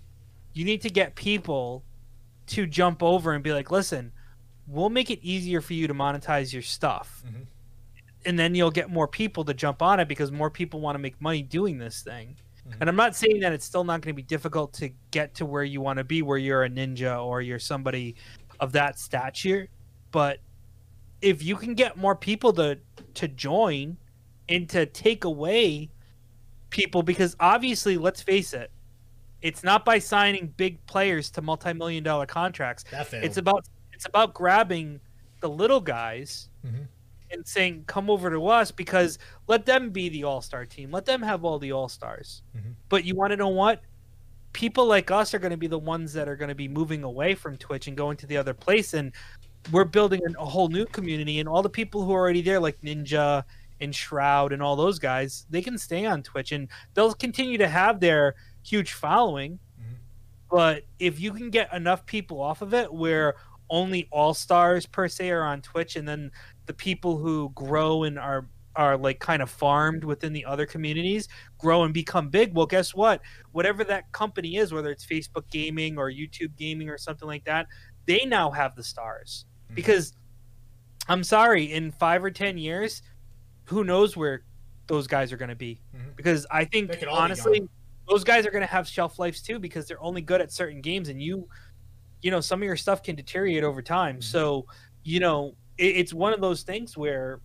You 0.53 0.65
need 0.65 0.83
to 0.83 0.91
get 0.91 1.15
people 1.15 1.85
to 2.49 2.67
jump 2.67 3.03
over 3.03 3.33
and 3.33 3.43
be 3.45 3.53
like, 3.53 3.71
"Listen, 3.71 4.13
we'll 4.67 4.91
make 4.91 5.11
it 5.11 5.21
easier 5.23 5.61
for 5.61 5.75
you 5.75 5.87
to 5.87 5.95
monetize 5.95 6.53
your 6.53 6.63
stuff." 6.63 7.23
Mhm. 7.27 7.47
And 8.27 8.39
then 8.39 8.55
you'll 8.55 8.71
get 8.71 8.91
more 8.91 9.09
people 9.09 9.45
to 9.45 9.55
jump 9.55 9.81
on 9.83 10.01
it 10.01 10.09
because 10.09 10.31
more 10.31 10.51
people 10.51 10.81
want 10.81 10.95
to 10.95 10.99
make 10.99 11.21
money 11.21 11.43
doing 11.43 11.79
this 11.79 12.03
thing. 12.03 12.37
Mhm. 12.69 12.77
And 12.81 12.89
I'm 12.91 12.97
not 12.97 13.17
saying 13.17 13.41
that 13.41 13.53
it's 13.53 13.65
still 13.65 13.85
not 13.85 14.03
going 14.03 14.15
to 14.15 14.17
be 14.17 14.23
difficult 14.23 14.73
to 14.75 14.91
get 15.11 15.35
to 15.37 15.47
where 15.47 15.65
you 15.65 15.81
want 15.81 15.99
to 15.99 16.05
be, 16.05 16.23
where 16.23 16.39
you're 16.39 16.65
a 16.65 16.69
ninja 16.69 17.25
or 17.25 17.41
you're 17.41 17.59
somebody 17.59 18.17
of 18.61 18.73
that 18.73 18.99
stature. 18.99 19.69
But 20.11 20.41
if 21.23 21.43
you 21.43 21.57
can 21.57 21.75
get 21.75 21.97
more 21.97 22.17
people 22.17 22.53
to 22.55 22.79
to 23.15 23.29
join 23.29 23.97
and 24.49 24.69
to 24.71 24.87
take 24.87 25.25
away 25.25 25.91
people, 26.71 27.03
because 27.03 27.37
obviously, 27.41 27.99
let's 27.99 28.23
face 28.23 28.53
it, 28.53 28.71
it's 29.43 29.63
not 29.63 29.85
by 29.85 29.99
signing 29.99 30.53
big 30.57 30.85
players 30.87 31.31
to 31.31 31.43
multi-million 31.43 32.05
dollar 32.05 32.27
contracts. 32.27 32.85
It's 33.25 33.37
about 33.37 33.65
it's 33.93 34.07
about 34.07 34.33
grabbing 34.33 34.99
the 35.41 35.49
little 35.49 35.81
guys 35.81 36.49
Mhm. 36.67 36.87
and 37.31 37.47
saying, 37.47 37.85
"Come 37.87 38.09
over 38.09 38.31
to 38.31 38.47
us," 38.47 38.71
because 38.71 39.19
let 39.47 39.67
them 39.67 39.91
be 39.91 40.09
the 40.09 40.25
all-star 40.25 40.65
team. 40.65 40.91
Let 40.91 41.05
them 41.05 41.21
have 41.23 41.45
all 41.45 41.59
the 41.59 41.73
all-stars. 41.73 42.43
Mhm. 42.57 42.75
But 42.89 43.05
you 43.05 43.15
want 43.15 43.33
to 43.33 43.37
know 43.37 43.49
what? 43.49 43.83
People 44.53 44.87
like 44.87 45.11
us 45.11 45.35
are 45.35 45.39
going 45.39 45.51
to 45.51 45.57
be 45.57 45.67
the 45.67 45.79
ones 45.79 46.13
that 46.15 46.29
are 46.29 46.37
going 46.37 46.49
to 46.49 46.55
be 46.55 46.67
moving 46.67 47.03
away 47.03 47.35
from 47.35 47.57
Twitch 47.57 47.89
and 47.89 47.97
going 47.97 48.17
to 48.19 48.27
the 48.27 48.37
other 48.37 48.55
place, 48.55 48.95
and 48.95 49.13
we're 49.71 49.85
building 49.85 50.21
a 50.39 50.45
whole 50.45 50.69
new 50.69 50.87
community. 50.87 51.41
And 51.41 51.49
all 51.49 51.63
the 51.63 51.69
people 51.69 52.05
who 52.05 52.13
are 52.13 52.21
already 52.21 52.43
there, 52.43 52.59
like 52.59 52.81
Ninja 52.81 53.45
and 53.81 53.95
Shroud 53.95 54.53
and 54.53 54.63
all 54.63 54.77
those 54.77 54.99
guys, 54.99 55.47
they 55.51 55.63
can 55.63 55.79
stay 55.79 56.07
on 56.07 56.23
Twitch 56.23 56.53
and 56.53 56.69
they'll 56.95 57.15
continue 57.15 57.59
to 57.59 57.69
have 57.69 58.01
their 58.01 58.35
huge 58.63 58.93
following. 58.93 59.59
Mhm. 59.81 59.97
But 60.51 60.85
if 60.99 61.19
you 61.21 61.33
can 61.33 61.51
get 61.51 61.73
enough 61.73 62.05
people 62.07 62.41
off 62.41 62.63
of 62.63 62.75
it, 62.75 62.93
where 62.93 63.35
only 63.71 64.09
all 64.11 64.35
stars 64.35 64.85
per 64.87 65.07
se 65.09 65.31
are 65.31 65.43
on 65.45 65.63
Twitch, 65.63 65.97
and 65.97 66.07
then 66.07 66.31
the 66.67 66.75
people 66.75 67.19
who 67.19 67.51
grow 67.55 68.03
and 68.05 68.19
are 68.19 68.49
are 68.77 68.97
like 68.97 69.19
kind 69.19 69.43
of 69.43 69.51
farmed 69.51 70.05
within 70.05 70.33
the 70.33 70.45
other 70.45 70.65
communities 70.65 71.27
grow 71.59 71.83
and 71.83 71.93
become 71.93 72.29
big 72.29 72.55
well 72.55 72.67
guess 72.67 72.95
what 72.95 73.21
whatever 73.51 73.83
that 73.83 74.11
company 74.13 74.57
is 74.59 74.73
whether 74.73 74.91
it's 74.93 75.05
facebook 75.05 75.43
gaming 75.51 75.99
or 75.99 76.09
youtube 76.09 76.55
gaming 76.57 76.89
or 76.89 76.97
something 76.97 77.27
like 77.27 77.45
that 77.45 77.67
they 78.07 78.25
now 78.25 78.49
have 78.49 78.77
the 78.77 78.83
stars 78.85 79.45
Mhm. 79.71 79.75
because 79.75 80.13
i'm 81.09 81.25
sorry 81.25 81.65
in 81.73 81.91
five 81.91 82.23
or 82.23 82.31
ten 82.31 82.57
years 82.57 83.03
who 83.71 83.85
knows 83.85 84.17
where 84.17 84.43
those 84.89 85.07
guys 85.07 85.33
are 85.33 85.37
going 85.37 85.49
to 85.49 85.55
be 85.55 85.81
Mhm. 85.95 86.17
because 86.17 86.47
i 86.51 86.65
think 86.65 86.91
honestly 87.21 87.61
those 88.09 88.25
guys 88.25 88.45
are 88.45 88.51
going 88.51 88.63
to 88.63 88.67
have 88.79 88.89
shelf 88.89 89.19
lives 89.21 89.41
too 89.41 89.59
because 89.61 89.87
they're 89.87 90.03
only 90.03 90.21
good 90.21 90.41
at 90.41 90.51
certain 90.53 90.81
games 90.81 91.09
and 91.09 91.23
you 91.23 91.49
you 92.23 92.31
know 92.33 92.41
some 92.41 92.61
of 92.61 92.65
your 92.67 92.77
stuff 92.77 93.03
can 93.03 93.15
deteriorate 93.15 93.63
over 93.65 93.81
time 93.83 94.17
Mhm. 94.19 94.23
so 94.25 94.67
you 95.05 95.21
know 95.21 95.55
it, 95.79 95.97
it's 96.01 96.13
one 96.13 96.33
of 96.33 96.41
those 96.41 96.63
things 96.65 96.97
where 96.97 97.41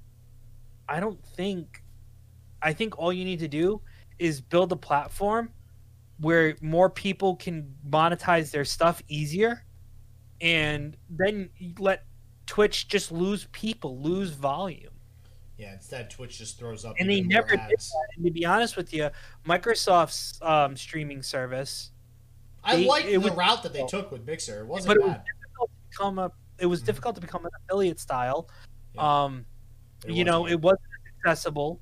i 0.89 0.99
don't 0.99 1.23
think 1.38 1.84
i 2.63 2.73
think 2.73 2.97
all 2.97 3.13
you 3.13 3.23
need 3.26 3.39
to 3.39 3.47
do 3.47 3.80
is 4.17 4.41
build 4.41 4.71
a 4.71 4.76
platform 4.76 5.51
where 6.19 6.55
more 6.61 6.89
people 6.89 7.36
can 7.36 7.76
monetize 7.88 8.49
their 8.51 8.65
stuff 8.65 9.01
easier 9.07 9.63
and 10.41 10.97
then 11.09 11.49
let 11.78 12.05
twitch 12.47 12.88
just 12.88 13.11
lose 13.11 13.47
people 13.51 14.01
lose 14.01 14.32
volume 14.32 14.95
Yeah, 15.58 15.74
instead 15.74 16.10
Twitch 16.10 16.38
just 16.38 16.60
throws 16.60 16.84
up. 16.84 16.95
and 16.99 17.10
they 17.10 17.22
never 17.22 17.49
did 17.49 17.60
that. 17.60 17.88
And 18.18 18.26
to 18.26 18.32
be 18.32 18.45
honest 18.45 18.76
with 18.76 18.93
you, 18.93 19.10
Microsoft's 19.47 20.38
um, 20.41 20.76
streaming 20.76 21.22
service, 21.24 21.91
I 22.64 22.76
they- 22.78 22.86
like 22.86 23.06
the 23.06 23.18
was- 23.18 23.32
route 23.34 23.64
that 23.64 23.72
they 23.74 23.86
took 23.88 24.12
with 24.12 24.26
Mixer. 24.26 24.62
It 24.62 24.68
wasn't 24.68 24.88
but 24.88 24.97
it 24.97 25.03
was 25.03 25.14
bad. 25.16 25.24
difficult 25.26 25.70
to 25.70 25.89
become 25.89 26.20
a. 26.20 26.32
It 26.58 26.66
was 26.66 26.82
Mhm. 26.82 26.86
difficult 26.86 27.16
to 27.16 27.22
become 27.22 27.45
an 27.45 27.51
affiliate 27.64 27.99
style. 27.99 28.49
Yeah. 28.95 29.24
Um, 29.24 29.45
It 30.06 30.12
you 30.14 30.24
know, 30.26 30.41
wasn't. 30.41 30.60
it 30.60 30.62
wasn't 30.62 30.82
accessible. 31.20 31.82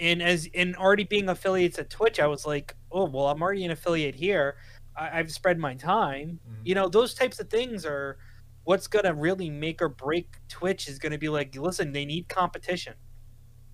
And 0.00 0.22
as 0.22 0.46
in 0.46 0.74
already 0.76 1.04
being 1.04 1.28
affiliates 1.28 1.78
at 1.78 1.90
Twitch, 1.90 2.18
I 2.20 2.26
was 2.26 2.46
like, 2.46 2.74
oh 2.92 3.04
well, 3.06 3.28
I'm 3.28 3.42
already 3.42 3.64
an 3.64 3.70
affiliate 3.72 4.14
here. 4.14 4.56
I, 4.96 5.18
I've 5.18 5.32
spread 5.32 5.58
my 5.58 5.74
time. 5.74 6.38
Mhm. 6.48 6.54
You 6.64 6.74
know, 6.76 6.88
those 6.88 7.14
types 7.14 7.40
of 7.40 7.48
things 7.50 7.84
are 7.86 8.18
what's 8.64 8.86
gonna 8.86 9.14
really 9.14 9.50
make 9.50 9.82
or 9.82 9.88
break 9.88 10.36
Twitch. 10.48 10.88
Is 10.88 10.98
gonna 10.98 11.18
be 11.18 11.28
like, 11.28 11.56
listen, 11.56 11.92
they 11.92 12.04
need 12.04 12.28
competition. 12.28 12.94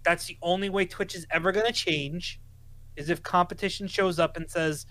That's 0.05 0.26
the 0.26 0.39
only 0.43 0.70
way 0.70 0.86
Twitch 0.86 1.14
is 1.14 1.26
ever 1.30 1.53
gonna 1.53 1.72
change, 1.72 2.41
is 2.97 3.11
if 3.11 3.22
competition 3.22 3.89
shows 3.89 4.18
up 4.18 4.36
and 4.36 4.51
says, 4.51 4.86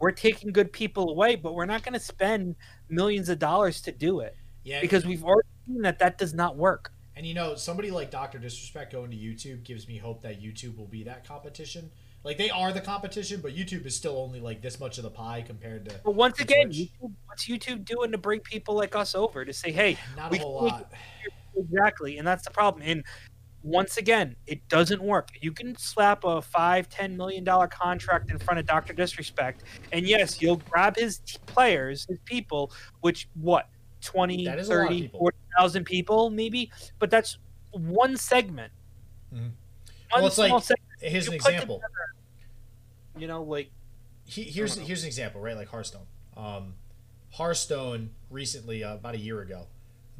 we're 0.00 0.12
taking 0.12 0.52
good 0.52 0.72
people 0.72 1.10
away, 1.10 1.36
but 1.36 1.54
we're 1.54 1.66
not 1.66 1.82
gonna 1.82 2.00
spend 2.00 2.56
millions 2.88 3.28
of 3.28 3.38
dollars 3.38 3.80
to 3.82 3.92
do 3.92 4.20
it 4.20 4.36
yeah, 4.64 4.80
because 4.80 5.04
we've 5.06 5.24
already 5.24 5.48
seen 5.66 5.82
that 5.82 5.98
that 5.98 6.18
does 6.18 6.34
not 6.34 6.56
work. 6.56 6.92
And 7.16 7.26
you 7.26 7.34
know, 7.34 7.56
somebody 7.56 7.90
like 7.90 8.12
Doctor 8.12 8.38
Disrespect 8.38 8.92
going 8.92 9.10
to 9.10 9.16
YouTube 9.16 9.64
gives 9.64 9.88
me 9.88 9.98
hope 9.98 10.22
that 10.22 10.40
YouTube 10.40 10.76
will 10.76 10.86
be 10.86 11.02
that 11.02 11.26
competition. 11.26 11.90
Like 12.24 12.36
they 12.36 12.50
are 12.50 12.72
the 12.72 12.80
competition, 12.80 13.40
but 13.40 13.54
YouTube 13.54 13.86
is 13.86 13.94
still 13.96 14.18
only 14.18 14.40
like 14.40 14.60
this 14.60 14.78
much 14.80 14.98
of 14.98 15.04
the 15.04 15.10
pie 15.10 15.42
compared 15.46 15.88
to 15.88 16.00
But 16.04 16.14
once 16.14 16.40
again, 16.40 16.70
YouTube, 16.70 17.12
what's 17.26 17.46
YouTube 17.48 17.84
doing 17.84 18.10
to 18.12 18.18
bring 18.18 18.40
people 18.40 18.74
like 18.74 18.94
us 18.96 19.14
over 19.14 19.44
to 19.44 19.52
say, 19.52 19.70
hey, 19.70 19.96
not 20.16 20.34
a 20.34 20.38
whole 20.38 20.64
lot. 20.64 20.92
exactly, 21.56 22.18
and 22.18 22.26
that's 22.26 22.44
the 22.44 22.50
problem. 22.50 22.82
And 22.84 23.04
once 23.62 23.96
again, 23.96 24.36
it 24.46 24.66
doesn't 24.68 25.00
work. 25.02 25.28
You 25.40 25.52
can 25.52 25.76
slap 25.76 26.24
a 26.24 26.42
five, 26.42 26.88
ten 26.88 27.16
million 27.16 27.44
dollar 27.44 27.66
contract 27.68 28.30
in 28.30 28.38
front 28.38 28.58
of 28.60 28.66
Doctor 28.66 28.92
Disrespect, 28.92 29.62
and 29.92 30.06
yes, 30.06 30.42
you'll 30.42 30.56
grab 30.70 30.96
his 30.96 31.18
t- 31.20 31.38
players, 31.46 32.04
his 32.08 32.18
people, 32.24 32.72
which 33.00 33.28
what 33.34 33.68
20, 34.00 34.44
That 34.44 34.58
is 34.58 34.68
a 34.68 34.74
lot 34.74 34.80
of 34.82 34.88
30, 34.88 35.02
people. 35.02 35.18
40,000 35.20 35.84
people 35.84 36.30
maybe, 36.30 36.70
but 36.98 37.10
that's 37.10 37.38
one 37.72 38.16
segment. 38.16 38.72
Mhm. 39.32 39.38
One 39.40 39.52
Well, 40.14 40.26
it's 40.26 40.38
like- 40.38 40.48
small 40.48 40.60
segment. 40.60 40.87
Here's 41.00 41.26
an 41.28 41.34
You 41.34 41.40
put 41.40 41.52
example. 41.52 41.82
You 43.16 43.26
know, 43.26 43.42
like 43.42 43.70
he, 44.24 44.42
here's 44.44 44.76
know. 44.76 44.84
here's 44.84 45.02
an 45.02 45.08
example, 45.08 45.40
right? 45.40 45.56
Like 45.56 45.68
Hearthstone. 45.68 46.06
Um, 46.36 46.74
Hearthstone 47.32 48.10
recently, 48.30 48.82
uh, 48.84 48.94
about 48.94 49.14
a 49.14 49.18
year 49.18 49.40
ago, 49.40 49.66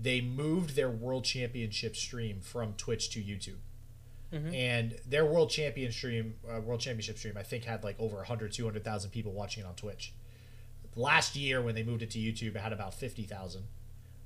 they 0.00 0.20
moved 0.20 0.74
their 0.76 0.90
World 0.90 1.24
Championship 1.24 1.96
stream 1.96 2.40
from 2.40 2.74
Twitch 2.74 3.10
to 3.10 3.20
YouTube, 3.22 3.58
Mhm. 4.32 4.54
and 4.54 5.00
their 5.06 5.24
World 5.24 5.50
Champion 5.50 5.90
stream, 5.92 6.34
uh, 6.48 6.60
World 6.60 6.80
Championship 6.80 7.18
stream, 7.18 7.36
I 7.36 7.42
think 7.42 7.64
had 7.64 7.84
like 7.84 7.98
over 8.00 8.16
100, 8.18 8.52
200,000 8.52 9.10
people 9.10 9.32
watching 9.32 9.64
it 9.64 9.66
on 9.66 9.74
Twitch. 9.76 10.12
Last 10.96 11.36
year, 11.36 11.62
when 11.62 11.74
they 11.74 11.82
moved 11.82 12.02
it 12.02 12.10
to 12.10 12.18
YouTube, 12.18 12.56
it 12.56 12.60
had 12.60 12.72
about 12.72 12.92
fifty 12.94 13.22
thousand, 13.24 13.68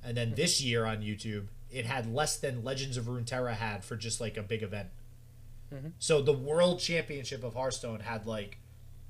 and 0.03 0.17
then 0.17 0.35
this 0.35 0.61
year 0.63 0.87
on 0.87 1.03
YouTube, 1.03 1.49
it 1.71 1.85
had 1.87 2.13
less 2.13 2.37
than 2.39 2.65
Legends 2.65 2.97
of 2.97 3.05
Runeterra 3.07 3.55
had 3.55 3.85
for 3.85 3.97
just 3.97 4.21
like 4.21 4.37
a 4.37 4.43
big 4.43 4.63
event. 4.63 4.89
Mhm. 5.73 5.93
So 5.99 6.21
the 6.23 6.33
World 6.33 6.81
Championship 6.81 7.43
of 7.45 7.55
Hearthstone 7.55 8.01
had 8.01 8.27
like 8.27 8.59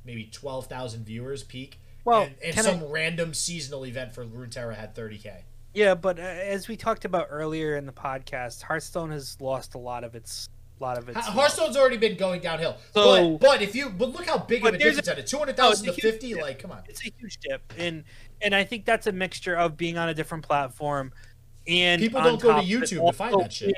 maybe 0.05 0.25
twelve 0.33 0.67
thousand 0.67 1.05
viewers 1.05 1.43
peak. 1.43 1.81
Well, 2.05 2.23
and, 2.23 2.35
and 2.43 2.57
some 2.57 2.83
I- 2.83 2.87
random 2.87 3.35
seasonal 3.35 3.85
event 3.87 4.13
for 4.13 4.25
Runeterra 4.25 4.75
had 4.77 4.95
thirty 4.95 5.19
k. 5.19 5.45
Yeah, 5.75 5.95
but 5.95 6.19
uh, 6.19 6.23
as 6.23 6.69
we 6.69 6.77
talked 6.77 7.05
about 7.05 7.29
earlier 7.31 7.77
in 7.77 7.87
the 7.87 7.93
podcast, 7.93 8.63
Hearthstone 8.63 9.11
has 9.11 9.41
lost 9.41 9.75
a 9.75 9.79
lot 9.79 10.05
of 10.05 10.15
its 10.15 10.49
lot 10.81 10.99
of 10.99 11.09
its. 11.09 11.19
Hearthstone's 11.27 11.77
already 11.77 11.97
been 11.97 12.17
going 12.17 12.41
downhill. 12.41 12.77
So- 12.93 13.39
but 13.39 13.41
but 13.41 13.63
if 13.63 13.75
you 13.75 13.89
but 13.91 14.11
look 14.11 14.27
how 14.27 14.39
big 14.39 14.67
of 14.67 14.75
a 14.75 14.79
difference 14.79 15.07
that 15.07 15.19
is. 15.19 15.31
Two 15.31 15.39
hundred 15.39 15.57
thousand 15.57 15.87
to 15.87 15.93
fifty, 15.95 16.35
dip. 16.35 16.43
like 16.43 16.59
come 16.59 16.73
on. 16.73 16.83
It's 16.89 17.01
a 17.07 17.11
huge 17.19 17.39
dip, 17.39 17.73
and 17.79 18.05
and 18.41 18.55
I 18.55 18.65
think 18.65 18.85
that's 18.85 19.07
a 19.07 19.13
mixture 19.13 19.55
of 19.57 19.77
being 19.77 19.97
on 19.97 20.09
a 20.09 20.15
different 20.15 20.45
platform 20.45 21.13
and 21.67 22.03
People 22.03 22.21
don't 22.23 22.41
go 22.41 22.53
to 22.53 22.59
it 22.59 22.65
YouTube 22.67 23.07
to 23.07 23.13
find 23.13 23.41
that 23.41 23.53
shit. 23.53 23.73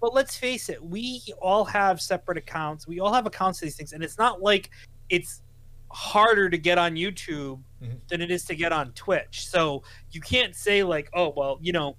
But 0.00 0.14
let's 0.14 0.36
face 0.36 0.68
it, 0.68 0.82
we 0.82 1.22
all 1.42 1.64
have 1.64 2.00
separate 2.00 2.38
accounts. 2.38 2.86
We 2.86 3.00
all 3.00 3.12
have 3.12 3.26
accounts 3.26 3.58
to 3.60 3.64
these 3.66 3.76
things, 3.76 3.92
and 3.92 4.02
it's 4.04 4.18
not 4.18 4.40
like 4.42 4.70
it's 5.08 5.42
harder 5.90 6.50
to 6.50 6.58
get 6.58 6.76
on 6.78 6.94
YouTube 6.94 7.62
Mhm. 7.82 7.98
than 8.08 8.20
it 8.20 8.30
is 8.30 8.44
to 8.44 8.54
get 8.54 8.72
on 8.72 8.92
Twitch. 8.92 9.48
So 9.48 9.82
you 10.10 10.20
can't 10.20 10.54
say 10.54 10.82
like, 10.82 11.08
oh 11.14 11.32
well, 11.36 11.58
you 11.60 11.72
know, 11.72 11.96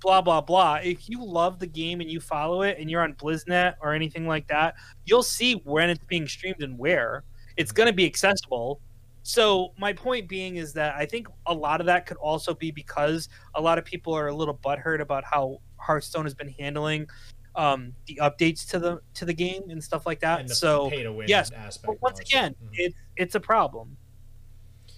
blah 0.00 0.22
blah 0.22 0.40
blah. 0.40 0.76
If 0.76 1.08
you 1.08 1.24
love 1.24 1.58
the 1.58 1.66
game 1.66 2.00
and 2.00 2.10
you 2.10 2.20
follow 2.20 2.62
it, 2.62 2.78
and 2.78 2.88
you're 2.90 3.02
on 3.02 3.14
BlizzNet 3.14 3.74
or 3.80 3.92
anything 3.92 4.26
like 4.26 4.46
that, 4.48 4.74
you'll 5.04 5.22
see 5.24 5.54
when 5.64 5.90
it's 5.90 6.04
being 6.04 6.26
streamed 6.28 6.62
and 6.62 6.78
where. 6.78 7.24
It's 7.56 7.72
going 7.72 7.88
to 7.88 7.92
be 7.92 8.06
accessible. 8.06 8.80
So 9.24 9.74
my 9.76 9.92
point 9.92 10.28
being 10.28 10.56
is 10.56 10.72
that 10.74 10.94
I 10.94 11.04
think 11.04 11.26
a 11.46 11.52
lot 11.52 11.80
of 11.80 11.86
that 11.86 12.06
could 12.06 12.16
also 12.18 12.54
be 12.54 12.70
because 12.70 13.28
a 13.56 13.60
lot 13.60 13.76
of 13.76 13.84
people 13.84 14.14
are 14.14 14.28
a 14.28 14.34
little 14.34 14.54
butthurt 14.54 15.00
about 15.00 15.24
how 15.24 15.60
Hearthstone 15.78 16.24
has 16.24 16.34
been 16.34 16.48
handling 16.58 17.08
um, 17.54 17.92
the 18.06 18.20
updates 18.22 18.68
to 18.70 18.78
the 18.78 19.00
to 19.14 19.24
the 19.24 19.32
game 19.34 19.62
and 19.70 19.82
stuff 19.82 20.06
like 20.06 20.20
that. 20.20 20.48
So 20.50 20.90
pay 20.90 21.02
to 21.02 21.12
win 21.12 21.26
yes, 21.28 21.50
aspect. 21.50 21.86
but 21.86 22.02
once 22.02 22.14
all 22.14 22.18
that 22.18 22.28
shit. 22.28 22.38
again, 22.38 22.54
Mhm. 22.64 22.68
it's 22.74 22.94
it's 23.16 23.34
a 23.34 23.40
problem. 23.40 23.96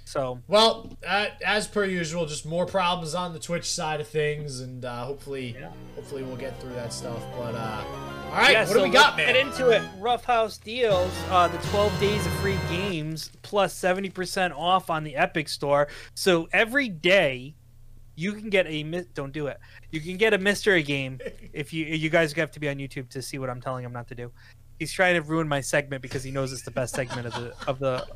So 0.05 0.41
Well, 0.49 0.93
uh, 1.07 1.26
as 1.45 1.68
per 1.68 1.85
usual, 1.85 2.26
just 2.26 2.45
more 2.45 2.66
problems 2.66 3.14
on 3.14 3.33
the 3.33 3.39
Twitch 3.39 3.70
side 3.70 4.01
of 4.01 4.09
things, 4.09 4.61
and 4.61 4.85
uh, 4.85 5.05
hopefully, 5.05 5.55
Yeah. 5.59 5.70
hopefully 5.95 6.24
we'll 6.24 6.37
get 6.37 6.61
through 6.61 6.72
that 6.74 6.93
stuff. 6.93 7.22
But 7.39 7.55
uh, 7.55 7.85
all 8.26 8.33
right, 8.33 8.53
yeah, 8.53 8.61
what 8.61 8.68
so 8.68 8.74
do 8.74 8.83
we 8.83 8.91
got, 8.91 9.16
man? 9.16 9.26
Get 9.35 9.37
into 9.37 9.70
it. 9.70 9.83
Rough 9.99 10.24
House 10.24 10.59
deals. 10.59 11.12
Uh, 11.28 11.47
the 11.47 11.59
12 11.68 11.99
days 12.01 12.26
of 12.26 12.33
free 12.35 12.59
games 12.68 13.31
plus 13.43 13.72
70% 13.72 14.53
off 14.57 14.91
on 14.91 15.05
the 15.05 15.14
Epic 15.14 15.49
Store. 15.49 15.87
So 16.14 16.49
every 16.53 16.89
day, 16.89 17.55
you 18.21 18.33
can 18.35 18.51
get 18.51 18.66
a 18.66 18.83
don't 19.14 19.33
do 19.33 19.47
it. 19.47 19.59
You 19.91 20.01
can 20.01 20.16
get 20.16 20.35
a 20.35 20.39
mystery 20.39 20.83
game. 20.83 21.18
If 21.53 21.73
you 21.73 21.85
you 21.87 22.11
guys 22.11 22.33
have 22.35 22.51
to 22.53 22.61
be 22.61 22.68
on 22.68 22.77
YouTube 22.77 23.09
to 23.11 23.23
see 23.23 23.39
what 23.39 23.49
I'm 23.51 23.61
telling 23.61 23.85
him 23.85 23.93
not 23.93 24.09
to 24.09 24.14
do. 24.14 24.31
He's 24.79 24.93
trying 24.93 25.14
to 25.14 25.23
ruin 25.23 25.49
my 25.49 25.61
segment 25.61 26.03
because 26.03 26.23
he 26.23 26.31
knows 26.31 26.53
it's 26.53 26.62
the 26.62 26.71
best 26.71 26.95
segment 26.95 27.27
of 27.27 27.35
the 27.35 27.55
of 27.66 27.79
the 27.79 28.07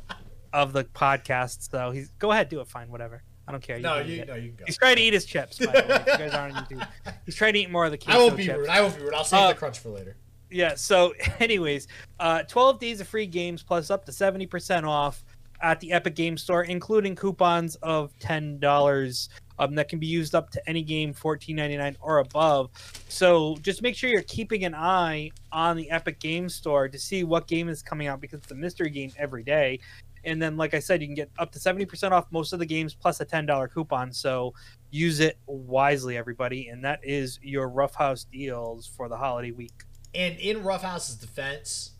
of 0.53 0.73
the 0.73 0.83
podcast. 0.85 1.69
So 1.71 1.91
he's 1.91 2.09
go 2.19 2.31
ahead, 2.31 2.49
do 2.49 2.59
it. 2.61 2.67
Fine, 2.67 2.89
whatever. 2.89 3.23
I 3.47 3.51
don't 3.51 3.61
care. 3.61 3.77
no, 3.79 3.99
you 3.99 4.25
no, 4.25 4.33
you 4.35 4.49
can 4.49 4.55
go. 4.57 4.63
He's 4.65 4.77
trying 4.77 4.95
to 4.95 5.01
eat 5.03 5.13
his 5.13 5.25
chips. 5.25 5.59
By 5.59 5.65
the 5.67 5.71
way, 5.87 5.95
if 6.01 6.07
you 6.07 6.17
guys 6.17 6.33
aren't 6.33 6.55
on 6.57 6.65
YouTube. 6.65 6.87
He's 7.25 7.35
trying 7.35 7.53
to 7.53 7.59
eat 7.59 7.69
more 7.69 7.85
of 7.85 7.91
the 7.91 7.97
queso 7.97 8.19
I 8.19 8.23
won't 8.23 8.37
be 8.37 8.45
chips. 8.45 8.57
rude. 8.57 8.69
I 8.69 8.81
won't 8.81 8.95
be 8.97 9.03
rude. 9.03 9.13
I'll 9.13 9.23
save 9.23 9.39
Uh, 9.39 9.47
the 9.49 9.53
crunch 9.55 9.79
for 9.79 9.89
later. 9.89 10.17
Yeah. 10.49 10.73
So, 10.75 11.13
anyways, 11.39 11.87
uh, 12.19 12.41
12 12.43 12.79
days 12.79 13.01
of 13.01 13.07
free 13.07 13.27
games 13.27 13.61
plus 13.61 13.89
up 13.91 14.05
to 14.05 14.11
70% 14.11 14.83
off 14.87 15.23
at 15.61 15.79
the 15.79 15.91
Epic 15.91 16.15
Game 16.15 16.37
Store, 16.37 16.63
including 16.63 17.15
coupons 17.15 17.75
of 17.83 18.11
$10 18.19 19.29
um, 19.59 19.75
that 19.75 19.89
can 19.89 19.99
be 19.99 20.07
used 20.07 20.35
up 20.35 20.49
to 20.51 20.69
any 20.69 20.83
game 20.83 21.13
$14.99 21.13 21.95
or 22.01 22.19
above. 22.19 22.69
So, 23.09 23.55
just 23.61 23.81
make 23.81 23.95
sure 23.95 24.09
you're 24.09 24.21
keeping 24.23 24.65
an 24.65 24.75
eye 24.75 25.31
on 25.51 25.77
the 25.77 25.89
Epic 25.91 26.19
Game 26.19 26.49
Store 26.49 26.87
to 26.87 26.99
see 26.99 27.23
what 27.23 27.47
game 27.47 27.69
is 27.69 27.81
coming 27.81 28.07
out 28.07 28.21
because 28.21 28.39
it's 28.39 28.51
a 28.51 28.55
mystery 28.55 28.89
game 28.89 29.11
every 29.17 29.43
day. 29.43 29.79
And 30.23 30.41
then, 30.41 30.57
like 30.57 30.73
I 30.73 30.79
said, 30.79 31.01
you 31.01 31.07
can 31.07 31.15
get 31.15 31.29
up 31.37 31.51
to 31.51 31.59
70% 31.59 32.11
off 32.11 32.25
most 32.31 32.51
of 32.51 32.59
the 32.59 32.65
games 32.65 32.95
plus 32.95 33.21
a 33.21 33.25
$10 33.25 33.71
coupon. 33.71 34.11
So, 34.11 34.53
use 34.91 35.19
it 35.19 35.37
wisely, 35.45 36.17
everybody. 36.17 36.69
And 36.69 36.83
that 36.83 36.99
is 37.03 37.39
your 37.41 37.69
Roughhouse 37.69 38.25
deals 38.25 38.87
for 38.87 39.07
the 39.07 39.17
holiday 39.17 39.51
week. 39.51 39.83
And 40.13 40.39
in 40.39 40.63
Roughhouse's 40.63 41.15
defense, 41.15 41.91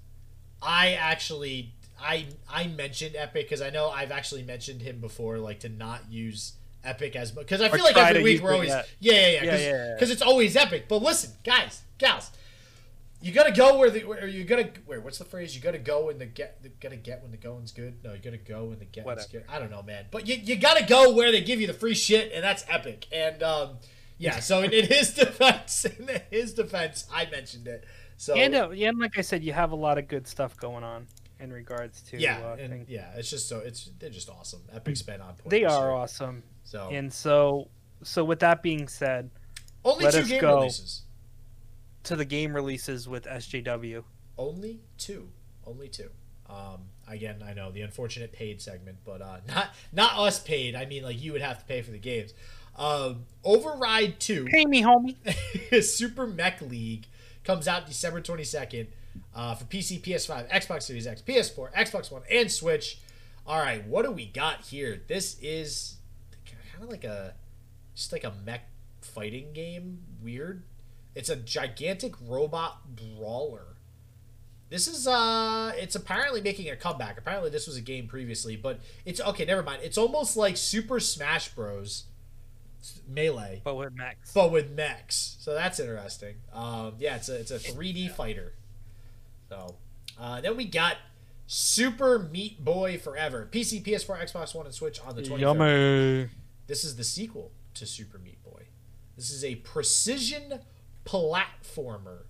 I 0.62 0.94
actually 0.94 1.74
I 2.00 2.28
I 2.50 2.68
mentioned 2.68 3.16
Epic 3.16 3.46
because 3.46 3.62
I 3.62 3.70
know 3.70 3.90
I've 3.90 4.12
actually 4.12 4.44
mentioned 4.44 4.82
him 4.82 5.00
before, 5.00 5.38
like 5.38 5.60
to 5.62 5.70
not 5.70 6.12
use 6.12 6.54
Epic 6.86 7.16
as 7.16 7.36
much 7.36 7.46
because 7.46 7.62
I 7.62 7.70
feel 7.70 7.84
like 7.84 7.98
every 7.98 8.24
week 8.24 8.42
we're 8.42 8.52
it, 8.52 8.54
always 8.54 8.70
yeah. 8.70 8.84
yeah 9.00 9.14
yeah 9.14 9.20
yeah 9.20 9.32
Yeah, 9.32 9.44
because 9.44 9.64
yeah, 9.64 9.96
yeah. 10.00 10.14
it's 10.14 10.22
always 10.22 10.56
Epic. 10.56 10.86
But 10.88 11.02
listen, 11.02 11.32
guys, 11.44 11.84
gals, 11.98 12.32
you 13.22 13.32
gotta 13.32 13.52
go 13.52 13.78
where 13.78 13.90
the 13.90 14.04
where 14.04 14.28
you 14.28 14.44
gotta 14.44 14.70
where 14.86 15.02
what's 15.02 15.18
the 15.18 15.26
phrase? 15.26 15.56
You 15.56 15.62
gotta 15.62 15.80
go 15.80 16.06
when 16.06 16.20
the 16.20 16.26
get 16.26 16.62
the, 16.62 16.70
gotta 16.70 16.96
get 16.98 17.22
when 17.22 17.32
the 17.32 17.38
going's 17.38 17.72
good. 17.72 18.04
No, 18.04 18.14
you 18.14 18.20
gotta 18.20 18.38
go 18.38 18.66
when 18.66 18.80
the 18.80 18.86
getting's 18.86 19.06
Whatever. 19.06 19.28
good. 19.32 19.44
I 19.50 19.60
don't 19.60 19.72
know, 19.72 19.82
man. 19.82 20.06
But 20.12 20.28
you 20.28 20.36
you 20.36 20.56
gotta 20.58 20.86
go 20.86 21.14
where 21.14 21.32
they 21.32 21.42
give 21.42 21.60
you 21.60 21.68
the 21.68 21.74
free 21.74 21.96
shit, 21.96 22.32
and 22.34 22.44
that's 22.44 22.64
Epic. 22.70 23.08
And 23.12 23.42
um 23.42 23.78
yeah, 24.18 24.40
so 24.40 24.62
in, 24.62 24.72
in 24.72 24.86
his 24.86 25.14
defense, 25.16 25.86
in 25.86 26.10
his 26.30 26.54
defense, 26.54 27.08
I 27.14 27.28
mentioned 27.30 27.68
it. 27.68 27.86
So 28.18 28.36
and, 28.36 28.56
uh, 28.56 28.70
yeah, 28.70 28.90
and 28.90 29.00
like 29.00 29.18
I 29.18 29.22
said, 29.22 29.44
you 29.44 29.52
have 29.54 29.72
a 29.72 29.76
lot 29.76 29.98
of 29.98 30.08
good 30.08 30.28
stuff 30.28 30.56
going 30.58 30.84
on 30.84 31.08
in 31.40 31.52
regards 31.52 32.02
to. 32.04 32.18
yeah, 32.18 32.40
uh, 32.40 32.56
and 32.56 32.88
yeah, 32.88 33.12
it's 33.16 33.30
just 33.30 33.50
so 33.50 33.60
it's 33.60 33.90
they're 34.00 34.10
just 34.10 34.30
awesome. 34.30 34.62
Epic's 34.74 35.02
been 35.02 35.22
on 35.22 35.36
point. 35.36 35.50
they 35.50 35.66
are 35.66 35.88
year. 35.88 35.92
awesome. 35.92 36.44
So 36.66 36.90
And 36.92 37.14
so, 37.14 37.70
so 38.04 38.24
with 38.26 38.40
that 38.40 38.62
being 38.62 38.88
said, 38.88 39.30
only 39.86 40.04
let 40.06 40.14
two 40.14 40.20
us 40.22 40.28
game 40.28 40.42
go. 40.42 40.56
releases. 40.58 41.04
to 42.04 42.16
the 42.16 42.26
game 42.26 42.54
releases 42.54 43.08
with 43.08 43.24
SJW. 43.26 44.04
Only 44.38 44.82
two. 44.98 45.30
Only 45.66 45.88
two. 45.88 46.10
Um, 46.50 46.82
again, 47.08 47.44
I 47.48 47.54
know 47.54 47.72
the 47.72 47.82
unfortunate 47.82 48.32
paid 48.34 48.62
segment, 48.62 48.98
but 49.06 49.22
uh, 49.22 49.38
not 49.48 49.70
not 49.94 50.18
us 50.18 50.40
paid. 50.40 50.76
I 50.76 50.86
mean, 50.86 51.04
like 51.04 51.22
you 51.22 51.32
would 51.32 51.42
have 51.42 51.60
to 51.60 51.66
pay 51.66 51.82
for 51.82 51.92
the 51.92 51.98
games. 52.00 52.34
Um, 52.78 53.26
Override 53.46 54.20
Two, 54.20 54.46
Pay 54.46 54.66
me, 54.66 54.84
homie. 54.84 55.16
Super 55.84 56.28
Mech 56.28 56.62
League, 56.62 57.06
comes 57.46 57.68
out 57.70 57.88
December 57.88 58.20
twenty 58.22 58.44
second 58.44 58.88
uh, 59.34 59.56
for 59.56 59.64
PC, 59.66 60.02
PS5, 60.02 60.52
Xbox 60.52 60.84
Series 60.84 61.08
X, 61.08 61.22
PS4, 61.22 61.74
Xbox 61.74 62.12
One, 62.12 62.24
and 62.30 62.52
Switch. 62.52 63.00
All 63.48 63.60
right, 63.60 63.88
what 63.88 64.04
do 64.06 64.12
we 64.12 64.26
got 64.26 64.66
here? 64.66 65.02
This 65.08 65.38
is 65.42 65.96
kind 66.76 66.84
of 66.84 66.90
like 66.90 67.04
a 67.04 67.34
just 67.96 68.12
like 68.12 68.24
a 68.24 68.34
mech 68.46 68.70
fighting 69.02 69.54
game. 69.54 70.00
Weird. 70.22 70.64
It's 71.16 71.30
a 71.30 71.36
gigantic 71.36 72.14
robot 72.28 72.96
brawler. 72.96 73.78
This 74.70 74.88
is 74.88 75.08
uh 75.08 75.72
it's 75.78 75.96
apparently 75.96 76.42
making 76.42 76.70
a 76.70 76.76
comeback. 76.76 77.18
Apparently 77.18 77.50
this 77.50 77.68
was 77.68 77.78
a 77.78 77.82
game 77.82 78.08
previously, 78.08 78.56
but 78.58 78.80
it's 79.06 79.22
okay, 79.22 79.46
never 79.46 79.64
mind. 79.64 79.82
It's 79.84 79.98
almost 79.98 80.36
like 80.36 80.58
Super 80.58 81.00
Smash 81.00 81.50
Bros. 81.50 82.06
Melee, 83.08 83.62
But 83.64 83.76
with 83.78 83.96
Max. 83.96 84.32
but 84.32 84.52
with 84.52 84.70
mechs. 84.72 85.38
So 85.40 85.54
that's 85.56 85.80
interesting. 85.80 86.36
Um 86.54 86.96
yeah, 87.00 87.16
it's 87.16 87.30
a 87.30 87.40
it's 87.40 87.52
a 87.52 87.58
3D 87.60 88.12
fighter. 88.12 88.54
So 89.50 89.76
uh 90.20 90.42
then 90.42 90.58
we 90.58 90.66
got 90.66 90.98
Super 91.48 92.20
Meat 92.20 92.64
Boy 92.66 92.98
Forever. 92.98 93.48
PC, 93.52 93.84
PS4, 93.84 94.32
Xbox 94.32 94.54
One, 94.56 94.66
and 94.66 94.74
Switch 94.76 95.00
on 95.02 95.16
the 95.16 95.22
23rd. 95.22 95.40
Yummy. 95.40 96.30
This 96.68 96.84
is 96.84 96.96
the 96.96 97.04
sequel 97.04 97.52
to 97.76 97.86
Super 97.86 98.18
Meat 98.18 98.44
Boy. 98.44 98.64
This 99.16 99.32
is 99.32 99.44
a 99.44 99.56
precision 99.56 100.60
platformer, 101.06 102.24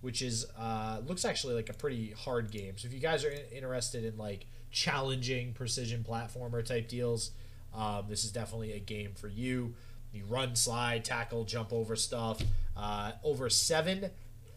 which 0.00 0.22
is 0.22 0.46
uh, 0.58 1.00
looks 1.06 1.24
actually 1.24 1.54
like 1.54 1.68
a 1.68 1.74
pretty 1.74 2.12
hard 2.12 2.50
game. 2.50 2.74
So 2.76 2.86
if 2.86 2.94
you 2.94 3.00
guys 3.00 3.24
are 3.24 3.30
in- 3.30 3.46
interested 3.52 4.04
in 4.04 4.16
like 4.16 4.46
challenging 4.70 5.52
precision 5.52 6.04
platformer 6.08 6.64
type 6.64 6.88
deals, 6.88 7.32
um, 7.74 8.06
this 8.08 8.24
is 8.24 8.32
definitely 8.32 8.72
a 8.72 8.78
game 8.78 9.12
for 9.14 9.28
you. 9.28 9.74
You 10.12 10.24
run, 10.26 10.56
slide, 10.56 11.04
tackle, 11.04 11.44
jump 11.44 11.72
over 11.72 11.96
stuff. 11.96 12.40
Uh, 12.76 13.12
over 13.24 13.50
seven 13.50 14.10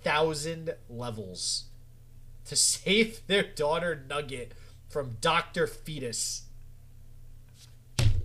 thousand 0.04 0.76
levels 0.90 1.66
to 2.46 2.56
save 2.56 3.26
their 3.28 3.44
daughter 3.44 4.04
Nugget 4.08 4.54
from 4.90 5.18
Doctor 5.20 5.68
Fetus. 5.68 6.44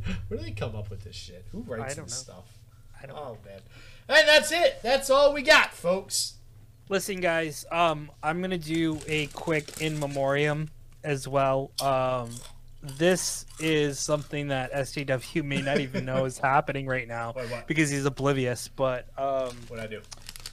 Where 0.28 0.38
do 0.38 0.44
they 0.44 0.52
come 0.52 0.74
up 0.76 0.90
with 0.90 1.02
this 1.04 1.16
shit? 1.16 1.44
Who 1.52 1.60
writes 1.60 1.94
this 1.94 1.98
know. 1.98 2.06
stuff? 2.06 2.44
I 3.02 3.06
don't 3.06 3.16
Oh 3.16 3.36
man. 3.44 3.60
And 4.08 4.28
that's 4.28 4.50
it. 4.52 4.80
That's 4.82 5.08
all 5.10 5.32
we 5.32 5.42
got, 5.42 5.72
folks. 5.72 6.34
Listen, 6.88 7.20
guys. 7.20 7.64
Um, 7.70 8.10
I'm 8.22 8.40
gonna 8.40 8.58
do 8.58 8.98
a 9.06 9.26
quick 9.28 9.80
in 9.80 9.98
memoriam 10.00 10.68
as 11.04 11.28
well. 11.28 11.70
Um, 11.80 12.30
this 12.82 13.46
is 13.60 13.98
something 13.98 14.48
that 14.48 14.72
SJW 14.72 15.44
may 15.44 15.62
not 15.62 15.78
even 15.80 16.04
know 16.04 16.24
is 16.24 16.38
happening 16.42 16.86
right 16.86 17.06
now 17.06 17.32
Wait, 17.36 17.48
because 17.66 17.90
he's 17.90 18.04
oblivious. 18.06 18.68
But 18.68 19.06
um, 19.18 19.54
What 19.68 19.78
I 19.80 19.86
do? 19.86 20.00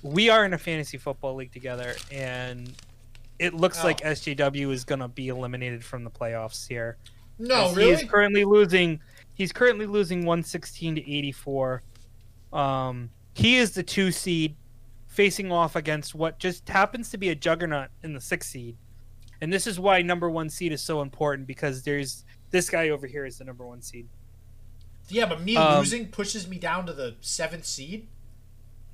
we 0.03 0.29
are 0.29 0.45
in 0.45 0.53
a 0.53 0.57
fantasy 0.57 0.97
football 0.97 1.35
league 1.35 1.51
together, 1.51 1.95
and 2.11 2.71
it 3.39 3.53
looks 3.55 3.79
Oh. 3.81 3.87
like 3.87 4.01
SJW 4.01 4.71
is 4.71 4.83
gonna 4.83 5.07
be 5.07 5.29
eliminated 5.29 5.83
from 5.83 6.03
the 6.03 6.11
playoffs 6.11 6.67
here. 6.67 6.97
No, 7.39 7.73
really? 7.73 7.95
He 7.95 8.03
is 8.03 8.09
currently 8.09 8.45
losing. 8.45 8.99
He's 9.37 9.53
currently 9.53 9.85
losing 9.85 10.25
116 10.25 10.95
to 10.95 11.01
84. 11.13 11.83
Um, 12.51 13.11
he 13.35 13.57
is 13.57 13.71
the 13.71 13.83
two 13.83 14.11
seed, 14.11 14.55
facing 15.05 15.51
off 15.51 15.75
against 15.75 16.15
what 16.15 16.39
just 16.39 16.67
happens 16.67 17.11
to 17.11 17.19
be 17.19 17.29
a 17.29 17.35
juggernaut 17.35 17.89
in 18.01 18.13
the 18.13 18.19
six 18.19 18.47
seed. 18.47 18.77
And 19.39 19.53
this 19.53 19.67
is 19.67 19.79
why 19.79 20.01
number 20.01 20.27
one 20.27 20.49
seed 20.49 20.71
is 20.71 20.81
so 20.81 21.03
important 21.03 21.47
because 21.47 21.83
there's 21.83 22.25
this 22.49 22.67
guy 22.67 22.89
over 22.89 23.05
here 23.05 23.25
is 23.25 23.37
the 23.37 23.43
number 23.43 23.63
one 23.63 23.83
seed. 23.83 24.07
Yeah, 25.07 25.27
but 25.27 25.43
me 25.43 25.55
Um, 25.55 25.77
losing 25.77 26.07
pushes 26.07 26.47
me 26.47 26.57
down 26.57 26.87
to 26.87 26.93
the 26.93 27.15
seventh 27.21 27.65
seed. 27.65 28.07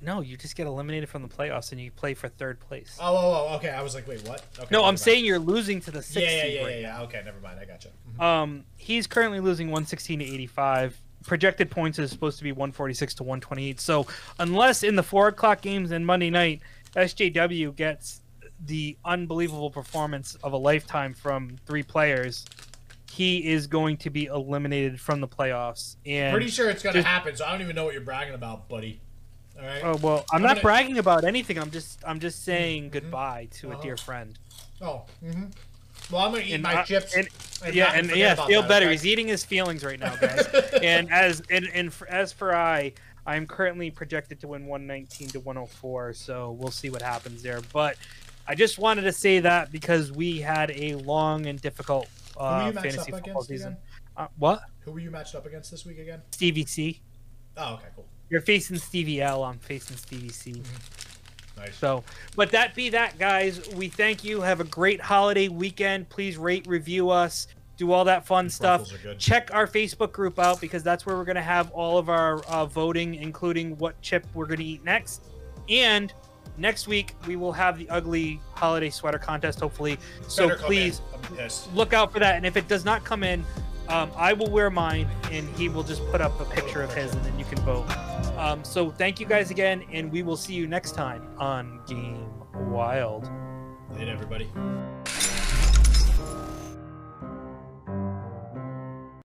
No, 0.04 0.20
you 0.20 0.36
just 0.36 0.54
get 0.54 0.66
eliminated 0.66 1.08
from 1.08 1.22
the 1.22 1.28
playoffs 1.28 1.72
and 1.72 1.80
you 1.80 1.90
play 1.90 2.12
for 2.14 2.28
third 2.28 2.60
place. 2.60 2.98
Oh, 3.00 3.16
oh, 3.16 3.48
oh, 3.50 3.56
okay. 3.56 3.70
I 3.70 3.82
was 3.82 3.94
like, 3.94 4.06
wait, 4.06 4.26
what? 4.28 4.44
Okay, 4.58 4.68
no, 4.70 4.80
I'm 4.80 4.88
mind. 4.88 5.00
saying 5.00 5.24
you're 5.24 5.38
losing 5.38 5.80
to 5.80 5.90
the 5.90 6.02
sixth 6.02 6.20
Yeah, 6.20 6.30
yeah, 6.30 6.44
yeah, 6.44 6.62
right 6.62 6.74
yeah, 6.80 6.80
yeah. 6.98 7.02
Okay, 7.02 7.22
never 7.24 7.40
mind. 7.40 7.58
I 7.58 7.64
gotcha. 7.64 7.88
Mhm. 8.18 8.22
Um, 8.22 8.64
he's 8.76 9.06
currently 9.06 9.40
losing 9.40 9.68
116 9.68 10.18
to 10.18 10.24
85. 10.24 11.00
Projected 11.24 11.70
points 11.70 11.98
is 11.98 12.10
supposed 12.10 12.36
to 12.36 12.44
be 12.44 12.52
146 12.52 13.14
to 13.14 13.22
128. 13.22 13.80
So 13.80 14.06
unless 14.38 14.82
in 14.82 14.94
the 14.94 15.02
four 15.02 15.28
o'clock 15.28 15.62
games 15.62 15.90
and 15.90 16.04
Monday 16.04 16.28
night, 16.28 16.60
SJW 16.94 17.74
gets 17.74 18.20
the 18.66 18.96
unbelievable 19.04 19.70
performance 19.70 20.36
of 20.44 20.52
a 20.52 20.56
lifetime 20.56 21.14
from 21.14 21.56
three 21.66 21.82
players, 21.82 22.44
he 23.10 23.50
is 23.50 23.66
going 23.66 23.96
to 23.98 24.10
be 24.10 24.26
eliminated 24.26 25.00
from 25.00 25.20
the 25.20 25.28
playoffs. 25.28 25.96
And 26.04 26.32
Pretty 26.32 26.50
sure 26.50 26.68
it's 26.68 26.82
gonna 26.82 27.02
happen. 27.02 27.36
So 27.36 27.44
I 27.44 27.52
don't 27.52 27.62
even 27.62 27.76
know 27.76 27.84
what 27.84 27.94
you're 27.94 28.02
bragging 28.02 28.34
about, 28.34 28.68
buddy. 28.68 29.00
All 29.58 29.64
right. 29.66 29.80
oh 29.84 29.96
well, 30.02 30.24
I'm, 30.32 30.36
I'm 30.36 30.42
not 30.42 30.48
gonna- 30.56 30.60
bragging 30.62 30.98
about 30.98 31.24
anything. 31.24 31.58
I'm 31.58 31.70
just 31.70 31.98
I'm 32.06 32.20
just 32.20 32.44
saying 32.44 32.84
Mhm. 32.88 32.92
goodbye 32.92 33.48
to 33.60 33.68
a 33.68 33.72
Uh-huh. 33.74 33.82
dear 33.82 33.96
friend. 33.96 34.38
Oh. 34.80 35.04
Mm-hmm. 35.24 35.44
Well, 36.12 36.22
I'm 36.22 36.32
gonna 36.32 36.42
eat 36.44 36.52
And 36.54 36.62
my 36.62 36.80
I- 36.80 36.84
chips. 36.84 37.14
and- 37.14 37.28
and 37.64 37.74
yeah, 37.74 37.92
and 37.94 38.10
yeah, 38.14 38.34
feel 38.34 38.62
that, 38.62 38.68
better. 38.68 38.86
okay? 38.86 38.92
He's 38.92 39.06
eating 39.06 39.28
his 39.28 39.44
feelings 39.44 39.84
right 39.84 39.98
now, 39.98 40.14
guys. 40.16 40.46
and 40.82 41.10
as 41.10 41.40
and, 41.50 41.66
and 41.72 41.92
for, 41.92 42.06
as 42.08 42.30
for 42.32 42.54
I, 42.54 42.92
I'm 43.26 43.46
currently 43.46 43.90
projected 43.90 44.40
to 44.40 44.48
win 44.48 44.66
119 44.66 45.28
to 45.28 45.40
104. 45.40 46.12
So 46.12 46.50
we'll 46.52 46.70
see 46.72 46.90
what 46.90 47.00
happens 47.00 47.42
there. 47.42 47.60
But 47.72 47.96
I 48.46 48.54
just 48.54 48.78
wanted 48.78 49.02
to 49.02 49.12
say 49.12 49.38
that 49.40 49.72
because 49.72 50.12
we 50.12 50.40
had 50.40 50.72
a 50.72 50.96
long 50.96 51.46
and 51.46 51.58
difficult 51.58 52.06
uh, 52.36 52.70
fantasy 52.72 53.10
football 53.12 53.42
season. 53.42 53.78
Uh, 54.16 54.26
what? 54.36 54.62
Who 54.80 54.92
were 54.92 55.00
you 55.00 55.10
matched 55.10 55.34
up 55.34 55.46
against 55.46 55.70
this 55.70 55.86
week 55.86 55.98
again? 55.98 56.20
Stevie 56.32 56.66
C. 56.66 57.00
Oh, 57.56 57.74
okay, 57.74 57.86
cool. 57.96 58.04
You're 58.30 58.40
facing 58.40 58.78
Stevie 58.78 59.22
L. 59.22 59.44
I'm 59.44 59.58
facing 59.58 59.96
Stevie 59.96 60.30
C. 60.30 60.62
Nice. 61.56 61.76
So, 61.76 62.02
but 62.36 62.50
that 62.50 62.74
be 62.74 62.88
that, 62.90 63.18
guys. 63.18 63.68
We 63.70 63.88
thank 63.88 64.24
you. 64.24 64.40
Have 64.40 64.60
a 64.60 64.64
great 64.64 65.00
holiday 65.00 65.48
weekend. 65.48 66.08
Please 66.08 66.36
rate, 66.36 66.66
review 66.66 67.10
us, 67.10 67.46
do 67.76 67.92
all 67.92 68.04
that 68.04 68.26
fun 68.26 68.46
These 68.46 68.54
stuff. 68.54 68.80
ruffles 68.80 68.94
are 68.94 69.02
good. 69.02 69.18
Check 69.18 69.50
our 69.52 69.66
Facebook 69.66 70.12
group 70.12 70.38
out 70.38 70.60
because 70.60 70.82
that's 70.82 71.06
where 71.06 71.16
we're 71.16 71.24
going 71.24 71.36
to 71.36 71.42
have 71.42 71.70
all 71.70 71.98
of 71.98 72.08
our 72.08 72.42
uh, 72.44 72.66
voting, 72.66 73.14
including 73.14 73.76
what 73.78 74.00
chip 74.00 74.26
we're 74.34 74.46
going 74.46 74.58
to 74.58 74.64
eat 74.64 74.84
next. 74.84 75.22
And 75.68 76.12
next 76.56 76.88
week 76.88 77.14
we 77.26 77.36
will 77.36 77.52
have 77.52 77.78
the 77.78 77.88
ugly 77.88 78.40
holiday 78.54 78.90
sweater 78.90 79.18
contest, 79.18 79.60
hopefully. 79.60 79.98
So 80.26 80.56
please 80.56 81.00
in. 81.12 81.20
I'm 81.30 81.36
pissed. 81.36 81.72
look 81.74 81.92
out 81.92 82.12
for 82.12 82.18
that. 82.18 82.36
And 82.36 82.44
if 82.44 82.56
it 82.56 82.68
does 82.68 82.84
not 82.84 83.04
come 83.04 83.22
in, 83.22 83.44
um, 83.88 84.10
I 84.16 84.32
will 84.32 84.50
wear 84.50 84.70
mine, 84.70 85.06
and 85.30 85.46
he 85.56 85.68
will 85.68 85.82
just 85.82 86.04
put 86.10 86.20
up 86.22 86.40
a 86.40 86.44
picture 86.46 86.82
of 86.82 86.92
his, 86.94 87.12
and 87.12 87.22
then 87.24 87.38
you 87.38 87.44
can 87.44 87.58
vote. 87.58 87.86
Um, 88.36 88.64
so 88.64 88.90
thank 88.90 89.20
you 89.20 89.26
guys 89.26 89.50
again, 89.50 89.84
and 89.92 90.10
we 90.10 90.22
will 90.22 90.36
see 90.36 90.54
you 90.54 90.66
next 90.66 90.92
time 90.92 91.28
on 91.38 91.80
Game 91.86 92.28
Wild. 92.70 93.30
Hit 93.96 94.08
everybody. 94.08 94.50